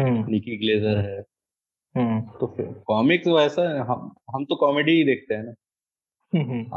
निकी 0.00 0.56
ग्लेजर 0.58 0.98
है। 1.00 1.18
हम्म। 1.94 2.20
तो 2.40 2.46
फिर 2.56 2.66
कॉमिक्स 2.86 3.26
वैसा 3.28 3.68
है 3.68 3.80
हम 3.86 4.10
हम 4.34 4.44
तो 4.44 4.56
कॉमेडी 4.56 4.92
ही 4.92 5.04
देखते 5.04 5.34
हैं 5.34 5.42
ना। 5.44 5.52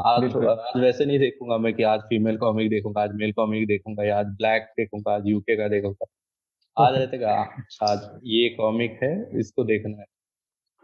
आज 0.06 0.24
आज 0.24 0.80
वैसे 0.82 1.04
नहीं 1.06 1.18
देखूँगा 1.18 1.56
मैं 1.58 1.72
कि 1.74 1.82
आज 1.84 2.00
फीमेल 2.00 2.36
कॉमिक 2.36 2.68
देखूँगा 2.70 3.02
आज 3.02 3.14
मेल 3.14 3.32
कॉमिक 3.32 3.66
देखूँगा 3.68 4.04
या 4.04 4.18
आज 4.18 4.26
ब्लैक 4.36 4.68
देखूँगा 4.78 5.14
आज 5.14 5.26
यूके 5.26 5.56
का 5.56 5.68
देखूँगा। 5.68 6.06
आज 6.76 6.94
रहते 6.94 7.18
का 7.18 7.32
आज 7.82 8.08
ये 8.26 8.48
कॉमिक 8.50 8.98
है 9.02 9.12
इसको 9.40 9.64
देखना 9.64 9.96
है। 9.98 10.04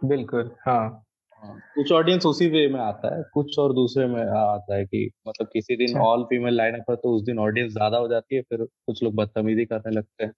बिल्कुल 0.03 0.51
हाँ। 0.67 0.81
हाँ, 1.43 1.57
कुछ 1.75 1.93
ऑडियंस 1.93 2.27
उसी 2.27 2.49
वे 2.49 2.67
में 2.69 2.79
आता 2.81 3.15
है 3.17 3.23
कुछ 3.35 3.59
और 3.59 3.73
दूसरे 3.75 4.07
में 4.07 4.23
आता 4.23 4.75
है 4.77 4.85
कि 4.85 5.11
मतलब 5.29 5.49
किसी 5.53 5.77
दिन 5.77 5.97
ऑल 6.01 6.23
फीमेल 6.25 6.55
लाइनअप 6.55 6.91
है 6.91 6.97
तो 6.97 7.15
उस 7.17 7.23
दिन 7.23 7.39
ऑडियंस 7.39 7.73
ज़्यादा 7.73 7.99
हो 7.99 8.09
जाती 8.09 8.37
है 8.37 8.43
फिर 8.43 8.65
कुछ 8.65 9.03
लोग 9.03 9.15
बदतमीजी 9.15 9.65
करने 9.65 9.91
लगते 9.91 10.25
हैं। 10.25 10.33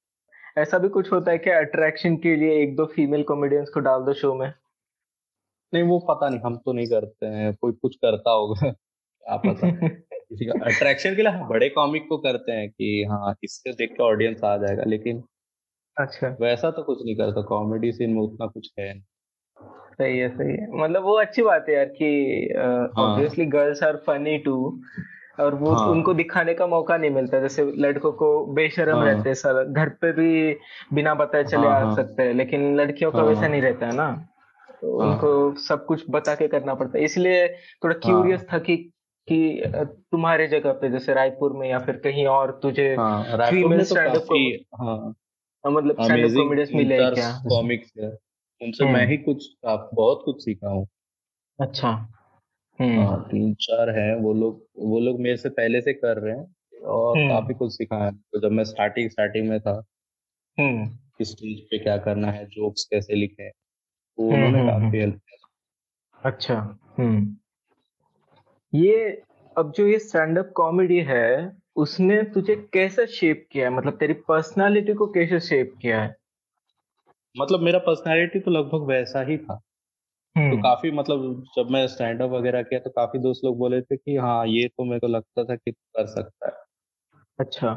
ऐसा 0.57 0.79
भी 0.79 0.89
कुछ 0.89 1.13
होता 1.13 1.31
है 1.31 1.39
कि 1.39 1.51
अट्रैक्शन 1.51 2.17
के 2.17 2.37
लिए 2.37 2.63
एक 2.63 2.77
दो 2.77 2.87
फीमेल 2.87 3.23
कॉमेडियंस 3.23 3.69
को 3.69 3.81
डाल 3.81 4.03
दो 4.03 4.13
शो 4.13 4.35
में? 4.35 4.53
नहीं 5.75 5.83
वो 5.83 5.99
पता 5.99 6.29
नहीं 6.29 6.41
हम 6.41 6.57
तो 6.57 6.73
नहीं 6.73 6.87
करते 6.87 7.27
हैं 7.27 7.55
कोई 7.55 7.73
कुछ 7.73 7.97
करता 7.97 8.31
होगा। 8.31 8.71
क्या 8.73 9.37
पता 9.37 9.71
किसी 9.89 10.45
का 10.45 10.65
अट्रैक्शन 10.65 11.17
के 11.17 11.23
लिए 11.23 11.33
हाँ 11.33 11.49
बड़े 11.49 11.69
कॉमिक 11.69 12.09
को 12.09 12.19
करते 12.19 12.53
हैं 12.53 12.71
कि 12.71 13.07
हाँ 13.11 13.35
इससे 13.45 13.73
देख 13.73 13.91
के 13.91 14.03
ऑडियंस 14.03 14.45
आ 14.45 14.57
जाएगा 14.57 14.83
लेकिन 14.87 15.23
अच्छा। 15.97 16.37
वैसा 16.41 16.71
तो 16.71 16.83
कुछ 16.83 16.99
नहीं 17.05 17.17
करता 17.17 17.43
कॉमेडी 17.43 17.93
सीन 17.93 18.11
में 18.11 18.21
उतना 18.21 18.47
कुछ 18.47 18.73
है 18.79 19.01
सही 19.93 20.19
है 20.19 20.29
सही 20.29 20.53
है। 20.53 20.67
मतलब 20.73 21.03
वो 21.03 21.13
अच्छी 21.19 21.43
बात 21.43 21.67
है 21.69 21.75
यार 21.75 21.85
कि 21.85 22.11
obviously 22.99 23.47
girls 23.47 23.83
are 23.83 23.97
funny 23.97 24.39
too 24.39 24.83
और 25.41 25.55
वो 25.55 25.73
हाँ. 25.73 25.89
उनको 25.89 26.15
दिखाने 26.15 26.55
का 26.55 26.67
मौका 26.67 26.97
नहीं 26.97 27.11
मिलता 27.11 27.41
जैसे 27.41 27.65
लड़कों 27.77 28.13
को 28.13 28.29
बेशरम 28.55 28.97
हाँ. 28.97 29.05
रहते 29.05 29.29
हैं 29.29 29.35
सर 29.35 29.65
घर 29.65 29.89
पे 29.89 30.13
भी 30.13 30.57
बिना 30.95 31.15
बताए 31.15 31.45
चले 31.45 31.67
हाँ, 31.67 31.77
आ 31.77 31.85
हाँ. 31.85 31.95
सकते 31.97 32.23
हैं 32.23 32.35
लेकिन 32.35 32.75
लड़कियों 32.77 33.11
का 33.13 33.19
हाँ, 33.19 33.27
वैसा 33.27 33.49
नहीं 33.49 33.63
रहता 33.63 33.87
है 33.87 33.95
ना 33.97 34.11
तो 34.83 35.01
हाँ, 35.01 35.09
उनको 35.11 35.55
सब 35.61 35.87
कुछ 35.87 36.05
बता 36.11 36.35
के 36.35 36.49
करना 36.49 36.75
पड़ता 36.75 36.99
है 36.99 37.05
इसलिए 37.05 37.47
थोड़ा 37.85 37.95
क्यूरियस 37.95 38.41
हाँ, 38.41 38.49
था 38.53 38.59
कि 38.59 38.77
कि 39.29 39.63
तुम्हारे 40.13 40.47
जगह 40.49 40.73
पे 40.73 40.91
जैसे 40.91 41.15
रायपुर 41.15 41.53
में 41.53 41.69
या 41.69 41.79
फिर 41.79 41.97
कहीं 41.97 42.27
और 42.27 42.59
तुझे 42.63 42.95
हाँ, 42.95 43.23
फीमेल 43.51 43.83
स्टैंड 43.83 44.17
अप 44.17 44.29
मतलब 45.65 46.03
स्टैंड 46.03 46.35
कॉमेडियंस 46.37 46.71
मिले 46.75 46.99
क्या 47.11 47.31
कॉमिक्स 47.49 47.93
उनसे 47.99 48.85
मैं 48.85 48.93
हम्म। 48.93 49.11
ही 49.11 49.17
कुछ 49.17 49.49
बहुत 49.65 50.23
कुछ 50.25 50.45
सीखा 50.45 50.69
हूँ 50.69 50.87
अच्छा। 51.59 52.16
हाँ 52.81 53.23
तीन 53.31 53.55
चार 53.55 53.91
हैं 53.91 54.15
वो 54.15 54.33
लोग 54.35 54.67
वो 54.79 55.01
लोग 55.01 55.21
मेरे 55.21 55.37
से 55.37 55.49
पहले 55.49 55.81
से 55.81 55.93
कर 55.93 56.19
रहे 56.19 56.37
हैं 56.37 56.81
और 56.85 57.19
हम्म। 57.19 57.29
काफ़ी 57.29 57.55
कुछ 57.55 57.73
सिखा 57.73 58.05
है 58.05 58.11
तो 58.13 58.41
जब 58.41 58.53
मैं 58.53 58.65
स्टार्टिंग 58.65 59.11
स्टार्टिंग 59.11 59.49
में 59.49 59.61
था 59.61 59.83
हम्म। 60.59 60.87
किस 61.19 61.31
स्टेज 61.31 61.61
पे 61.61 61.79
क्या 61.79 61.97
करना 61.97 62.31
है 62.31 62.47
जोक्स 62.47 62.85
कैसे 62.85 63.15
लिखे 63.15 63.51
तो 63.51 64.29
उन्होंने 64.29 64.67
काफ़ी 64.67 64.99
हेल्प 64.99 65.15
किया। 65.15 66.31
अच्छा 66.31 66.79
हम्म। 66.99 67.37
ये 68.73 69.23
अब 69.59 69.73
जो 69.73 69.87
ये 69.87 69.99
स्टैंड 69.99 70.39
अप 70.39 70.53
कॉमेडी 70.57 71.01
है 71.01 71.57
उसने 71.77 72.23
तुझे 72.23 72.57
कैसे 72.73 73.07
शेप 73.07 73.47
किया 73.53 73.69
है? 73.69 73.77
मतलब 73.77 73.97
तेरी 73.97 74.13
पर्सनालिटी 74.13 74.95
को 74.95 75.07
कैसे 75.07 75.41
शेप 75.41 75.75
किया 75.83 76.03
है? 76.03 76.17
मतलब 77.39 77.61
मेरा 77.61 77.79
पर्सनालिटी 77.79 78.41
तो 78.41 78.51
लगभग 78.51 78.87
वैसा 78.87 79.23
ही 79.23 79.39
था। 79.39 79.61
तो 80.37 80.41
हम्म। 80.41 80.63
काफ़ी 80.63 80.91
मतलब 80.91 81.45
जब 81.57 81.71
मैं 81.71 81.87
स्टैंड 81.89 82.23
अप 82.23 82.31
वगैरह 82.31 82.63
किया 82.63 82.81
तो 82.81 82.91
काफ़ी 82.91 83.19
दोस्त 83.19 83.45
लोग 83.45 83.59
बोले 83.59 83.81
थे 83.83 83.97
कि 83.97 84.17
हाँ 84.17 84.47
ये 84.47 84.69
तो 84.69 84.85
मेरे 84.85 85.01
को 85.01 85.07
लगता 85.07 85.45
था 85.45 85.57
कि 85.57 85.71
कर 85.71 86.07
सकता 86.07 86.47
है। 86.47 86.53
अच्छा। 87.39 87.73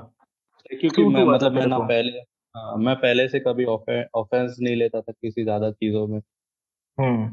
क्योंकि 0.71 1.03
मैं 1.03 1.23
मतलब 1.23 1.51
मैं 1.51 1.65
ना 1.67 1.77
पहले 1.79 2.19
हाँ 2.55 2.75
मैं 2.77 2.95
पहले 2.95 3.27
से 3.29 3.39
कभी 3.39 3.65
ऑफेंस 3.65 4.57
नहीं 4.61 4.75
लेता 4.75 5.01
था 5.01 5.11
किसी 5.11 5.43
ज़्यादा 5.43 5.71
चीज़ों 5.71 6.07
में। 6.07 6.19
हम्म। 6.97 7.31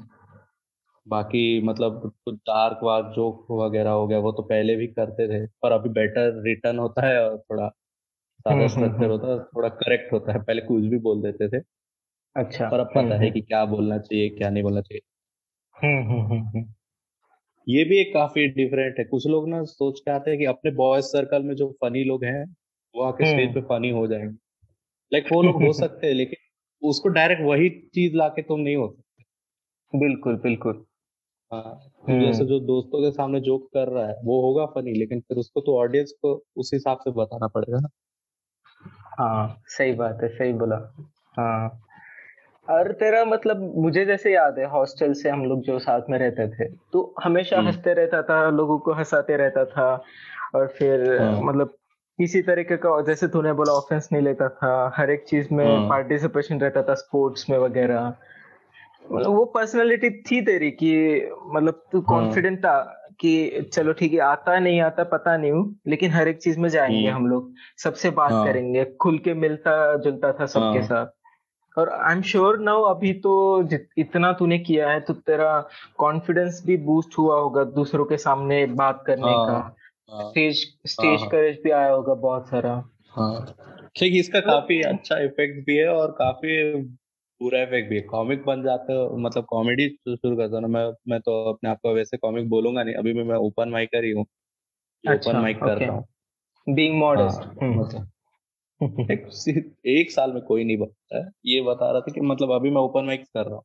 बाकी 1.07 1.62
मतलब 1.62 2.12
कुछ 2.24 2.35
डार्क 2.35 2.81
वार्क 2.83 3.07
जोक 3.07 3.47
वगैरह 3.51 3.91
हो 3.91 4.07
गया 4.07 4.18
वो 4.18 4.33
तो 4.33 4.43
पहले 4.43 4.77
भी 4.77 4.87
करते 4.87 5.29
थे 5.29 5.47
पर 5.62 5.72
अभी 5.72 5.89
बेटर 5.89 6.43
रिटर्न 6.43 6.79
होता 6.79 7.07
है 7.07 7.20
और 7.29 7.39
थोड़ा 7.39 7.68
ज़्यादा 8.47 8.66
स्ट्रक्चर 8.66 8.87
हम्म, 8.89 9.03
हम्म, 9.03 9.12
होता 9.12 9.29
है 9.29 9.39
थोड़ा 9.39 9.68
करेक्ट 9.68 10.12
होता 10.12 10.33
है। 10.33 10.43
पहले 10.43 10.61
कुछ 10.62 10.85
भी 10.85 10.99
बोल 10.99 11.22
देते 11.22 11.49
थे 11.49 11.62
अच्छा 12.37 12.70
पर 12.70 12.81
अब 12.81 12.87
पता 12.87 13.18
है 13.18 13.31
कि 13.31 13.41
क्या 13.41 13.64
बोलना 13.64 13.99
चाहिए 13.99 14.29
क्या 14.29 14.51
नहीं 14.51 14.62
बोलना 14.62 14.81
चाहिए। 14.81 15.01
ये 17.66 17.83
भी 17.85 17.97
एक 17.99 18.12
काफ़ी 18.14 18.47
डिफरेंट 18.51 18.99
है। 18.99 19.05
कुछ 19.05 19.27
लोग 19.27 19.49
ना 19.49 19.62
सोच 19.64 20.01
के 20.01 20.11
आते 20.11 20.31
हैं 20.31 20.39
कि 20.39 20.45
अपने 20.45 20.70
बॉयज़ 20.74 21.05
सर्कल 21.07 21.43
में 21.43 21.55
जो 21.55 21.68
फनी 21.83 22.05
लोग 22.05 22.24
हैं 22.24 22.45
वो 22.95 23.03
आके 23.03 23.24
स्टेज 23.24 23.55
पे 23.55 23.61
फनी 23.68 23.91
हो 23.91 24.07
जाएँगे। 24.07 24.37
लाइक 25.12 25.29
वो 25.33 25.43
लोग 25.43 25.61
हो 25.61 25.72
सकते 25.74 26.07
हैं 26.07 26.14
लेकिन 26.14 26.89
उसको 26.89 27.09
डायरेक्ट 27.11 27.43
वही 27.45 27.70
चीज़ 27.95 28.16
लाके 28.16 28.43
तुम 28.45 28.61
नहीं 28.61 28.77
हो 28.77 28.89
सकते। 28.89 29.24
बिल्कुल 29.93 30.37
बिल्कुल। 30.39 30.85
हाँ 31.53 31.74
तो 32.07 32.16
जैसे 32.16 32.45
हम्म 32.45 32.47
जो 32.47 32.61
दोस्तों 32.66 33.01
के 33.03 33.11
सामने 33.12 33.41
जोक 33.43 33.68
कर 33.74 33.89
रहा 33.89 34.07
है 34.09 34.14
वो 34.24 34.41
होगा 34.43 34.66
फनी 34.74 34.95
लेकिन 34.95 35.20
फिर 35.20 35.39
उसको 35.39 35.61
तो 35.62 35.79
ऑडियंस 35.79 36.12
को 36.22 36.35
उस 36.57 36.70
हिसाब 36.74 36.99
से 36.99 37.11
बताना 37.16 37.49
पड़ेगा 37.49 37.81
ना। 37.81 37.89
हाँ 39.18 39.62
सही 39.68 39.93
बात 39.95 40.18
है 40.22 40.29
सही 40.29 40.53
बोला। 40.55 40.77
हाँ। 41.35 41.86
और 42.71 42.93
तेरा 42.93 43.25
मतलब 43.25 43.73
मुझे 43.77 44.05
जैसे 44.05 44.33
याद 44.35 44.59
है 44.59 44.67
हॉस्टल 44.67 45.12
से 45.12 45.29
हम 45.29 45.45
लोग 45.45 45.61
जो 45.62 45.79
साथ 45.79 46.01
में 46.11 46.19
रहते 46.19 46.49
थे 46.49 46.64
तो 46.93 47.14
हमेशा 47.25 47.57
हम्म। 47.57 47.69
हँसते 47.69 47.95
रहता 47.95 48.23
था 48.23 48.51
लोगों 48.51 48.79
को 48.79 48.93
हंसाते 48.93 49.37
रहता 49.37 49.64
था 49.64 50.05
और 50.55 50.67
फिर 50.67 51.23
हाँ। 51.23 51.41
मतलब 51.43 51.75
किसी 52.19 52.43
तरीके 52.43 52.77
का 52.77 53.01
जैसे 53.03 53.29
तूने 53.29 53.53
बोला 53.53 53.73
ऑफेंस 53.73 54.09
नहीं 54.12 54.23
लेता 54.23 54.49
था 54.49 54.93
हर 54.97 55.11
एक 55.11 55.25
चीज़ 55.29 55.49
में 55.53 55.79
हाँ। 55.79 55.89
पार्टिसिपेशन 55.89 56.61
रहता 56.61 56.83
था 56.83 56.95
स्पोर्ट्स 56.95 57.51
में 57.51 57.59
वगैरह। 57.59 58.14
मतलब 59.12 59.35
वो 59.35 59.45
पर्सनालिटी 59.45 60.11
थी 60.11 60.41
तेरी 60.43 60.71
कि 60.71 60.93
मतलब 61.47 61.83
तू 61.93 62.01
हाँ। 62.01 62.07
कॉन्फिडेंट 62.07 62.59
था 62.59 63.03
कि 63.21 63.62
चलो 63.73 63.93
ठीक 63.93 64.12
है 64.12 64.19
आता 64.19 64.59
नहीं 64.59 64.81
आता 64.81 65.05
पता 65.05 65.37
नहीं 65.37 65.53
हूँ 65.53 65.81
लेकिन 65.87 66.11
हर 66.11 66.29
एक 66.29 66.39
चीज़ 66.39 66.61
में 66.61 66.69
जाएँगे 66.69 67.07
हम्म। 67.07 67.17
हम 67.17 67.27
लोग 67.27 67.53
सबसे 67.79 68.11
बात 68.11 68.33
हाँ। 68.33 68.47
करेंगे 68.47 68.85
खुल 68.85 69.19
के 69.19 69.35
मिलता 69.35 69.97
जुलता 69.97 70.33
था 70.33 70.47
सबके 70.47 70.79
हाँ। 70.79 70.83
साथ। 70.83 71.07
और 71.77 71.89
आई 71.89 72.14
एम 72.16 72.22
श्योर 72.22 72.59
नाउ 72.59 72.83
अभी 72.83 73.12
तो 73.12 73.68
इतना 73.99 74.33
तूने 74.33 74.59
किया 74.59 74.91
है 74.91 75.01
तो 75.01 75.14
तेरा 75.14 75.68
कॉन्फिडेंस 75.99 76.62
भी 76.66 76.77
बूस्ट 76.77 77.18
हुआ 77.18 77.41
होगा 77.41 77.64
दूसरों 77.64 78.05
के 78.05 78.16
सामने 78.16 78.66
बात 78.66 79.05
करने 79.07 79.22
का। 79.22 79.53
हाँ 79.53 79.74
हाँ 80.11 80.29
स्टेज 80.31 80.64
हाँ 80.66 80.87
स्टेज 80.87 81.20
हाँ। 81.20 81.29
करेज 81.29 81.61
भी 81.64 81.70
आया 81.70 81.91
होगा 81.91 82.14
बहुत 82.14 82.49
सारा। 82.49 82.72
हाँ। 83.11 83.55
ठीक 83.97 84.14
इसका 84.14 84.39
मतलब 84.39 84.51
काफ़ी 84.51 84.81
अच्छा 84.83 85.18
इफ़ेक्ट 85.18 85.66
भी 85.66 85.77
है 85.77 85.89
और 85.89 86.11
काफ़ी 86.11 86.83
बुरा 87.43 87.62
इफ़ेक्ट 87.62 87.91
भी 87.91 87.97
है। 87.97 88.03
कॉमिक 88.03 88.45
बन 88.45 88.62
जाते 88.62 88.93
हो 88.93 89.16
मतलब 89.16 89.45
कॉमेडी 89.45 89.89
शुरू 90.09 90.37
करता 90.37 90.55
हूँ 90.55 90.62
ना 90.62 90.68
मैं 90.68 90.93
मैं 91.09 91.20
तो 91.20 91.45
अपने 91.53 91.70
आप 91.70 91.79
को 91.83 91.95
वैसे 91.95 92.16
कॉमिक 92.16 92.49
बोलूँगा 92.49 92.83
नहीं 92.83 92.95
अभी 92.95 93.12
भी 93.12 93.22
मैं 93.22 93.37
ओपन 93.37 93.68
माइकर 93.68 94.05
ही 94.05 94.11
हूँ। 94.11 94.27
ओपन 95.05 95.37
माइक 95.37 95.59
कर 95.59 95.79
रहा 95.79 95.93
हूँ। 95.93 96.05
बीइंग 96.68 97.03
हाँ 97.03 97.57
हम्म। 97.62 97.81
मतलब 97.81 98.09
एक 99.12 99.29
एक 99.87 100.11
साल 100.12 100.33
में 100.33 100.43
कोई 100.43 100.64
नहीं 100.64 100.77
बनता 100.79 101.18
है। 101.18 101.31
ये 101.47 101.61
बता 101.62 101.91
रहा 101.91 102.01
था 102.01 102.12
कि 102.12 102.20
मतलब 102.20 102.51
अभी 102.53 102.70
मैं 102.70 102.81
ओपन 102.81 103.05
माइक 103.05 103.22
कर 103.35 103.47
रहा 103.47 103.55
हूँ। 103.55 103.62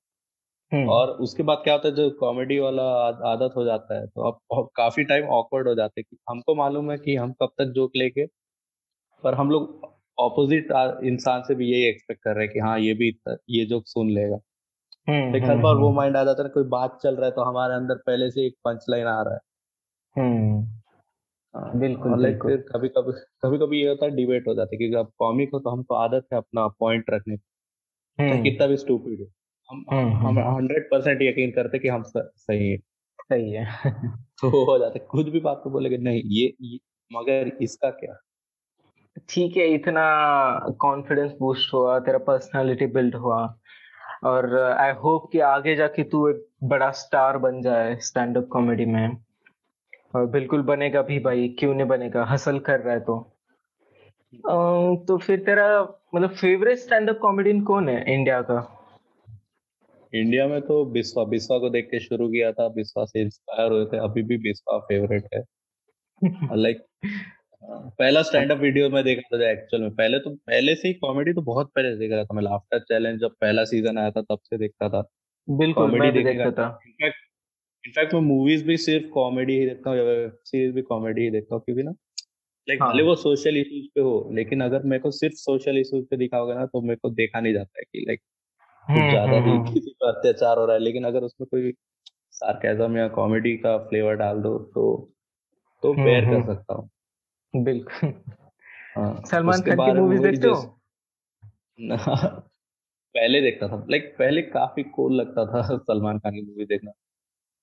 हम्म। 0.72 0.90
और 0.90 1.10
उसके 1.22 1.44
बाद 1.44 1.62
क्या 1.64 1.74
होता 1.74 1.88
है 1.88 1.96
जो 1.96 2.10
कॉमेडी 2.10 2.60
वाला 2.60 2.84
आदत 3.32 3.56
हो 3.56 3.64
जाता 3.66 4.00
है 4.00 4.06
तो 4.08 4.30
अब 4.30 4.70
काफ़ी 4.76 5.04
टाइम 5.04 5.26
ऑकवर्ड 5.30 5.68
हो 5.68 5.74
जाते 5.76 6.02
हैं 6.02 6.06
कि 6.12 6.18
हमको 6.30 6.56
मालूम 6.56 6.92
है 6.92 6.98
कि 6.98 7.16
हम 7.16 7.32
कब 7.34 7.50
तक 7.58 7.74
जोक 7.76 7.92
लेके 7.96 8.26
पर 9.24 9.34
हम 9.34 9.50
लोग 9.52 9.90
ऑपोजिट 10.18 10.72
इंसान 11.06 11.42
से 11.42 11.56
भी 11.56 11.72
यही 11.72 11.84
एक्सपेक्ट 11.84 12.22
कर 12.24 12.36
रहे 12.36 12.46
हैं 12.46 12.54
कि 12.54 12.60
हाँ 12.60 12.80
ये 12.80 12.94
भी 12.94 13.10
ये 13.50 13.66
जोक 13.66 13.84
सुन 13.88 14.10
लेगा। 14.10 14.40
हम्म 15.08 15.34
लेकिन 15.34 15.44
हर 15.44 15.54
हम्म 15.54 15.64
बार 15.64 15.76
वो 15.76 15.88
हम्म। 15.88 15.96
माइंड 15.96 16.18
आ 16.18 16.24
जाता 16.24 16.44
है 16.44 16.50
कोई 16.50 16.64
बात 16.70 17.00
चल 17.04 17.16
रहा 17.16 17.26
है 17.26 17.32
तो 17.32 17.44
हमारे 17.44 17.74
अंदर 17.74 17.96
पहले 17.96 18.30
से 18.32 18.46
एक 18.48 18.56
पंच 18.66 18.86
लाइन 18.90 19.08
आ 19.08 19.22
रहा 19.22 19.34
है। 19.34 19.40
हम्म। 20.16 20.81
हाँ, 21.56 21.72
बिल्कुल 21.80 22.12
लाइक 22.12 22.34
बिल्कुल। 22.34 22.52
फिर 22.52 22.62
कभी 22.72 22.88
कभी 22.88 23.12
कभी 23.44 23.58
कभी 23.58 23.82
ये 23.82 23.88
होता 23.90 24.06
है 24.06 24.16
डिबेट 24.16 24.48
हो 24.48 24.54
जाता 24.56 24.70
है 24.74 24.78
क्योंकि 24.78 24.96
अब 24.96 25.12
कॉमिक 25.20 25.50
हो 25.54 25.60
तो 25.60 25.70
हमको 25.70 25.96
आदत 25.96 26.26
है 26.34 26.38
अपना 26.38 26.68
पॉइंट 26.80 27.10
रखने 27.10 27.38
की। 27.38 28.24
हम्म। 28.24 28.44
कितना 28.44 28.68
भी 28.68 28.78
स्टूपिड 28.78 29.20
हो 29.20 29.28
हम 29.70 29.84
हम्म 29.92 30.14
हम 30.18 30.40
हम्म। 30.40 30.56
हंड्रेड 30.56 30.90
परसेंट 30.92 31.22
यकीन 31.22 31.52
करते 31.52 31.80
कि 31.80 31.88
हम 31.88 32.04
सही 32.08 32.70
है। 32.72 32.78
सही 33.22 33.52
है। 33.52 33.66
तो 34.42 34.50
हो 34.66 34.78
जाता 34.80 35.00
है 35.00 35.06
खुद 35.06 35.30
भी 35.30 35.40
बात 35.40 35.62
को 35.64 35.70
बोलेगे 35.70 35.98
नहीं 35.98 36.22
ये, 36.26 36.54
ये 36.62 36.80
मगर 37.12 37.52
इसका 37.62 37.90
क्या? 37.90 38.20
ठीक 39.30 39.58
है 39.58 39.68
इतना 39.68 40.04
कॉन्फिडेंस 40.80 41.32
बूस्ट 41.40 41.74
हुआ 41.74 42.00
तेरा 42.00 42.18
पर्सनालिटी 42.18 42.86
बिल्ड 42.86 43.16
हुआ 43.16 43.40
और 44.24 44.56
आई 44.60 44.92
होप 44.94 45.30
कि 45.32 45.40
आगे 45.40 45.76
जाके 45.76 46.04
तू 46.04 46.28
एक 46.30 46.46
बड़ा 46.64 46.90
स्टार 46.92 47.38
बन 47.38 47.62
जाए 47.62 47.96
स्टैंड 48.02 48.38
अप 48.38 48.48
कॉमेडी 48.52 48.86
में। 48.86 49.18
और 50.16 50.26
बिल्कुल 50.26 50.62
बनेगा 50.62 51.02
भी 51.02 51.20
भाई 51.20 51.56
क्यों 51.60 51.74
नहीं 51.74 51.88
बनेगा? 51.88 52.26
हसल 52.26 52.60
कर 52.60 52.80
रहा 52.80 52.94
है 52.94 53.00
तो। 53.00 53.38
तो 54.96 55.18
फिर 55.18 55.40
तेरा 55.40 55.82
मतलब 56.16 56.30
फेवरेट 56.30 56.78
स्टैंड 56.78 57.10
अप 57.10 57.18
कॉमेडियन 57.18 57.64
कौन 57.64 57.90
है 57.90 58.14
इंडिया 58.14 58.42
का? 58.42 58.78
इंडिया 60.14 60.48
में 60.48 60.62
तो 60.62 60.86
बिस्वा 60.86 61.24
बिस्वा 61.24 61.58
को 61.58 61.70
देख 61.70 61.88
के 61.92 62.00
शुरू 62.00 62.28
किया 62.28 62.52
था 62.52 62.68
बिस्वा 62.68 63.06
से 63.06 63.22
इंस्पायर 63.22 63.72
हुए 63.72 63.86
थे। 63.86 63.98
अभी 63.98 64.24
भी 64.24 64.38
बिस्वा 64.38 64.78
फेवरेट 64.78 65.28
है। 65.34 65.44
लाइक 66.56 66.86
पहला 68.00 68.22
स्टैंड 68.22 68.52
अप 68.52 68.58
वीडियो 68.58 68.90
मैं 68.90 69.04
देखा 69.04 69.40
था 69.40 69.52
एक्चुअल 69.52 69.84
में। 69.84 69.96
पहले 69.96 70.20
तो 70.20 70.36
पहले 70.36 70.76
से 70.76 70.88
ही 70.88 70.94
कॉमेडी 70.94 71.34
तो 71.34 71.42
बहुत 71.42 71.72
पहले 71.76 71.92
से 71.92 71.98
देख 71.98 72.12
रहा 72.12 72.24
था 72.24 72.34
मैं। 72.34 72.44
लाफ्टर 72.44 72.80
चैलेंज 72.80 73.20
जब 73.20 73.32
पहला 73.42 73.64
सीज़न 73.64 73.98
आया 73.98 74.12
था 74.12 74.22
तब 74.22 74.40
से 74.44 74.58
देखता 74.58 74.90
था। 74.90 75.10
बिल्कुल 75.50 75.86
कॉमेडी 75.86 76.00
मैं 76.00 76.14
भी 76.14 76.24
देखता 76.24 76.52
था। 76.52 76.80
इनफैक्ट 76.88 77.31
इनफैक्ट 77.84 78.14
मैं 78.14 78.22
मूवीज़ 78.22 78.64
भी 78.66 78.76
सिर्फ़ 78.78 79.08
कॉमेडी 79.10 79.54
ही 79.60 79.66
देखता 79.66 79.90
हूँ 79.90 79.98
सीरीज़ 80.46 80.74
भी 80.76 80.82
कॉमेडी 80.84 81.22
ही 81.22 81.30
देखता 81.32 81.56
हूँ 81.56 81.64
क्योंकि 81.64 81.84
ना 81.84 81.92
लाइक 82.68 82.84
भले 82.84 83.04
हाँ 83.04 83.04
वो 83.04 83.16
सोशल 83.18 83.58
इश्यूज़ 83.58 83.88
पे 83.96 84.02
हो 84.02 84.14
लेकिन 84.34 84.62
अगर 84.62 84.84
मेरे 84.86 85.02
को 85.02 85.12
सिर्फ़ 85.12 85.36
सोशल 85.38 85.78
इश्यूज़ 85.78 86.06
पे 86.06 86.18
दिखा 86.18 86.38
होगा 86.38 86.56
ना 86.56 86.66
तो 86.66 86.82
मेरे 86.82 86.96
को 86.96 87.10
देखा 87.12 87.40
नहीं 87.40 87.54
जाता 87.54 87.80
है 87.80 87.84
कि 87.86 88.06
लाइक 88.08 88.22
कुछ 88.88 89.04
हम्म 89.04 89.10
ज़्यादा 89.10 89.38
हम्म 89.38 89.48
ही 89.48 89.58
हम्म। 89.58 89.74
किसी 89.74 89.92
पर 90.02 90.10
अत्याचार 90.10 90.58
हो 90.58 90.66
रहा 90.66 90.76
है 90.76 90.82
लेकिन 90.82 91.04
अगर 91.06 91.24
उसमें 91.24 91.48
कोई 91.52 91.74
सार्केज्म 92.34 92.98
या 92.98 93.08
कॉमेडी 93.12 93.56
का 93.58 93.78
फ्लेवर 93.86 94.16
डाल 94.18 94.42
दो 94.42 94.58
तो 94.76 94.86
तो 95.84 95.94
हम्म 95.94 96.04
बेयर 96.06 96.26
कर 96.26 96.34
हम्म, 96.34 96.44
सकता 96.46 96.76
हूँ। 96.76 96.90
बिल्कुल। 97.54 98.14
हाँ 98.96 99.22
सलमान 99.26 99.62
खान 99.64 99.80
की 99.80 99.92
मूवीज़ 99.94 100.22
देखते 100.24 100.48
हो? 100.48 100.62
पहले 103.16 103.42
देखता 103.42 103.68
था 103.68 103.86
लाइक 103.92 104.16
पहले 104.20 104.42
काफ़ी 104.44 104.84
कूल 104.92 105.16
लगता 105.16 105.46
था 105.48 105.62
सलमान 105.80 106.20
खान 106.20 106.34
की 106.34 106.42
मूवी 106.44 106.66
देखना। 106.68 106.92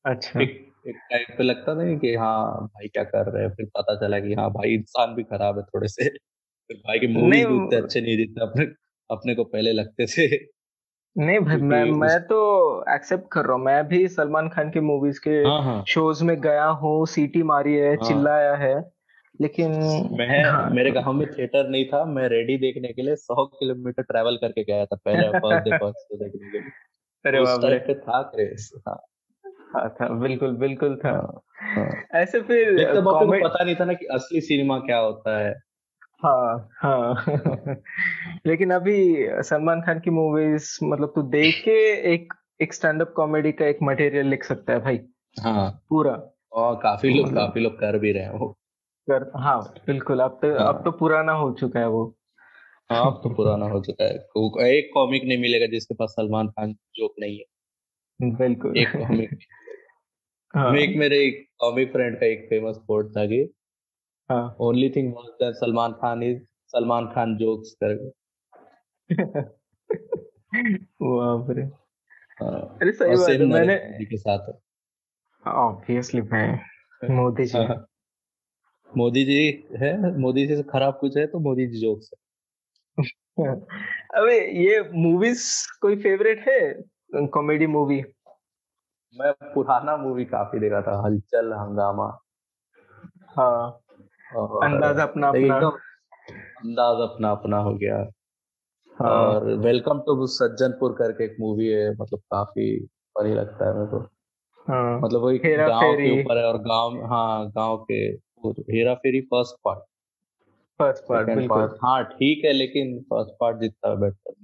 अच्छा। 0.09 0.41
एक 0.41 0.51
एक 0.89 0.97
टाइम 1.11 1.25
पे 1.39 1.45
लगता 1.45 1.75
था 1.75 1.83
नहीं 1.83 1.99
कि 1.99 2.15
हाँ 2.15 2.67
भाई 2.67 2.89
क्या 2.89 3.05
कर 3.05 3.33
रहे 3.33 3.43
हैं? 3.45 3.51
फिर 3.51 3.67
पता 3.67 3.95
चला 3.97 4.19
कि 4.21 4.35
हाँ 4.35 4.51
भाई 4.51 4.75
इंसान 4.75 5.15
भी 5.15 5.23
खराब 5.23 5.59
है 5.59 5.63
थोड़े 5.65 5.89
से। 5.89 6.09
फिर 6.09 6.77
भाई 6.77 6.99
की 6.99 7.07
मूवीज़ 7.07 7.47
भी 7.47 7.55
उतने 7.55 7.79
अच्छे 7.79 8.01
नहीं 8.01 8.17
दिखते 8.17 8.41
अपने 8.41 8.65
अपने 9.11 9.35
को 9.35 9.45
पहले 9.45 9.73
लगते 9.73 10.07
थे। 10.07 10.27
नहीं 11.17 11.39
भाई 11.41 11.57
मैं 11.57 11.85
मैं 11.93 12.19
तो 12.21 12.39
एक्सेप्ट 12.95 13.25
कर 13.33 13.45
रहा 13.45 13.57
हूँ। 13.57 13.65
मैं 13.65 13.89
भी 13.89 14.07
सलमान 14.09 14.49
खान 14.49 14.71
की 14.71 14.81
मूवीज़ 14.81 15.21
के 15.21 15.31
हाँ 15.31 15.63
हाँ। 15.63 15.85
शोज़ 15.89 16.25
में 16.25 16.41
गया 16.41 16.65
हूँ 16.83 17.07
सीटी 17.07 17.43
मारी 17.43 17.75
है 17.75 17.97
हाँ। 17.97 18.09
चिल्लाया 18.09 18.55
है 18.55 18.75
लेकिन 19.41 19.73
मैं 20.19 20.43
हाँ। 20.45 20.71
मेरे 20.71 20.91
गाँव 20.91 21.13
में 21.13 21.27
थिएटर 21.33 21.69
नहीं 21.69 21.85
था। 21.85 22.05
मैं 22.05 22.29
रेडी 22.29 22.57
देखने 22.59 22.93
के 22.93 23.03
लिए 23.03 23.17
सौ 23.17 23.45
किलोमीटर 23.47 24.03
ट्रैवल 24.03 24.37
करके 24.37 24.65
गया 24.65 24.85
था 24.87 24.97
पहले 24.97 25.29
फ़र्स्ट 25.33 25.65
डे 25.65 25.79
फ़र्स्ट 25.79 26.15
देखने 26.15 26.51
के 26.51 26.59
लिए। 26.59 26.71
अरे 27.25 27.39
उस 27.39 27.61
टाइम 27.63 27.79
पे 27.79 27.95
था 27.95 28.23
क्रेज 28.23 28.71
हाँ। 28.89 28.99
हाँ 29.75 29.89
था 29.89 30.09
बिल्कुल 30.09 30.57
बिल्कुल 30.57 30.97
था। 30.97 31.11
हाँ। 31.11 31.43
हाँ 31.77 32.21
ऐसे 32.21 32.41
फिर 32.41 33.01
कॉमेडी 33.01 33.45
पता 33.45 33.65
नहीं 33.65 33.75
था 33.77 33.85
ना 33.85 33.93
कि 33.93 34.07
असली 34.07 34.41
सिनेमा 34.41 34.79
क्या 34.79 34.99
होता 34.99 35.39
है। 35.39 35.55
हाँ 36.25 36.69
हाँ। 36.83 37.15
हाँ 37.15 37.77
लेकिन 38.47 38.71
अभी 38.71 39.27
सलमान 39.31 39.81
खान 39.81 40.01
की 40.01 40.11
मूवीज़ 40.11 40.79
मतलब 40.85 41.13
तू 41.15 41.23
देख 41.23 41.55
के 41.65 41.93
एक 42.15 42.35
एक 42.63 42.75
स्टैंड 42.75 43.01
अप 43.01 43.13
कॉमेडी 43.17 43.53
का 43.53 43.67
एक 43.67 43.79
मटेरियल 43.83 44.27
लिख 44.27 44.45
सकता 44.45 44.73
है 44.73 44.79
भाई। 44.81 45.01
हाँ। 45.41 45.83
पूरा। 45.89 46.35
और 46.53 46.77
काफ़ी 46.77 47.15
लोग 47.15 47.35
काफ़ी 47.35 47.61
लोग 47.61 47.73
कर 47.73 47.99
भी 47.99 48.13
रहे 48.13 48.23
हैं 48.23 48.31
वो। 48.31 48.49
कर 49.11 49.33
हाँ 49.37 49.75
बिल्कुल 49.87 50.21
अब 50.21 50.31
तो 50.31 50.55
अब 50.55 50.75
तो 50.85 50.91
हाँ 50.91 50.99
पुराना 50.99 51.33
हो 51.33 51.53
चुका 51.53 51.81
है 51.81 51.89
वो। 51.89 52.17
हाँ 52.93 53.07
अब 53.07 53.21
तो 53.23 53.35
पुराना 53.35 53.67
हो 53.67 53.81
चुका 53.81 54.05
है। 54.05 54.11
एक 54.77 54.91
कॉमिक 54.95 55.25
नहीं 55.25 55.39
मिलेगा 55.39 55.67
जिसके 55.67 55.95
पास 55.95 56.11
सलमान 56.11 56.49
खान 56.49 56.73
जोक 56.73 57.15
नहीं 57.21 57.39
है। 57.39 57.45
बिल्कुल। 58.31 58.77
एक 58.77 58.89
कॉमिक 58.89 59.39
हाँ। 60.55 60.77
एक 60.77 60.97
मेरे 60.97 61.19
एक 61.25 61.47
कॉमिक 61.59 61.93
फ्रेंड 61.93 62.21
का 62.21 62.27
एक 62.27 62.47
फ़ेमस 62.49 62.77
कोट 62.77 63.17
था 63.17 63.27
कि 63.27 63.55
हाँ। 64.31 64.57
Only 64.61 64.91
thing 64.91 65.13
was 65.15 65.27
that 65.27 65.55
Salman 65.55 65.93
Khan 65.93 66.23
is 66.23 66.39
Salman 66.67 67.07
Khan 67.07 67.37
jokes 67.37 67.77
करके 67.83 68.11
बाप 71.03 71.47
रे 71.51 71.63
हाँ, 71.63 72.79
अरे 72.83 72.93
सही 72.93 73.17
बात 73.17 73.31
है 73.31 73.47
मैंने 73.47 74.05
के 74.05 74.17
साथ 74.17 74.53
ऑब्वियसली 75.47 76.21
भाई 76.21 77.09
मोदी 77.11 77.45
जी। 77.45 77.59
हाँ, 77.59 77.87
मोदी 78.97 79.25
जी 79.25 79.65
है 79.83 80.19
मोदी 80.19 80.47
जी 80.47 80.57
से 80.57 80.63
खराब 80.63 80.99
कुछ 81.01 81.17
है 81.17 81.27
तो 81.27 81.39
मोदी 81.39 81.67
जी 81.67 81.81
जोक्स 81.81 82.11
है। 82.15 82.29
अबे 84.15 84.67
ये 84.67 84.81
मूवीज़ 84.93 85.47
कोई 85.81 85.97
फेवरेट 85.97 86.49
है? 86.49 86.83
कॉमेडी 87.27 87.67
मूवी 87.67 88.03
मैं 89.17 89.33
पुराना 89.55 89.97
मूवी 89.97 90.25
काफ़ी 90.25 90.59
देखा 90.59 90.83
था 90.83 91.03
हलचल 91.03 91.53
हंगामा। 91.53 92.19
हाँ। 93.37 93.71
अंदाज 94.65 94.99
अपना 94.99 95.29
अपना। 95.29 95.59
अंदाज 96.31 97.11
अपना 97.11 97.31
अपना 97.31 97.59
हो 97.59 97.75
गया। 97.75 97.97
हाँ। 98.99 99.11
और 99.11 99.45
वेलकम 99.45 100.01
टू 100.01 100.27
सज्जनपुर 100.27 100.93
करके 100.93 101.25
एक 101.25 101.37
मूवी 101.41 101.67
है 101.67 101.93
मतलब 101.93 102.19
काफ़ी 102.19 102.87
फनी 102.87 103.35
लगता 103.35 103.69
है 103.69 103.75
मेरे 103.75 103.87
को। 103.87 103.99
हाँ। 104.69 105.01
मतलब 105.01 105.21
वो 105.21 105.31
एक 105.31 105.45
हेरा 105.45 105.69
गाँव 105.69 105.97
के 105.97 106.23
ऊपर 106.23 106.39
है 106.39 106.45
और 106.45 106.59
गाँव 106.59 107.07
हाँ 107.07 107.51
गाँव 107.51 107.87
के 107.91 107.95
Hera 108.49 108.95
Pheri 108.95 109.21
first 109.21 109.57
part 109.65 109.79
first 110.79 111.05
part 111.49 111.73
हाँ 111.85 112.05
ठीक 112.05 112.45
है 112.45 112.53
लेकिन 112.53 113.01
फ़र्स्ट 113.01 113.31
पार्ट 113.41 113.57
जितना 113.59 113.95
बेटर 113.95 114.35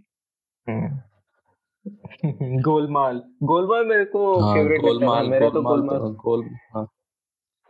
गोलमाल। 1.87 3.23
गोलमाल 3.43 3.85
मेरे 3.85 4.05
को 4.05 4.41
हाँ 4.41 4.55
फेवरेट 4.55 4.81
गोलमाल 4.81 5.29
मेरा 5.29 5.49
तो 5.49 5.63
गोलमाल 5.63 5.99
तो 5.99 6.11
गोल 6.11 6.45
हाँ। 6.75 6.87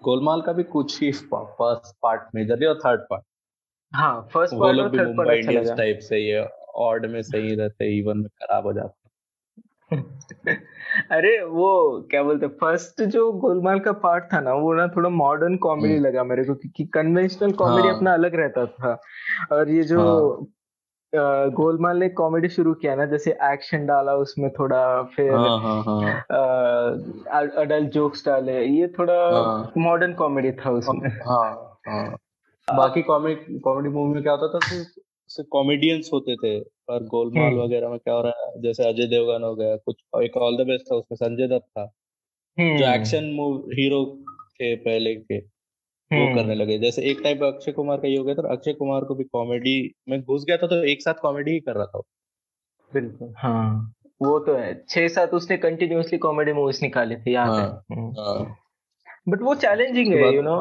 गोलमाल 0.02 0.40
का 0.40 0.52
भी 0.52 0.62
कुछ 0.62 1.02
ही 1.02 1.12
फ़र्स्ट 1.12 1.94
पार्ट 2.02 2.22
मेजरली 2.34 2.66
और 2.66 2.78
थर्ड 2.78 3.00
पार्ट? 3.00 3.24
हाँ 3.92 4.28
फ़र्स्ट 4.34 4.54
वो 4.54 4.60
पार्ट 4.60 4.76
लोग 4.76 4.84
और 4.86 4.90
भी 4.90 4.98
थर्ड 4.98 5.16
पार्ट 5.16 5.30
अच्छा 5.30 5.50
लगा। 5.50 5.74
टाइप 5.74 5.98
से 5.98 6.16
ही 6.16 6.28
है 6.28 6.48
ऑड 6.74 7.06
में 7.06 7.22
सही 7.22 7.54
रहते 7.54 7.98
इवन 7.98 8.18
में 8.18 8.28
खराब 8.28 8.66
हो 8.66 8.72
जाते 8.72 9.04
अरे 11.10 11.44
वो 11.44 12.00
क्या 12.10 12.22
बोलते 12.22 12.46
फ़र्स्ट 12.48 13.02
जो 13.02 13.32
गोलमाल 13.32 13.80
का 13.80 13.92
पार्ट 13.92 14.24
था 14.32 14.40
ना 14.40 14.54
वो 14.54 14.74
ना 14.74 14.88
थोड़ा 14.88 15.08
मॉडर्न 15.08 15.56
कॉमेडी 15.56 15.94
हम्म, 15.94 16.06
लगा 16.06 16.24
मेरे 16.24 16.44
को 16.44 16.54
क्योंकि 16.54 16.84
कन्वेंशनल 16.84 17.52
कॉमेडी 17.52 17.88
हाँ। 17.88 17.96
अपना 17.96 18.12
अलग 18.12 18.34
रहता 18.34 18.66
था। 18.66 19.00
और 19.52 19.70
ये 19.70 19.82
जो 19.82 20.30
हाँ। 20.32 20.46
गोलमाल 21.50 21.96
ने 21.96 22.08
कॉमेडी 22.08 22.48
शुरू 22.48 22.74
किया 22.74 22.94
ना 22.94 23.06
जैसे 23.06 23.30
एक्शन 23.42 23.86
डाला 23.86 24.14
उसमें 24.14 24.50
थोड़ा 24.50 25.02
फिर 25.02 25.32
हाँ 25.32 25.60
हाँ 25.60 25.82
हाँ। 25.82 26.12
अडल्ट 27.48 27.90
जोक्स 27.92 28.26
डाले 28.26 28.64
ये 28.64 28.88
थोड़ा 28.88 29.14
मॉडर्न 29.76 30.12
कॉमेडी 30.12 30.52
था 30.52 30.70
उसमें। 30.70 31.10
हाँ 31.10 31.80
हाँ। 31.88 32.16
बाकी 32.76 33.02
कॉमेडी 33.02 33.58
कॉमेडी 33.58 33.88
मूवी 33.88 34.14
में 34.14 34.22
क्या 34.22 34.32
होता 34.32 34.58
था 34.58 34.68
सिर्फ़ 34.68 35.48
कॉमेडियंस 35.50 36.10
होते 36.12 36.36
थे 36.36 36.60
पर 36.60 37.04
गोलमाल 37.04 37.44
हम्म। 37.44 37.62
वगैरह 37.62 37.88
में 37.88 37.98
क्या 37.98 38.14
हो 38.14 38.22
रहा 38.22 38.46
है 38.46 38.62
जैसे 38.62 38.88
अजय 38.88 39.06
देवगन 39.06 39.44
हो 39.44 39.54
गया 39.54 39.76
कुछ 39.76 39.96
एक 40.22 40.36
ऑल 40.36 40.64
द 40.64 40.66
बेस्ट 40.66 40.92
था 40.92 40.96
उसमें 40.96 41.16
संजय 41.16 41.46
दत्त 41.46 41.66
था। 41.66 41.90
जो 42.60 42.64
एक्शन 42.64 43.00
एक्शन 43.00 43.24
हीरो 43.72 44.18
थे 44.54 44.76
पहले 44.76 45.14
के। 45.14 45.53
वो 46.12 46.26
करने 46.26 46.42
हम्म 46.42 46.52
लगे। 46.52 46.78
जैसे 46.78 47.02
एक 47.02 47.20
टाइप 47.24 47.42
अक्षय 47.42 47.72
कुमार 47.72 47.98
का 47.98 48.08
ये 48.08 48.16
हो 48.16 48.24
गया 48.24 48.34
था 48.34 48.52
अक्षय 48.52 48.72
कुमार 48.72 49.04
को 49.04 49.14
भी 49.14 49.24
कॉमेडी 49.24 49.94
में 50.08 50.22
घुस 50.22 50.44
गया 50.44 50.56
था 50.56 50.66
तो 50.66 50.84
एक 50.84 51.02
साथ 51.02 51.14
कॉमेडी 51.14 51.50
ही 51.50 51.60
कर 51.60 51.74
रहा 51.74 51.86
था। 51.86 52.00
बिल्कुल। 52.92 53.34
हाँ। 53.38 53.92
वो 54.22 54.38
तो 54.38 54.54
है। 54.54 54.84
छह 54.88 55.08
सात 55.08 55.34
उसने 55.34 55.56
कंटिन्यूअसली 55.56 56.18
कॉमेडी 56.18 56.52
मूवीज़ 56.52 56.78
निकाले 56.82 57.16
थे 57.16 57.32
याद 57.32 57.50
है। 57.50 57.66
हाँ 57.66 58.12
हाँ। 58.18 58.56
बट 59.28 59.42
वो 59.42 59.54
चैलेंजिंग 59.54 60.14
है 60.14 60.34
यू 60.34 60.42
नो 60.42 60.56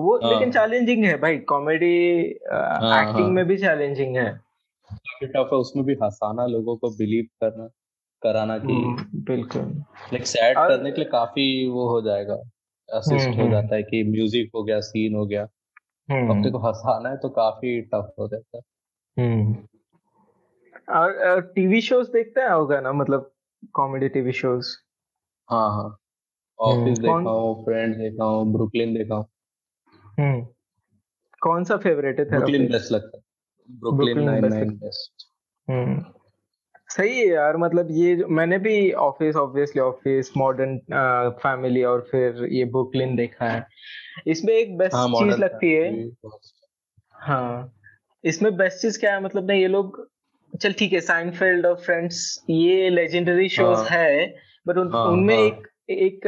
वो 0.00 0.18
हाँ। 0.18 0.32
लेकिन 0.32 0.52
चैलेंजिंग 0.52 1.04
है 1.04 1.16
भाई। 1.16 1.38
कॉमेडी 1.38 2.20
हाँ 2.52 3.02
एक्टिंग 3.02 3.26
हाँ 3.26 3.30
में 3.30 3.44
भी 3.44 3.56
चैलेंजिंग 3.56 4.16
है। 4.16 4.40
काफ़ी 4.90 5.26
टफ 5.26 5.50
है 5.52 5.58
उसमें 5.58 5.84
भी 5.84 5.94
हंसाना 5.94 6.46
लोगों 6.46 6.76
को 6.76 6.90
बिलीव 6.90 7.24
करना 7.40 7.68
कराना 8.22 8.58
कि 8.58 8.72
हम्म, 8.72 9.22
बिल्कुल। 9.24 9.62
लाइक 10.12 10.26
सैड 10.26 10.56
करने 10.56 10.90
के 10.90 11.00
लिए 11.00 11.10
काफ़ी 11.10 11.68
वो 11.68 11.88
हो 11.88 12.02
जाएगा। 12.02 12.34
हम्म 12.34 12.53
असिस्ट 12.92 13.28
हो 13.28 13.32
हम्म। 13.32 13.50
जाता 13.50 13.74
है 13.74 13.82
कि 13.82 14.02
म्यूज़िक 14.04 14.50
हो 14.54 14.64
गया 14.64 14.80
सीन 14.80 15.14
हो 15.14 15.26
गया। 15.26 15.42
अब 15.42 16.12
हम्म 16.12 16.50
को 16.50 16.58
हंसाना 16.58 17.08
है 17.08 17.16
तो 17.16 17.28
काफ़ी 17.28 17.80
टफ 17.82 18.14
हो 18.18 18.28
जाता 18.28 18.58
है। 18.58 18.62
हम्म। 19.18 19.66
और 20.94 21.40
टीवी 21.54 21.80
शोज़ 21.80 22.10
देखता 22.10 22.42
है 22.42 22.52
होगा 22.52 22.80
ना 22.80 22.92
मतलब 22.92 23.30
कॉमेडी 23.74 24.08
टीवी 24.08 24.32
शोज़ 24.32 24.76
हाँ 25.50 25.68
हाँ। 25.70 25.98
हम्म। 26.58 26.82
ऑफ़िस 26.82 26.98
कौन 26.98 27.18
देखा 27.18 27.30
हूँ 27.30 27.64
फ्रेंड्स 27.64 27.98
देखा 27.98 28.24
हूँ 28.24 28.52
ब्रुकलिन 28.52 28.94
देखा 28.94 29.14
हूँ 29.14 29.26
हम्म। 30.18 30.46
कौन 31.40 31.64
सा 31.64 31.76
फेवरेट 31.76 32.18
है 32.18 32.24
ब्रुकलिन 32.24 32.68
बेस्ट 32.68 32.92
लगता 32.92 33.16
है। 33.16 33.22
Brooklyn 33.80 34.22
nine 34.22 34.42
best 34.42 34.54
nine 34.54 34.70
best 34.70 35.26
hmm. 35.70 36.04
सही 36.94 37.18
है 37.18 37.26
यार 37.26 37.56
मतलब 37.56 37.88
ये 37.90 38.24
मैंने 38.28 38.58
भी 38.58 38.92
Office 38.92 39.36
obviously 39.36 39.82
Office 39.82 40.30
Modern 40.36 40.78
Family 41.42 41.82
और 41.84 42.06
फिर 42.10 42.44
ये 42.44 42.64
बुकलिन 42.64 43.16
देखा 43.16 43.48
है। 43.48 43.66
इसमें 44.26 44.52
एक 44.54 44.78
बेस्ट 44.78 44.94
हाँ 44.94 45.08
चीज़ 45.08 45.36
लगती 45.36 45.72
है। 45.72 46.10
हाँ 47.14 47.72
इसमें 48.24 48.56
बेस्ट 48.56 48.82
चीज़ 48.82 49.00
क्या 49.00 49.14
है 49.14 49.22
मतलब 49.22 49.46
ना 49.46 49.54
ये 49.54 49.68
लोग 49.68 50.08
चल 50.60 50.72
ठीक 50.72 50.92
है 50.92 51.00
साइनफेल्ड 51.00 51.66
और 51.66 51.74
फ्रेंड्स 51.74 52.44
ये 52.50 52.90
लेजेंडरी 52.90 53.48
शोज़ 53.48 53.78
हाँ। 53.78 53.98
है 53.98 54.34
बट 54.66 54.76
उन, 54.76 54.92
हाँ 54.92 55.04
उनमें 55.04 55.36
हाँ। 55.36 55.46
एक 55.46 55.66
एक 55.90 56.20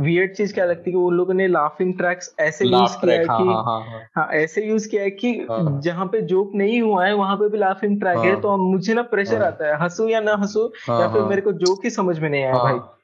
वियर्ड 0.00 0.34
चीज़ 0.34 0.54
क्या 0.54 0.64
लगती 0.64 0.90
है 0.90 0.92
कि 0.92 0.98
उन 0.98 1.14
लोगों 1.14 1.34
ने 1.34 1.46
लाफिंग 1.48 1.96
ट्रैक्स 1.98 2.34
ऐसे 2.40 2.64
यूज़ 2.64 2.96
किया 3.00 3.18
है 3.18 3.24
हाँ 3.26 3.38
कि 3.38 3.48
हाँ 3.48 3.62
हाँ 3.64 3.80
हाँ। 3.80 4.00
हाँ 4.16 4.28
ऐसे 4.34 4.64
यूज़ 4.66 4.88
किया 4.88 5.02
है 5.02 5.10
कि 5.10 5.32
हाँ 5.50 5.80
जहाँ 5.80 6.06
पे 6.06 6.20
जोक 6.22 6.52
नहीं 6.54 6.80
हुआ 6.82 7.06
है 7.06 7.14
वहाँ 7.14 7.36
पे 7.36 7.48
भी 7.48 7.58
लाफिंग 7.58 8.00
ट्रैक 8.00 8.18
है 8.18 8.30
हाँ। 8.30 8.40
तो 8.42 8.56
मुझे 8.56 8.94
ना 8.94 9.02
प्रेशर 9.02 9.42
हाँ। 9.42 9.46
आता 9.46 9.66
है 9.66 9.82
हंसू 9.82 10.08
या 10.08 10.20
ना 10.20 10.34
हंसू 10.34 10.64
या 10.88 10.96
हाँ 10.98 11.08
फिर 11.08 11.20
हाँ। 11.20 11.28
मेरे 11.28 11.42
को 11.42 11.52
जोक 11.52 11.84
ही 11.84 11.90
समझ 11.90 12.18
में 12.18 12.28
नहीं 12.30 12.44
आया 12.44 12.58
भाई। 12.58 12.72
हाँ 12.72 12.96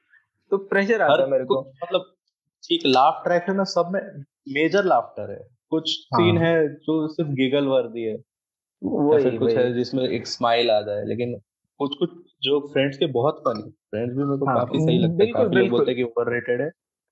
तो 0.50 0.58
प्रेशर 0.58 1.02
आता 1.02 1.22
है 1.22 1.30
मेरे 1.30 1.44
को। 1.44 1.60
मतलब 1.60 2.12
ठीक 2.64 2.82
लाफ 2.86 3.22
ट्रैक 3.24 3.44
है 3.48 3.54
ना 3.56 3.64
सब 3.64 3.90
में 3.92 4.00
मेजर 4.54 4.84
लाफ्टर 4.84 5.30
है। 5.30 5.38
कुछ 5.70 5.90
सीन 5.90 6.38
हाँ 6.38 6.46
है 6.46 6.68
जो 6.68 7.06
सिर्फ़ 7.08 7.30
गिगल 7.30 7.66
वर्दी 7.66 8.02
है 8.02 8.12
या 8.12 8.18
वही 8.82 9.36
कुछ 9.38 9.56
है 9.56 9.72
जिसमें 9.74 10.02
एक 10.04 10.26
स्माइल 10.26 10.70
आ 10.70 10.80
जाए 10.80 11.04
लेकिन 11.04 11.34
कुछ 11.80 11.94
कुछ 11.98 12.10
जो 12.42 12.60
फ्रेंड्स 12.72 12.96
के 12.98 13.06
बहुत 13.12 13.42
फनी 13.48 13.62
फ्रेंड्स 13.62 14.16
भी 14.16 14.24
मेरे 14.24 14.38
को 14.38 14.46
हाँ 14.46 14.56
काफ़ी 14.56 14.78
सही 14.80 14.98
लगता 14.98 15.24
है 15.24 15.32
काफ़ी 15.32 15.56
लोग 15.56 15.68
बोलते 15.70 15.90
हैं 15.90 15.96
कि 15.96 16.02
ओवररेटेड 16.02 16.60
है। 16.60 16.70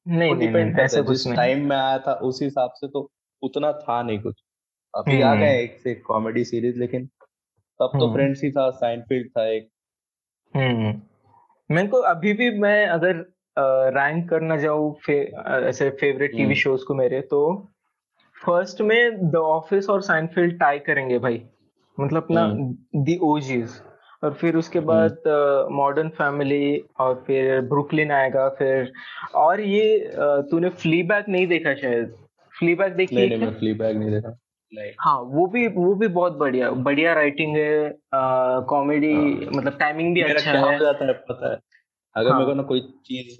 नहीं 0.08 0.34
नहीं 0.34 0.48
डिपेंड 0.48 0.74
नहीं 0.74 0.84
ऐसा 0.84 1.02
कुछ 1.02 1.26
नहीं 1.26 1.36
टाइम 1.36 1.68
में 1.68 1.76
आया 1.76 1.98
था 1.98 2.12
उस 2.12 2.42
हिसाब 2.42 2.70
से 2.74 2.88
तो 2.88 3.10
उतना 3.42 3.72
था 3.72 4.02
नहीं 4.02 4.18
कुछ। 4.18 4.34
अभी 4.94 5.20
आ 5.22 5.30
हम्म। 5.30 5.40
गए 5.40 5.62
एक 5.62 5.78
से 5.78 5.94
कॉमेडी 5.94 6.44
सीरीज़ 6.44 6.78
लेकिन 6.78 7.06
तब 7.80 7.90
तो 7.92 8.04
हम्म। 8.04 8.14
फ्रेंड्स 8.14 8.44
ही 8.44 8.50
था 8.50 8.70
साइनफील्ड 8.70 9.28
था 9.30 9.46
एक। 9.46 9.68
हम्म। 10.56 11.00
मेरे 11.74 11.88
को 11.88 11.96
अभी 11.96 12.32
भी 12.32 12.50
मैं 12.58 12.86
अगर 12.86 13.24
रैंक 13.94 14.28
करना 14.30 14.56
जाऊँ 14.56 14.94
फे, 15.06 15.32
ऐसे 15.48 15.90
फेवरेट 15.90 16.30
टीवी 16.30 16.42
हम्म। 16.42 16.54
शोज़ 16.54 16.84
को 16.84 16.94
मेरे 16.94 17.20
तो 17.20 17.40
फ़र्स्ट 18.46 18.80
में 18.80 19.30
द 19.30 19.36
ऑफ़िस 19.36 19.90
और 19.90 20.02
साइनफील्ड 20.02 20.58
टाई 20.60 20.78
करेंगे 20.78 21.18
भाई। 21.18 21.42
मतलब 22.00 22.26
ना 22.30 22.42
हम्म। 22.44 23.04
दी 23.04 23.18
ओजीज 23.22 23.70
और 24.24 24.32
फिर 24.32 24.56
उसके 24.56 24.78
हम्म। 24.78 24.88
बाद 24.88 25.22
मॉडर्न 25.72 26.08
फैमिली 26.08 26.84
और 26.98 27.24
फिर 27.26 27.60
ब्रुकलिन 27.60 28.10
आएगा 28.12 28.48
फिर 28.48 28.92
और 29.34 29.60
ये 29.60 29.98
अ, 29.98 30.40
तूने 30.50 30.68
फ्लीबैग 30.68 31.24
नहीं 31.28 31.46
देखा 31.46 31.74
शायद? 31.74 32.14
फ्लीबैग 32.54 32.92
देखी 32.92 33.16
नहीं 33.16 33.28
नहीं 33.28 33.38
क्या? 33.38 33.50
मैं 33.50 33.94
नहीं 33.94 34.10
देखा। 34.10 34.36
हाँ 35.00 35.18
वो 35.20 35.46
भी 35.46 35.66
वो 35.68 35.94
भी 35.94 36.08
बहुत 36.08 36.32
बढ़िया 36.32 36.70
बढ़िया 36.70 37.12
राइटिंग 37.14 37.56
है 37.56 37.98
कॉमेडी 38.68 39.12
हाँ। 39.14 39.50
मतलब 39.56 39.76
टाइमिंग 39.78 40.14
भी 40.14 40.22
मेरा 40.22 40.34
अच्छा 40.34 40.50
है। 40.50 40.78
जाता 40.78 41.06
है 41.06 41.12
पता 41.12 41.50
है? 41.52 41.58
अगर 42.16 42.30
हाँ. 42.30 42.38
मेरे 42.38 42.50
को 42.50 42.54
ना 42.54 42.62
कोई 42.62 42.80
चीज़ 42.80 43.36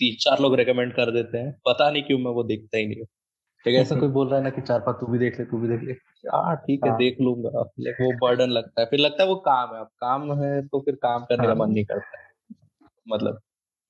तीन 0.00 0.16
चार 0.20 0.40
लोग 0.40 0.54
रेकमेंड 0.54 0.92
कर 0.92 1.10
देते 1.10 1.38
हैं 1.38 1.52
पता 1.66 1.90
नहीं 1.90 2.02
क्यों 2.02 2.18
मैं 2.18 2.30
वो 2.30 2.42
देखता 2.44 2.78
ही 2.78 2.86
नहीं 2.86 3.04
हूँ 3.66 3.72
लेकिन 3.72 3.80
ऐसा 3.80 3.96
कोई 4.00 4.08
बोल 4.08 4.28
रहा 4.28 4.38
है 4.38 4.44
ना 4.44 4.50
कि 4.50 4.60
चार 4.60 4.80
पाँच 4.80 4.96
तू 5.00 5.06
भी 5.06 5.18
देख 5.18 5.38
ले 5.38 5.44
तू 5.44 5.58
भी 5.58 5.68
देख 5.68 5.82
ले। 5.82 5.92
हाँ 6.28 6.56
ठीक 6.56 6.80
है 6.84 6.90
हाँ। 6.90 6.98
देख 6.98 7.16
लूँगा। 7.20 7.70
लेकिन 7.78 8.06
वो 8.06 8.28
बर्डन 8.28 8.50
लगता 8.50 8.80
है। 8.80 8.86
फिर 8.86 9.00
लगता 9.00 9.22
है 9.22 9.28
वो 9.28 9.36
काम 9.36 9.74
है। 9.74 9.80
अब 9.80 9.86
काम 9.86 10.32
है 10.42 10.66
तो 10.66 10.80
फिर 10.80 10.94
काम 10.94 11.24
करने 11.24 11.42
का 11.42 11.48
हाँ। 11.48 11.56
मन 11.56 11.70
नहीं 11.72 11.84
करता। 11.84 12.22
है 12.22 12.28
मतलब 13.08 13.34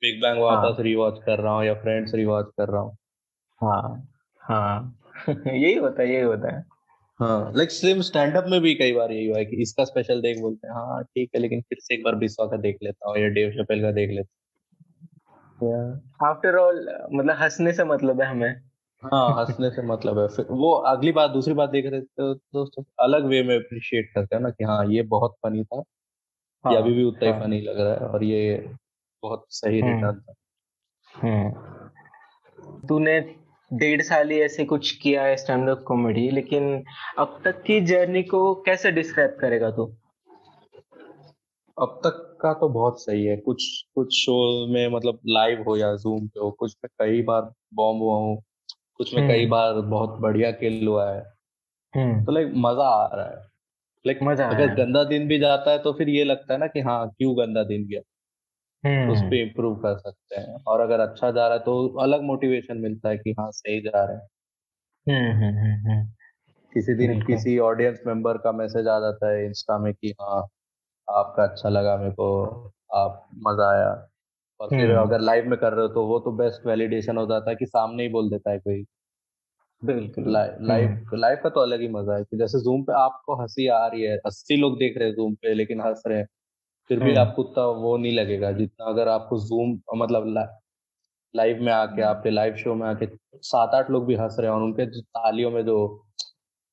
बिग 0.02 0.22
बैंग 0.22 0.42
वापस 0.42 0.76
हाँ। 0.76 0.84
रिवॉच 0.84 1.18
कर 1.26 1.38
रहा 1.38 1.54
हूँ 1.54 1.64
या 1.64 1.74
फ्रेंड्स 1.74 2.14
रिवॉच 2.14 2.46
कर 2.46 2.68
रहा 2.68 2.80
हूँ। 2.80 2.96
हाँ 3.62 4.08
हाँ। 4.40 4.98
यही 5.46 5.74
होता 5.74 6.02
है 6.02 6.12
यही 6.12 6.22
होता 6.22 6.56
है। 6.56 6.64
हाँ 7.20 7.52
लाइक 7.56 7.70
सेम 7.70 8.00
स्टैंड 8.00 8.36
अप 8.36 8.44
में 8.48 8.60
भी 8.60 8.74
कई 8.74 8.92
बार 8.92 9.12
यही 9.12 9.26
हुआ 9.28 9.38
है 9.38 9.44
कि 9.44 9.62
इसका 9.62 9.84
स्पेशल 9.84 10.20
देख 10.20 10.38
बोलते 10.40 10.68
हैं 10.68 10.74
हाँ 10.74 11.02
ठीक 11.04 11.30
है 11.34 11.40
लेकिन 11.40 11.60
फिर 11.60 11.78
से 11.80 11.94
एक 11.94 12.04
बार 12.04 12.14
बिस्वा 12.14 12.46
का 12.46 12.56
देख 12.56 12.78
लेता 12.82 13.10
हूँ 13.10 13.18
या 13.18 13.28
डेव 13.28 13.50
चपेल 13.50 13.82
का 13.82 13.92
देख 13.92 14.10
लेता 14.10 14.28
हूँ। 15.60 16.02
आफ्टर 16.28 16.56
ऑल 16.56 16.88
मतलब 17.12 17.36
हंसने 17.36 17.72
से 17.72 17.84
मतलब 17.84 18.20
है 18.20 18.26
हमें। 18.28 18.71
हूँ 19.02 19.10
हाँ 19.12 19.28
हंसने 19.38 19.70
से 19.70 19.82
मतलब 19.82 20.18
है। 20.18 20.26
फिर 20.28 20.46
वो 20.50 20.72
अगली 20.72 21.12
बात 21.12 21.30
दूसरी 21.30 21.54
बात 21.54 21.70
देख 21.70 21.86
रहे 21.86 22.00
तो 22.00 22.34
दोस्तों 22.34 22.82
अलग 23.00 23.26
वे 23.26 23.42
में 23.42 23.54
अप्रिशिएट 23.56 24.10
करते 24.14 24.36
हैं 24.36 24.42
ना 24.42 24.50
कि 24.50 24.64
हाँ 24.64 24.84
ये 24.86 25.02
बहुत 25.02 25.34
फनी 25.42 25.64
था 25.64 25.76
ये 25.76 25.82
हाँ 26.64 26.76
अभी 26.76 26.92
भी 26.92 27.04
उतना 27.04 27.26
ही 27.28 27.32
हाँ। 27.34 27.40
फनी 27.42 27.60
लग 27.60 27.80
रहा 27.80 27.92
है 27.92 28.08
और 28.08 28.24
ये 28.24 28.74
बहुत 29.22 29.46
सही 29.50 29.80
हम्म। 29.80 29.94
रिटर्न 29.94 30.20
था। 30.20 30.34
हम्म। 31.14 32.88
तूने 32.88 33.20
डेढ़ 33.72 34.02
साल 34.02 34.30
ही 34.30 34.40
ऐसे 34.40 34.64
कुछ 34.64 34.90
किया 34.92 35.22
है 35.24 35.36
स्टैंड 35.36 35.68
अप 35.68 35.82
कॉमेडी 35.86 36.30
लेकिन 36.30 36.84
अब 37.18 37.40
तक 37.44 37.62
की 37.62 37.80
जर्नी 37.80 38.22
को 38.22 38.54
कैसे 38.54 38.90
डिस्क्राइब 38.92 39.36
करेगा 39.40 39.70
तू? 39.70 39.84
अब 41.78 42.00
तक 42.04 42.38
का 42.40 42.52
तो 42.52 42.68
बहुत 42.68 43.02
सही 43.02 43.24
है। 43.24 43.36
कुछ 43.36 43.64
कुछ 43.94 44.14
शो 44.14 44.66
में 44.66 44.88
मतलब 44.88 45.18
लाइव 45.26 45.62
हो 45.62 45.76
या 45.76 45.94
जूम 45.96 46.26
पे 46.26 46.40
हो 46.40 46.50
कुछ 46.50 46.76
में 46.84 46.88
कई 46.98 47.22
बार 47.22 47.52
बॉम्ब 47.74 48.02
हुआ 48.02 48.16
हूँ। 48.16 48.36
कुछ 49.02 49.14
में 49.14 49.28
कई 49.28 49.40
हम्म। 49.40 49.50
बार 49.50 49.74
बहुत 49.74 50.18
बढ़िया 50.20 50.50
किल 50.52 50.86
हुआ 50.88 51.10
है। 51.12 51.20
हम्म। 51.94 52.24
तो 52.24 52.32
लाइक 52.32 52.52
मज़ा 52.56 52.84
आ 52.84 53.06
रहा 53.16 53.26
है। 53.26 53.36
लाइक 54.04 54.18
मज़ा 54.22 54.48
अगर 54.48 54.74
गंदा 54.74 55.04
दिन 55.04 55.28
भी 55.28 55.38
जाता 55.38 55.70
है 55.70 55.78
तो 55.78 55.92
फिर 55.92 56.08
ये 56.08 56.24
लगता 56.24 56.54
है 56.54 56.60
ना 56.60 56.66
कि 56.66 56.80
हाँ 56.80 57.08
क्यों 57.10 57.36
गंदा 57.38 57.64
दिन 57.64 57.86
गया? 57.88 58.00
तो 58.84 59.12
उस 59.12 59.18
हम्म 59.18 59.30
पे 59.30 59.42
इम्प्रूव 59.42 59.74
कर 59.76 59.98
सकते 59.98 60.40
हैं। 60.40 60.62
और 60.66 60.80
अगर 60.80 61.00
अच्छा 61.00 61.30
जा 61.30 61.46
रहा 61.48 61.58
है 61.58 61.64
तो 61.64 61.88
अलग 61.98 62.22
मोटिवेशन 62.22 62.78
मिलता 62.78 63.08
है 63.08 63.18
कि 63.18 63.32
हाँ 63.40 63.50
सही 63.52 63.80
जा 63.80 64.04
रहे 64.04 64.16
हैं। 64.16 64.28
हम्म 65.06 65.44
हम्म 65.44 65.58
हम्म 65.58 65.90
हम्म, 65.90 66.06
किसी 66.72 66.94
दिन 66.94 67.22
किसी 67.22 67.58
ऑडियंस 67.58 68.00
मेंबर 68.06 68.38
का 68.38 68.52
मैसेज 68.52 68.88
आ 68.88 69.00
जाता 69.00 69.30
है 69.30 69.46
इंस्टा 69.46 69.78
में 69.78 69.94
कि 69.94 70.14
हाँ 70.22 70.40
आपका 71.08 71.44
अच्छा 71.44 71.68
लगा 71.68 71.96
मेरे 71.96 72.12
को 72.12 72.28
आप 72.94 73.28
मज़ा 73.38 73.70
आया। 73.72 73.90
और 74.60 74.68
फिर 74.68 74.90
हम्म। 74.90 75.02
अगर 75.02 75.20
लाइव 75.20 75.48
में 75.48 75.58
कर 75.58 75.72
रहे 75.72 75.86
हो 75.86 75.88
तो 75.88 76.06
वो 76.06 76.18
तो 76.18 76.32
बेस्ट 76.32 76.66
वैलिडेशन 76.66 77.16
हो 77.16 77.26
जाता 77.26 77.50
है 77.50 77.56
कि 77.56 77.66
सामने 77.66 78.02
ही 78.02 78.08
बोल 78.08 78.30
देता 78.30 78.50
है 78.50 78.58
कोई। 78.58 78.84
बिल्कुल 79.84 80.32
लाइव 80.32 80.52
हम्म 80.70 81.18
लाइव 81.18 81.38
का 81.42 81.48
तो 81.48 81.60
अलग 81.60 81.80
ही 81.80 81.88
मज़ा 81.88 82.16
है 82.16 82.24
कि 82.24 82.36
जैसे 82.36 82.58
जूम 82.58 82.82
पे 82.82 82.92
आपको 82.92 83.40
हँसी 83.42 83.66
आ 83.66 83.86
रही 83.86 84.02
है 84.02 84.16
अस्सी 84.26 84.56
लोग 84.56 84.78
देख 84.78 84.98
रहे 84.98 85.08
हैं 85.08 85.14
जूम 85.14 85.34
पे 85.34 85.54
लेकिन 85.54 85.80
हंस 85.80 86.02
रहे 86.06 86.18
हैं 86.18 86.26
फिर 86.90 87.00
भी 87.00 87.10
हम्म। 87.10 87.20
आपको 87.20 87.42
उतना 87.42 87.64
वो 87.64 87.96
नहीं 87.96 88.12
लगेगा 88.12 88.52
जितना 88.52 88.86
अगर 88.86 89.08
आपको 89.08 89.38
जूम 89.38 89.78
मतलब 89.96 90.48
लाइव 91.34 91.62
में 91.62 91.72
आके 91.72 92.02
आपके 92.02 92.30
लाइव 92.30 92.56
शो 92.56 92.74
में 92.74 92.86
आके 92.88 93.06
सात 93.42 93.74
आठ 93.74 93.90
लोग 93.90 94.06
भी 94.06 94.14
हंस 94.14 94.36
रहे 94.38 94.48
हैं 94.48 94.56
और 94.56 94.62
उनके 94.62 94.86
तालियों 95.00 95.50
में 95.50 95.64
जो 95.64 95.76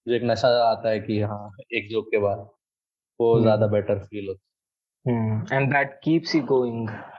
जो 0.07 0.13
एक 0.13 0.23
नशा 0.23 0.47
आता 0.63 0.89
है 0.89 0.99
कि 0.99 1.19
हाँ 1.21 1.51
एक 1.73 1.89
जोक 1.89 2.07
के 2.07 2.17
बाद 2.17 2.49
वो 3.19 3.39
ज़्यादा 3.41 3.67
बेटर 3.67 3.99
फील 3.99 4.27
होता 4.27 5.11
हम्म 5.11 5.55
and 5.55 5.73
that 5.73 5.99
keeps 6.03 6.35
you 6.35 6.41
going 6.41 6.89
है 6.89 7.18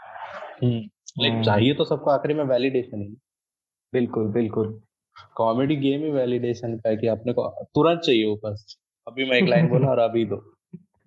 लाइक 0.65 1.45
चाहिए 1.45 1.75
तो 1.75 1.85
सबको 1.85 2.11
आखिरी 2.11 2.35
में 2.35 2.45
वैलिडेशन 2.45 3.03
ही। 3.03 3.17
बिल्कुल 3.93 4.27
बिल्कुल। 4.27 4.81
कॉमेडी 5.37 5.77
गेम 5.77 6.01
ही 6.01 6.11
वैलिडेशन 6.11 6.77
का 6.77 6.89
है 6.89 6.97
कि 6.97 7.07
अपने 7.07 7.33
को 7.33 7.67
तुरंत 7.75 8.01
चाहिए 8.01 8.27
ऊपर 8.27 8.57
अभी 9.09 9.31
मैं 9.31 9.37
एक 9.37 9.49
लाइन 9.49 9.69
बोला 9.69 9.89
और 9.89 9.99
अभी 9.99 10.25
दो। 10.25 10.57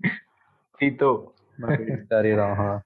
ही 0.82 0.92
तो 0.92 1.36
मैं 1.60 1.78
कर 2.06 2.26
ही 2.26 2.32
रहा 2.32 2.48
हूँ 2.48 2.58
हाँ। 2.58 2.84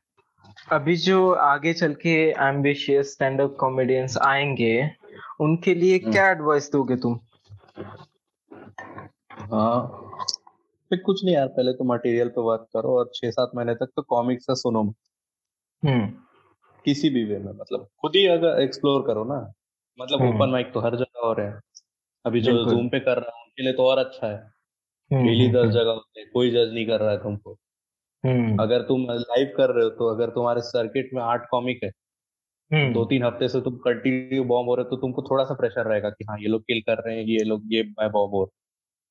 अभी 0.72 0.96
जो 0.96 1.32
आगे 1.32 1.74
चल 1.74 1.94
के 1.94 2.16
एम्बिशियस 2.30 3.14
स्टैंड 3.14 3.42
अप 3.42 3.56
कॉमेडियंस 3.60 4.18
आएँगे 4.18 4.92
उनके 5.40 5.74
लिए 5.76 5.98
हम्म। 5.98 6.12
क्या 6.12 6.32
एडवाइस 6.32 6.72
दोगे 6.72 6.96
तुम? 6.96 7.20
हाँ। 9.32 10.04
फिर 10.90 11.00
कुछ 11.00 11.26
नहीं 11.26 11.36
यार 11.36 11.48
पहले 11.48 11.74
तो 11.74 11.84
मटेरियल 11.84 12.28
पे 12.28 12.42
वर्क 12.42 12.68
करो 12.74 12.98
और 12.98 13.12
छह 13.16 13.32
सात 13.32 13.52
महीने 13.56 13.76
तक 13.76 13.88
तो 13.96 14.02
कॉमिक्स 14.02 14.46
सुनो 14.50 14.84
हम्म। 15.84 16.27
किसी 16.86 17.10
भी 17.10 17.24
वे 17.26 17.38
में 17.40 17.52
मतलब 17.54 17.88
खुद 18.02 18.16
ही 18.16 18.26
अगर 18.28 18.62
एक्सप्लोर 18.62 19.02
करो 19.08 19.24
ना 19.24 19.40
मतलब 20.00 20.22
हम्म। 20.22 20.36
ओपन 20.36 20.50
माइक 20.50 20.72
तो 20.74 20.80
हर 20.80 20.96
जगह 20.96 21.26
हो 21.26 21.34
रहे 21.34 21.48
हैं। 21.48 21.62
अभी 22.26 22.42
जो 22.42 22.54
जूम 22.66 22.90
पे 22.90 23.00
कर 23.00 23.18
रहा 23.18 23.38
है 23.38 23.44
उनके 23.44 23.64
लिए 23.64 23.74
तो 23.74 23.84
और 23.84 23.98
अच्छा 23.98 24.28
है। 24.28 24.38
हम्म, 25.12 25.24
डेली 25.24 25.48
दस 25.50 25.56
हम्म, 25.56 25.72
जगह 25.72 25.92
होते 25.92 26.20
हैं 26.22 26.30
कोई 26.34 26.50
जज 26.52 26.74
नहीं 26.74 26.86
कर 26.88 27.00
रहा 27.00 27.12
है 27.12 27.18
तुमको। 27.18 27.54
हम्म। 28.24 28.58
अगर 28.62 28.82
तुम 28.82 29.06
लाइव 29.12 29.54
कर 29.58 29.70
रहे 29.70 29.84
हो 29.84 29.90
तो 29.90 30.10
अगर 30.16 30.30
तुम्हारे 30.30 30.62
सर्किट 30.62 31.10
में 31.14 31.22
आठ 31.24 31.46
कॉमिक 31.52 31.80
है 31.84 31.92
हम्म, 32.72 32.94
दो 32.94 33.06
तीन 33.06 33.24
हफ़्ते 33.24 33.48
से 33.48 33.62
तुम 33.62 33.76
कंटिन्यू 33.76 34.44
बॉम्ब 34.44 34.70
हो 34.70 34.76
रहे 34.76 34.84
हो 34.84 34.90
तो 34.90 34.96
तुमको 34.96 35.22
थोड़ा 35.24 35.44
सा 35.44 35.54
प्रेशर 35.54 35.86
रहेगा 35.86 36.10
कि 36.10 36.26
हाँ 36.30 36.38
ये 36.40 36.48
लोग 36.48 36.62
किल 36.62 36.82
कर 36.82 37.04
रहे 37.04 37.16
हैं 37.18 37.24
ये 37.24 37.44
लोग 37.44 37.62
ये 37.66 37.84
मैं 37.84 38.10
बॉम्ब 38.12 38.34
हो 38.34 38.44
रहा। 38.44 38.64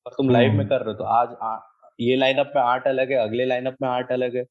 और 0.05 0.13
तुम 0.17 0.29
लाइव 0.29 0.51
में 0.51 0.57
हम्म। 0.57 0.69
कर 0.69 0.81
रहे 0.81 0.91
हो 0.91 0.93
तो 0.93 1.03
आज 1.03 1.35
आ, 1.41 1.57
ये 1.99 2.15
लाइनअप 2.15 2.51
में 2.55 2.61
आठ 2.63 2.87
अलग 2.87 3.11
है 3.11 3.17
अगले 3.17 3.45
लाइनअप 3.45 3.75
में 3.81 3.89
आठ 3.89 4.11
अलग 4.11 4.35
है। 4.35 4.43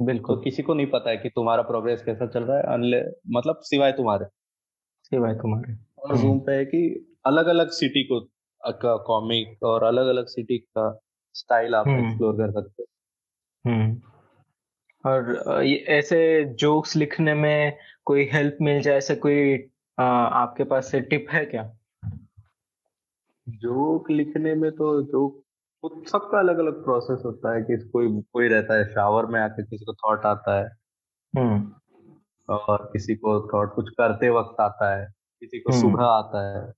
तो 0.00 0.40
किसी 0.40 0.62
को 0.62 0.74
नहीं 0.74 0.86
पता 0.86 1.10
है 1.10 1.16
कि 1.16 1.28
तुम्हारा 1.28 1.62
प्रोग्रेस 1.62 2.02
कैसा 2.02 2.26
चल 2.26 2.42
रहा 2.42 2.56
है 2.56 2.62
अनले 2.62 3.02
मतलब 3.30 3.58
सिवाय 3.62 3.92
तुम्हारे। 3.92 4.24
सिवाय 5.02 5.34
तुम्हारे। 5.34 5.76
और 5.98 6.12
हम्म। 6.12 6.22
जूम 6.22 6.40
पे 6.40 6.52
है 6.52 6.64
कि 6.64 7.10
अलग 7.26 7.46
अलग 7.46 7.70
सिटी 7.70 8.04
को 8.04 8.20
का 8.66 8.96
कॉमिक 8.96 9.62
और 9.62 9.82
अलग 9.82 10.06
अलग 10.06 10.26
सिटी 10.26 10.58
का 10.58 11.00
स्टाइल 11.34 11.74
आप 11.74 11.88
हम्म। 11.88 12.06
एक्सप्लोर 12.06 12.34
कर 12.34 12.52
सकते 12.52 12.82
हो। 12.82 12.86
हम्म। 13.70 14.02
और 15.10 15.44
ये 15.64 15.76
ऐसे 15.76 16.44
जोक्स 16.44 16.96
लिखने 16.96 17.34
में 17.34 17.76
कोई 18.04 18.28
हेल्प 18.32 18.58
मिल 18.62 18.80
जाए 18.80 18.96
ऐसे 18.96 19.14
कोई 19.14 19.58
अ, 19.98 20.02
आपके 20.02 20.64
पास 20.64 20.90
से 20.90 21.00
टिप 21.00 21.26
है 21.32 21.44
क्या? 21.46 21.76
जोक 23.48 24.10
लिखने 24.10 24.54
में 24.54 24.70
तो 24.70 25.02
जोक 25.02 25.42
सबका 25.86 26.38
अलग 26.38 26.58
अलग 26.58 26.84
प्रोसेस 26.84 27.22
होता 27.24 27.54
है 27.54 27.62
कि 27.62 27.90
कोई 27.92 28.20
कोई 28.32 28.48
रहता 28.48 28.74
है 28.74 28.84
शावर 28.84 29.26
में 29.26 29.40
आके 29.40 29.62
किसी 29.62 29.84
को 29.84 29.94
थॉट 29.94 30.26
आता 30.26 30.58
है। 30.58 30.70
हम्म। 31.38 31.72
और 32.54 32.90
किसी 32.92 33.14
को 33.14 33.48
थॉट 33.54 33.74
कुछ 33.74 33.88
करते 33.88 34.30
वक्त 34.30 34.60
आता 34.60 34.98
है 34.98 35.06
किसी 35.40 35.58
को 35.58 35.72
हम्म। 35.72 35.80
सुबह 35.80 36.04
आता 36.04 36.58
है। 36.58 36.72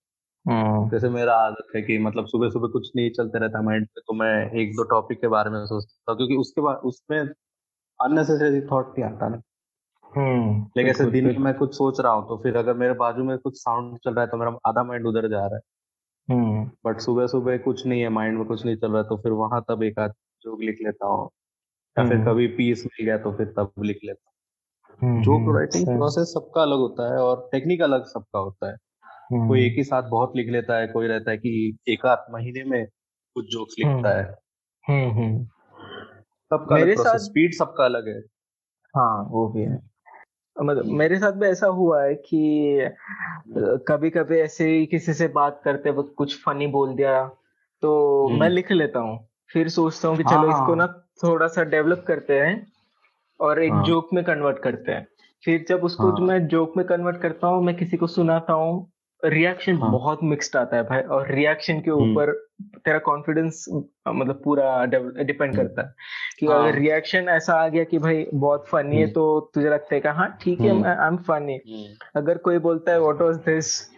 हम्म 0.48 0.90
जैसे 0.90 1.08
मेरा 1.08 1.34
आदत 1.34 1.66
है 1.76 1.82
कि 1.82 1.98
मतलब 1.98 2.26
सुबह 2.26 2.48
सुबह 2.48 2.68
कुछ 2.68 2.90
नहीं 2.96 3.10
चलते 3.10 3.38
रहता 3.38 3.62
माइंड 3.62 3.86
पे 3.86 4.00
तो 4.00 4.14
मैं 4.14 4.50
एक 4.50 4.72
दो 4.72 4.82
टॉपिक 4.82 5.20
के 5.20 5.28
बारे 5.28 5.50
में 5.50 5.66
सोचता 5.66 6.12
हूँ 6.12 6.16
क्योंकि 6.16 6.36
उसके 6.36 6.60
बाद 6.60 6.76
उसमें 6.76 7.20
अननेसेसरी 8.00 8.60
थॉट 8.60 8.98
नहीं 8.98 9.04
आता 9.04 9.28
ना। 9.28 9.40
हम्म 10.16 10.66
लेकिन 10.76 10.90
ऐसे 10.90 11.04
दिन 11.04 11.26
में 11.26 11.38
मैं 11.38 11.54
कुछ 11.54 11.74
सोच 11.74 12.00
रहा 12.00 12.12
हूँ 12.12 12.28
तो 12.28 12.36
फिर 12.36 12.56
अगर 12.56 12.74
मेरे 12.74 12.94
बाजू 12.94 13.24
में 13.24 13.38
कुछ 13.38 13.56
साउंड 13.56 13.98
चल 13.98 14.14
रहा 14.14 14.24
है 14.24 14.30
तो 14.30 14.36
मेरा 14.36 14.58
आधा 14.66 14.82
माइंड 14.84 15.06
उधर 15.06 15.28
जा 15.28 15.46
रहा 15.46 15.56
है। 15.56 15.60
हम्म। 16.30 16.70
बट 16.86 16.98
सुबह 17.00 17.26
सुबह 17.26 17.58
कुछ 17.58 17.86
नहीं 17.86 18.00
है 18.00 18.08
माइंड 18.08 18.38
में 18.38 18.46
कुछ 18.46 18.64
नहीं 18.66 18.76
चल 18.76 18.92
रहा 18.92 19.02
है 19.02 19.08
तो 19.08 19.16
फिर 19.16 19.32
वहाँ 19.32 19.64
तब 19.68 19.82
एक 19.82 19.98
आध 19.98 20.10
जोक 20.42 20.60
लिख 20.60 20.78
लेता 20.82 21.06
हूँ। 21.06 21.30
या 21.98 22.08
फिर 22.08 22.16
हम्म। 22.16 22.26
कभी 22.26 22.46
पीस 22.46 22.82
मिल 22.86 23.06
गया 23.06 23.18
तो 23.18 23.32
फिर 23.32 23.46
तब 23.46 23.72
लिख 23.82 23.98
लेता 24.04 24.22
हूँ। 24.24 24.30
हम्म, 25.10 25.22
जोक 25.22 25.40
हम्म, 25.40 25.56
राइटिंग 25.56 25.86
सही। 25.86 25.96
प्रोसेस 25.96 26.28
सबका 26.28 26.62
अलग 26.62 26.76
होता 26.78 27.14
है 27.14 27.20
और 27.20 27.48
टेक्निक 27.52 27.82
अलग 27.82 28.04
सबका 28.04 28.38
होता 28.38 28.68
है। 28.68 28.76
हम्म, 29.04 29.48
कोई 29.48 29.66
एक 29.66 29.74
ही 29.76 29.84
साथ 29.84 30.02
बहुत 30.02 30.32
लिख 30.36 30.48
लेता 30.48 30.76
है 30.76 30.86
कोई 30.86 31.06
रहता 31.06 31.30
है 31.30 31.36
कि 31.36 31.76
एक 31.88 32.06
आध 32.06 32.18
महीने 32.32 32.64
में 32.64 32.86
कुछ 33.34 33.44
जोक्स 33.44 33.74
लिखता 33.78 34.18
है। 34.18 34.38
हम्म 34.88 35.18
हम्म। 35.18 35.44
सबका 36.50 36.74
मेरे 36.74 36.86
अलग 36.86 36.94
प्रोसेस 36.94 37.12
साथ- 37.12 37.30
स्पीड 37.30 37.52
सबका 37.52 37.84
अलग 37.84 38.08
है। 38.08 38.20
हाँ 38.96 39.24
वो 39.24 39.48
भी 39.48 39.62
है। 39.62 39.89
मतलब 40.60 40.86
मेरे 40.92 41.18
साथ 41.18 41.32
भी 41.32 41.46
ऐसा 41.46 41.66
हुआ 41.66 42.02
है 42.02 42.14
कि 42.14 42.90
कभी 43.88 44.10
कभी 44.10 44.38
ऐसे 44.38 44.68
ही 44.70 44.86
किसी 44.86 45.12
से 45.12 45.28
बात 45.28 45.60
करते 45.64 45.90
वक्त 45.90 46.12
कुछ 46.16 46.42
फनी 46.42 46.66
बोल 46.66 46.94
दिया 46.94 47.24
तो 47.82 47.92
हम्म। 48.28 48.40
मैं 48.40 48.48
लिख 48.48 48.72
लेता 48.72 49.00
हूँ 49.00 49.18
फिर 49.52 49.68
सोचता 49.68 50.08
हूँ 50.08 50.16
कि 50.16 50.22
हाँ, 50.22 50.32
चलो 50.32 50.50
हाँ। 50.50 50.60
इसको 50.60 50.74
ना 50.74 50.86
थोड़ा 51.24 51.46
सा 51.46 51.62
डेवलप 51.62 52.04
करते 52.08 52.38
हैं 52.40 52.66
और 53.40 53.62
एक 53.62 53.72
हाँ। 53.72 53.84
जोक 53.84 54.08
में 54.12 54.24
कन्वर्ट 54.24 54.58
करते 54.58 54.92
हैं 54.92 55.06
फिर 55.44 55.64
जब 55.68 55.84
उसको 55.84 56.10
हाँ। 56.10 56.26
मैं 56.26 56.46
जोक 56.48 56.76
में 56.76 56.86
कन्वर्ट 56.86 57.20
करता 57.22 57.46
हूँ 57.46 57.62
मैं 57.64 57.76
किसी 57.76 57.96
को 57.96 58.06
सुनाता 58.06 58.52
हूँ 58.52 58.90
रिएक्शन 59.24 59.76
हाँ। 59.76 59.90
बहुत 59.92 60.18
मिक्स्ड 60.22 60.56
आता 60.56 60.76
है 60.76 60.82
भाई 60.82 61.00
और 61.00 61.32
रिएक्शन 61.32 61.80
के 61.80 61.90
हम्म। 61.90 62.12
ऊपर 62.12 62.32
तेरा 62.76 62.98
कॉन्फिडेंस 62.98 63.64
मतलब 64.08 64.40
पूरा 64.44 64.84
डिपेंड 64.84 65.54
हम्म। 65.54 65.62
करता 65.62 65.82
है 65.82 65.94
कि 66.38 66.46
हाँ। 66.46 66.58
अगर 66.58 66.78
रिएक्शन 66.78 67.28
ऐसा 67.28 67.54
आ 67.54 67.68
गया 67.68 67.84
कि 67.84 67.98
भाई 67.98 68.26
बहुत 68.34 68.66
फनी 68.68 68.96
है 68.96 69.02
हम्म। 69.02 69.12
तो 69.12 69.50
तुझे 69.54 69.68
लगता 69.68 69.94
है 69.94 70.00
कि 70.00 70.08
हाँ 70.08 70.38
ठीक 70.42 70.60
है। 70.60 70.82
आई 70.84 71.06
एम 71.06 71.16
फनी 71.16 71.58
अगर 72.16 72.38
कोई 72.38 72.58
बोलता 72.58 72.92
है 72.92 73.00
व्हाट 73.00 73.22
वाज 73.22 73.36
दिस 73.36 73.90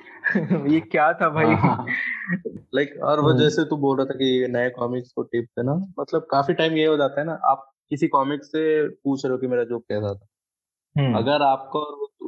ये 0.72 0.80
क्या 0.80 1.12
था 1.12 1.28
भाई 1.28 1.46
लाइक 1.46 2.90
like, 2.90 3.02
और 3.02 3.20
वो। 3.20 3.32
जैसे 3.32 3.64
तू 3.64 3.76
बोल 3.76 3.96
रहा 3.96 4.06
था 4.06 4.14
कि 4.14 4.46
नए 4.50 4.70
कॉमिक्स 4.70 5.12
को 5.12 5.22
टिप 5.22 5.44
देना 5.44 5.74
मतलब 6.00 6.26
काफ़ी 6.30 6.54
टाइम 6.54 6.72
ये 6.72 6.86
हो 6.86 6.96
जाता 6.96 7.20
है 7.20 7.26
ना 7.26 7.38
आप 7.44 7.72
किसी 7.90 8.08
कॉमिक 8.08 8.44
से 8.44 8.88
पूछ 8.88 9.24
रहे 9.24 9.32
हो 9.32 9.38
कि 9.38 9.46
मेरा 9.46 9.64
जोक 9.64 9.82
कैसा 9.82 10.14
था 10.14 11.18
अगर 11.18 11.42
आपको 11.42 11.80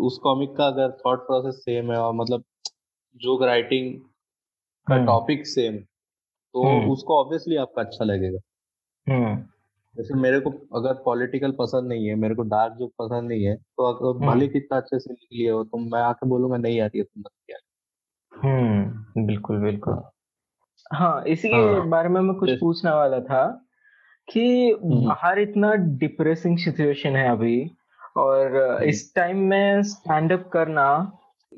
उस 0.07 0.19
कॉमिक 0.23 0.57
का 0.57 0.67
अगर 0.67 0.91
थॉट 1.07 1.19
प्रोसेस 1.19 1.55
सेम 1.55 1.93
है 1.93 1.99
और 1.99 2.15
मतलब 2.15 2.45
जोक 3.21 3.43
राइटिंग 3.43 3.95
का 4.87 4.95
हम्म, 4.95 5.07
टॉपिक 5.07 5.47
सेम 5.47 5.77
तो 5.79 6.63
हम्म। 6.63 6.91
उसको 6.91 7.21
ऑब्वियसली 7.21 7.57
आपका 7.57 7.83
अच्छा 7.83 8.05
लगेगा 8.05 8.39
हम्म, 9.07 9.37
जैसे 9.95 10.15
मेरे 10.15 10.41
को 10.41 10.51
अगर 10.77 10.95
पॉलिटिकल 11.05 11.53
पसंद 11.59 11.89
नहीं 11.89 12.07
है 12.07 12.15
मेरे 12.17 12.35
को 12.35 12.43
डार्क 12.49 12.73
जोक 12.73 12.93
पसंद 12.99 13.29
नहीं 13.29 13.45
है 13.45 13.57
तो 13.57 13.87
अगर 13.87 14.17
हम्म। 14.17 14.33
भले 14.33 14.49
कितना 14.49 14.79
अच्छे 14.79 14.99
से 14.99 15.13
लिख 15.13 15.29
लिए 15.33 15.51
हो 15.51 15.63
तो 15.65 15.79
मैं 15.87 16.01
आके 16.01 16.29
बोलूँगा 16.29 16.57
नहीं 16.57 16.77
यार 16.77 16.91
ये 16.95 17.03
तुम 17.03 17.21
मत 17.21 17.31
किया 17.31 17.59
हम्म 18.33 19.27
बिल्कुल 19.27 19.59
बिल्कुल 19.59 20.03
हाँ 20.93 21.25
इसी 21.25 21.49
के 21.49 21.57
हाँ। 21.57 21.89
बारे 21.89 22.09
में 22.09 22.21
मैं 22.21 22.35
कुछ 22.37 22.51
पूछने 22.61 22.91
वाला 22.91 23.21
था 23.21 23.45
कि 24.29 24.45
हम्म। 24.73 25.05
बाहर 25.07 25.39
इतना 25.39 25.73
डिप्रेसिंग 25.99 26.59
सिचुएशन 26.59 27.17
है 27.17 27.29
अभी 27.31 27.59
और 28.17 28.57
हम्म। 28.57 28.89
इस 28.89 29.13
टाइम 29.15 29.39
में 29.49 29.83
स्टैंड 29.83 30.33
अप 30.33 30.49
करना 30.53 30.87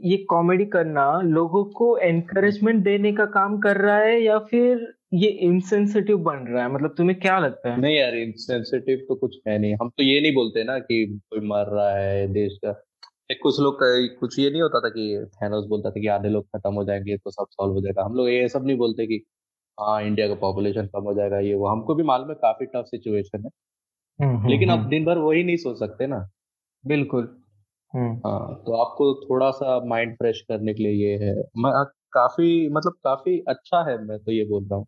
ये 0.05 0.17
कॉमेडी 0.17 0.65
करना 0.65 1.21
लोगों 1.21 1.65
को 1.65 1.99
एनकरेजमेंट 1.99 2.85
देने 2.85 3.13
का 3.13 3.25
काम 3.25 3.59
कर 3.59 3.77
रहा 3.77 3.99
है 3.99 4.21
या 4.21 4.39
फिर 4.39 4.95
ये 5.15 5.29
इंसेंसिटिव 5.29 6.19
बन 6.19 6.37
रहा 6.37 6.65
है? 6.65 6.73
मतलब 6.73 6.95
तुम्हें 6.99 7.21
क्या 7.21 7.39
लगता 7.39 7.73
है? 7.73 7.81
नहीं 7.81 7.97
यार 7.97 8.15
इनसेंसिटिव 8.15 8.97
तो 9.09 9.15
कुछ 9.15 9.41
है 9.49 9.59
नहीं। 9.59 9.75
हम 9.75 9.89
तो 9.89 10.03
ये 10.03 10.21
नहीं 10.21 10.35
बोलते 10.35 10.65
ना 10.65 10.79
कि 10.79 11.21
कोई 11.31 11.49
मर 11.49 11.65
रहा 11.67 11.91
है 11.91 12.29
देश 12.29 12.59
का। 12.65 12.85
एक 13.31 13.39
कुछ 13.43 13.61
लोग 13.61 13.75
का- 13.75 14.21
कुछ 14.21 14.39
ये 14.39 14.51
नहीं 14.51 14.63
होता 14.63 14.81
था 14.81 14.89
कि 14.89 15.27
थैनोस 15.43 15.67
बोलता 15.67 15.91
था 15.91 16.01
कि 16.01 16.07
आधे 16.07 16.29
लोग 16.29 16.45
खत्म 16.45 16.75
हो 16.75 16.85
जाएँगे 16.85 17.17
तो 17.17 17.31
सब 17.31 17.45
सॉल्व 17.51 17.73
हो 17.73 17.81
जाएगा। 17.81 18.05
हम 18.05 18.15
लोग 18.15 18.29
ये 18.29 18.49
सब 18.49 18.67
नहीं 18.67 18.77
बोलते 18.77 19.07
कि 19.07 19.25
हाँ 19.81 20.03
इंडिया 20.03 20.29
का 20.29 20.35
पॉपुलेशन 20.35 20.87
कम 20.87 21.03
हो 21.03 21.15
जाएगा 21.15 21.39
ये 21.39 21.55
वो। 21.55 21.67
हमको 21.67 21.95
भी 21.95 22.03
मालूम 22.03 22.29
है 22.29 22.35
काफ़ी 22.35 22.67
टफ 22.67 22.85
सिचुएशन 22.87 23.45
है। 23.45 23.51
हम्म, 24.21 24.37
हम्म, 24.37 24.49
लेकिन 24.49 24.71
हम्म, 24.71 24.83
आप 24.83 24.89
दिन 24.89 25.05
भर 25.05 25.19
वही 25.19 25.45
नहीं 25.45 25.57
सोच 25.57 25.79
सकते 25.79 26.07
ना। 26.07 26.29
बिल्कुल। 26.87 27.25
हम्म 27.25 27.46
हाँ 27.97 28.63
तो 28.67 28.77
आपको 28.77 29.15
थोड़ा 29.15 29.51
सा 29.51 29.85
माइंड 29.85 30.17
फ्रेश 30.17 30.41
करने 30.49 30.75
के 30.75 30.83
लिए 30.83 30.93
ये 30.93 31.17
है 31.25 31.35
मैं 31.35 31.73
काफ़ी 32.13 32.69
मतलब 32.69 32.93
काफ़ी 33.05 33.39
अच्छा 33.49 33.83
है 33.91 34.05
मैं 34.05 34.19
तो 34.19 34.33
ये 34.33 34.45
बोल 34.45 34.65
रहा 34.65 34.77
हूँ 34.77 34.87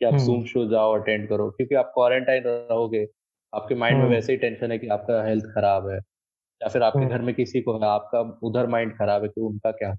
कि 0.00 0.04
आप 0.04 0.14
हम्म। 0.14 0.24
जूम 0.24 0.44
शो 0.44 0.68
जाओ 0.68 0.94
अटेंड 0.94 1.28
करो 1.28 1.50
क्योंकि 1.50 1.74
आप 1.74 1.90
क्वारंटाइन 1.94 2.42
रहोगे 2.44 3.06
आपके 3.54 3.74
माइंड 3.74 3.96
में 3.96 4.04
हम्म। 4.04 4.14
वैसे 4.14 4.32
ही 4.32 4.38
टेंशन 4.38 4.72
है 4.72 4.78
कि 4.78 4.88
आपका 4.88 5.22
हेल्थ 5.24 5.44
खराब 5.44 5.88
है 5.88 5.96
या 5.96 6.68
फिर 6.68 6.82
आपके 6.82 6.98
हम्म। 6.98 7.08
घर 7.08 7.22
में 7.22 7.34
किसी 7.34 7.60
को 7.60 7.78
है 7.78 7.86
आपका 7.86 8.20
उधर 8.42 8.66
माइंड 8.66 8.96
खराब 8.98 9.22
है 9.22 9.28
कि 9.28 9.40
उनका 9.40 9.70
क्या 9.70 9.94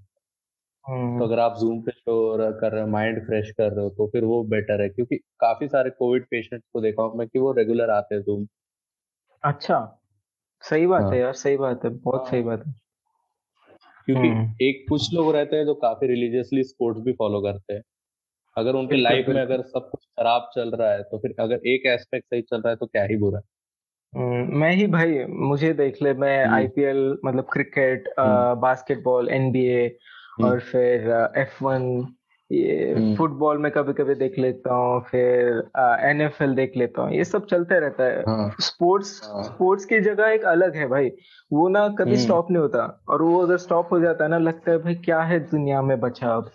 हम्म, 0.84 1.18
तो 1.18 1.24
अगर 1.24 1.38
आप 1.38 1.56
जूम 1.58 1.80
पे 1.82 1.92
शो 1.92 2.36
कर 2.60 2.72
रहे 2.72 2.82
हो 2.82 2.88
माइंड 2.88 3.26
फ्रेश 3.26 3.50
कर 3.50 3.72
रहे 3.72 3.84
हो 3.84 3.90
तो 3.90 4.06
फिर 4.06 4.24
वो 4.24 4.42
बेटर 4.44 4.82
है 4.82 4.88
क्योंकि 4.88 5.16
काफ़ी 5.16 5.68
सारे 5.68 5.90
कोविड 5.90 6.26
पेशेंट्स 6.26 6.66
को 6.72 6.80
देखा 6.80 7.02
हूँ 7.02 7.18
मैं 7.18 7.28
कि 7.28 7.38
वो 7.38 7.52
रेगुलर 7.52 7.90
आते 7.90 8.14
हैं 8.14 8.22
जूम 8.22 8.46
अच्छा 9.42 9.95
सही 10.66 10.86
बात 10.86 11.02
हाँ। 11.02 11.10
है 11.12 11.18
यार 11.18 11.32
सही 11.34 11.56
बात 11.56 11.84
है 11.84 11.90
बहुत। 11.90 12.28
सही 12.28 12.42
बात 12.42 12.66
है 12.66 12.72
क्योंकि 14.08 14.28
हम्म। 14.28 14.54
एक 14.62 14.84
कुछ 14.88 15.12
लोग 15.14 15.34
रहते 15.34 15.56
हैं 15.56 15.64
जो 15.66 15.74
काफ़ी 15.74 16.06
रिलीजियसली 16.06 16.62
स्पोर्ट्स 16.62 17.00
भी 17.00 17.12
फॉलो 17.12 17.40
करते 17.40 17.74
हैं 17.74 17.82
अगर 18.56 18.74
उनके 18.74 18.96
लाइफ 18.96 19.28
में 19.28 19.40
अगर 19.40 19.62
सब 19.62 19.88
कुछ 19.90 20.04
खराब 20.04 20.50
चल 20.54 20.70
रहा 20.70 20.90
है 20.92 21.02
तो 21.02 21.18
फिर 21.18 21.34
अगर 21.40 21.66
एक 21.66 21.86
एस्पेक्ट 21.86 22.26
सही 22.26 22.42
चल 22.42 22.56
रहा 22.56 22.70
है 22.70 22.76
तो 22.76 22.86
क्या 22.86 23.02
ही 23.04 23.16
बुरा 23.16 23.38
है 23.38 23.54
हम्म, 24.12 24.58
मैं 24.58 24.72
ही 24.72 24.86
भाई 24.86 25.24
मुझे 25.28 25.72
देख 25.72 26.02
ले 26.02 26.12
मैं 26.14 26.44
आईपीएल 26.46 26.96
हम्म। 26.96 27.28
मतलब 27.28 27.48
क्रिकेट 27.52 28.08
बास्केटबॉल 28.60 29.28
एनबीए 29.28 29.88
और 30.44 30.60
फिर 30.60 31.10
एफ़ 31.36 31.64
वन 31.64 31.84
ये 32.52 33.14
फुटबॉल 33.16 33.58
में 33.58 33.72
कभी 33.72 33.92
कभी 33.92 34.14
देख 34.14 34.38
लेता 34.38 34.74
हूँ 34.74 35.00
फिर 35.00 35.70
एन 36.04 36.20
एफ़ 36.20 36.44
एल 36.44 36.54
देख 36.54 36.72
लेता 36.76 37.02
हूँ 37.02 37.12
ये 37.12 37.24
सब 37.24 37.46
चलते 37.46 37.80
रहता 37.80 38.04
है। 38.04 38.20
हाँ, 38.20 38.56
स्पोर्ट्स 38.60 39.20
हाँ, 39.24 39.42
स्पोर्ट्स 39.42 39.84
की 39.84 40.00
जगह 40.00 40.26
एक 40.26 40.44
अलग 40.44 40.76
है 40.76 40.86
भाई 40.86 41.10
वो 41.52 41.68
ना 41.68 41.88
कभी 41.88 42.16
स्टॉप 42.16 42.50
नहीं 42.50 42.62
होता 42.62 43.04
और 43.08 43.22
वो 43.22 43.38
अगर 43.38 43.56
स्टॉप 43.56 43.88
हो 43.92 44.00
जाता 44.00 44.24
है 44.24 44.30
ना 44.30 44.38
लगता 44.38 44.70
है 44.70 44.78
भाई 44.78 44.94
क्या 44.94 45.20
है 45.20 45.40
दुनिया 45.40 45.82
में 45.82 46.00
बचा 46.00 46.34
अब। 46.36 46.50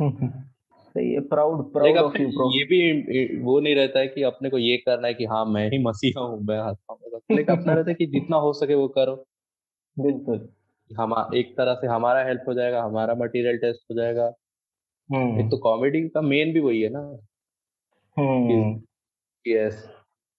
सही 0.94 1.12
है 1.12 1.20
proud 1.20 1.72
proud 1.72 1.96
of 1.96 2.22
you 2.22 2.28
bro 2.28 2.58
ये 2.58 2.64
भी 2.64 3.40
वो 3.42 3.60
नहीं 3.60 3.74
रहता 3.74 3.98
है 3.98 4.06
कि 4.08 4.22
अपने 4.22 4.50
को 4.50 4.58
ये 4.58 4.76
करना 4.76 5.08
है 5.08 5.14
कि 5.14 5.24
हाँ 5.24 5.44
मैं 5.44 5.70
ही 5.70 5.84
मसीहा 5.84 6.22
हूँ 6.22 6.42
मैं 6.42 6.74
लेकिन 7.36 7.56
अपना 7.56 7.72
रहता 7.72 7.90
है 7.90 7.94
कि 7.94 8.06
जितना 8.06 8.36
हो 8.36 8.52
सके 8.52 8.74
वो 8.74 8.88
करो। 8.88 9.26
बिल्कुल। 9.98 10.48
हम 10.98 11.30
एक 11.34 11.56
तरह 11.56 11.74
से 11.74 11.86
हमारा 11.86 12.24
हेल्प 12.24 12.44
हो 12.48 12.54
जाएगा 12.54 12.82
हमारा 12.82 13.14
मटेरियल 13.14 13.56
टेस्ट 13.56 13.80
हो 13.90 13.96
जाएगा। 13.96 14.32
एक 15.14 15.50
तो 15.50 15.58
कॉमेडी 15.58 16.08
का 16.08 16.20
मेन 16.20 16.52
भी 16.52 16.60
वही 16.60 16.82
है 16.82 16.90
ना। 16.92 17.16
यस 19.46 19.90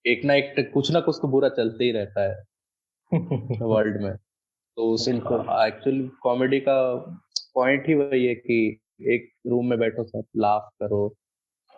एक 0.06 0.26
ना 0.26 0.34
एक 0.34 0.72
कुछ 0.74 0.92
ना 0.92 1.00
कुछ 1.00 1.20
तो 1.22 1.28
बुरा 1.28 1.50
चलते 1.50 1.84
ही 1.84 1.92
रहता 1.92 2.22
है। 2.22 2.44
वर्ल्ड 3.62 4.02
में। 4.02 4.16
तो 4.76 4.94
उस 4.94 5.08
एक्चुअली 5.08 6.08
कॉमेडी 6.08 6.60
का 6.60 6.96
पॉइंट 7.56 7.88
ही 7.88 7.94
वही 7.94 8.26
है 8.26 8.36
कि 8.36 8.80
एक 9.02 9.30
रूम 9.48 9.70
में 9.70 9.80
बैठो 9.80 10.04
सब 10.04 10.24
लाफ 10.38 10.70
करो। 10.80 11.16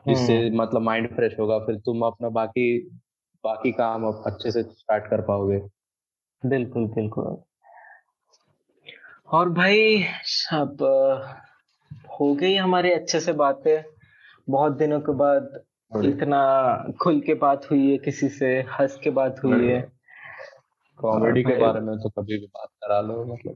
जिससे 0.07 0.47
हम्म। 0.47 0.61
मतलब 0.61 0.81
माइंड 0.81 1.15
फ्रेश 1.15 1.39
होगा 1.39 1.59
फिर 1.59 1.75
तुम 1.75 2.01
अपना 2.01 2.29
बाकी 2.29 2.89
बाकी 3.43 3.71
काम 3.71 4.03
अब 4.03 4.23
अच्छे 4.25 4.51
से 4.51 4.63
स्टार्ट 4.63 5.03
कर 5.09 5.21
पाओगे। 5.21 5.57
बिल्कुल 6.45 6.87
बिल्कुल। 6.87 7.37
और 9.27 9.49
भाई 9.49 10.03
अब 10.53 10.77
हो 12.21 12.33
गई 12.35 12.55
हमारी 12.55 12.91
अच्छे 12.91 13.19
से 13.19 13.33
बातें। 13.33 13.83
बहुत 14.49 14.77
दिनों 14.77 14.99
के 14.99 15.11
बाद 15.11 15.63
इतना 16.05 16.41
खुल 17.01 17.19
के 17.19 17.33
बात 17.33 17.71
हुई 17.71 17.91
है 17.91 17.97
किसी 17.97 18.29
से 18.29 18.61
हंस 18.79 18.99
के 19.03 19.09
बात 19.09 19.35
हुई 19.43 19.67
है। 19.67 19.91
कॉमेडी 20.97 21.43
के 21.43 21.57
बारे 21.59 21.79
में 21.79 21.97
तो 21.97 22.09
कभी 22.09 22.39
भी 22.39 22.45
बात 22.45 22.67
करा 22.67 23.01
लो 23.01 23.25
मतलब। 23.25 23.55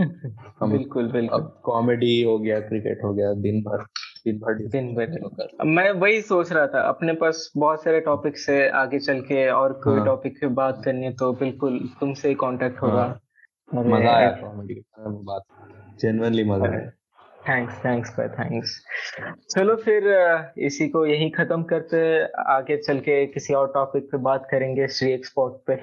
हम 0.60 0.70
बिल्कुल 0.72 1.12
बिल्कुल। 1.12 1.40
अब 1.40 1.60
कॉमेडी 1.64 2.22
हो 2.22 2.38
गया 2.38 2.60
क्रिकेट 2.60 3.04
हो 3.04 3.14
गया 3.14 3.32
दिन 3.32 3.60
भर 3.62 3.84
दिन 4.26 4.38
भर 4.38 4.54
दिन 4.54 4.94
भर। 4.94 5.64
मैं 5.64 5.90
वही 5.90 6.22
सोच 6.22 6.52
रहा 6.52 6.66
था 6.66 6.80
अपने 6.80 7.12
पास 7.12 7.52
बहुत 7.56 7.84
सारे 7.84 8.00
टॉपिक 8.00 8.38
से 8.38 8.68
आगे 8.68 8.98
चल 8.98 9.20
के 9.20 9.48
और 9.50 9.72
कोई 9.72 9.96
हाँ। 9.96 10.06
टॉपिक 10.06 10.40
पे 10.40 10.46
बात 10.46 10.82
करनी 10.84 11.04
है 11.04 11.12
तो 11.12 11.32
बिल्कुल 11.32 11.78
तुमसे 12.00 12.28
ही 12.28 12.34
कांटेक्ट 12.34 12.82
होगा। 12.82 13.02
हाँ। 13.02 13.20
मज़ा 13.84 14.12
आया 14.12 14.30
कॉमेडी 14.30 14.84
बात। 15.00 15.42
जेन्युइनली 16.00 16.44
मज़ा 16.44 16.68
आया। 16.68 16.90
थैंक्स 17.48 17.74
थैंक्स 17.84 18.10
भाई 18.10 18.28
थैंक्स 18.28 18.80
चलो 19.50 19.76
फिर 19.76 20.06
इसी 20.58 20.88
को 20.88 21.04
यही 21.06 21.28
खत्म 21.30 21.62
करते 21.62 21.98
आगे 22.48 22.76
चल 22.76 23.00
के 23.00 23.26
किसी 23.26 23.54
और 23.54 23.70
टॉपिक 23.74 24.10
पे 24.12 24.18
बात 24.26 24.46
करेंगे 24.50 24.88
श्री 24.88 25.12
एक्सपोर्ट 25.12 25.54
पे। 25.66 25.76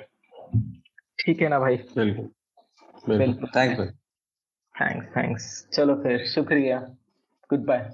ठीक 1.19 1.41
है 1.41 1.49
ना 1.49 1.59
भाई? 1.59 1.75
बिल्कुल। 1.95 3.17
बिल्कुल। 3.17 3.49
थैंक्स 3.55 3.77
भाई 3.79 3.87
थैंक्स 4.75 5.15
थैंक्स 5.17 5.67
चलो 5.73 5.95
फिर 6.03 6.25
शुक्रिया। 6.25 6.79
Good 7.49 7.65
bye 7.65 7.89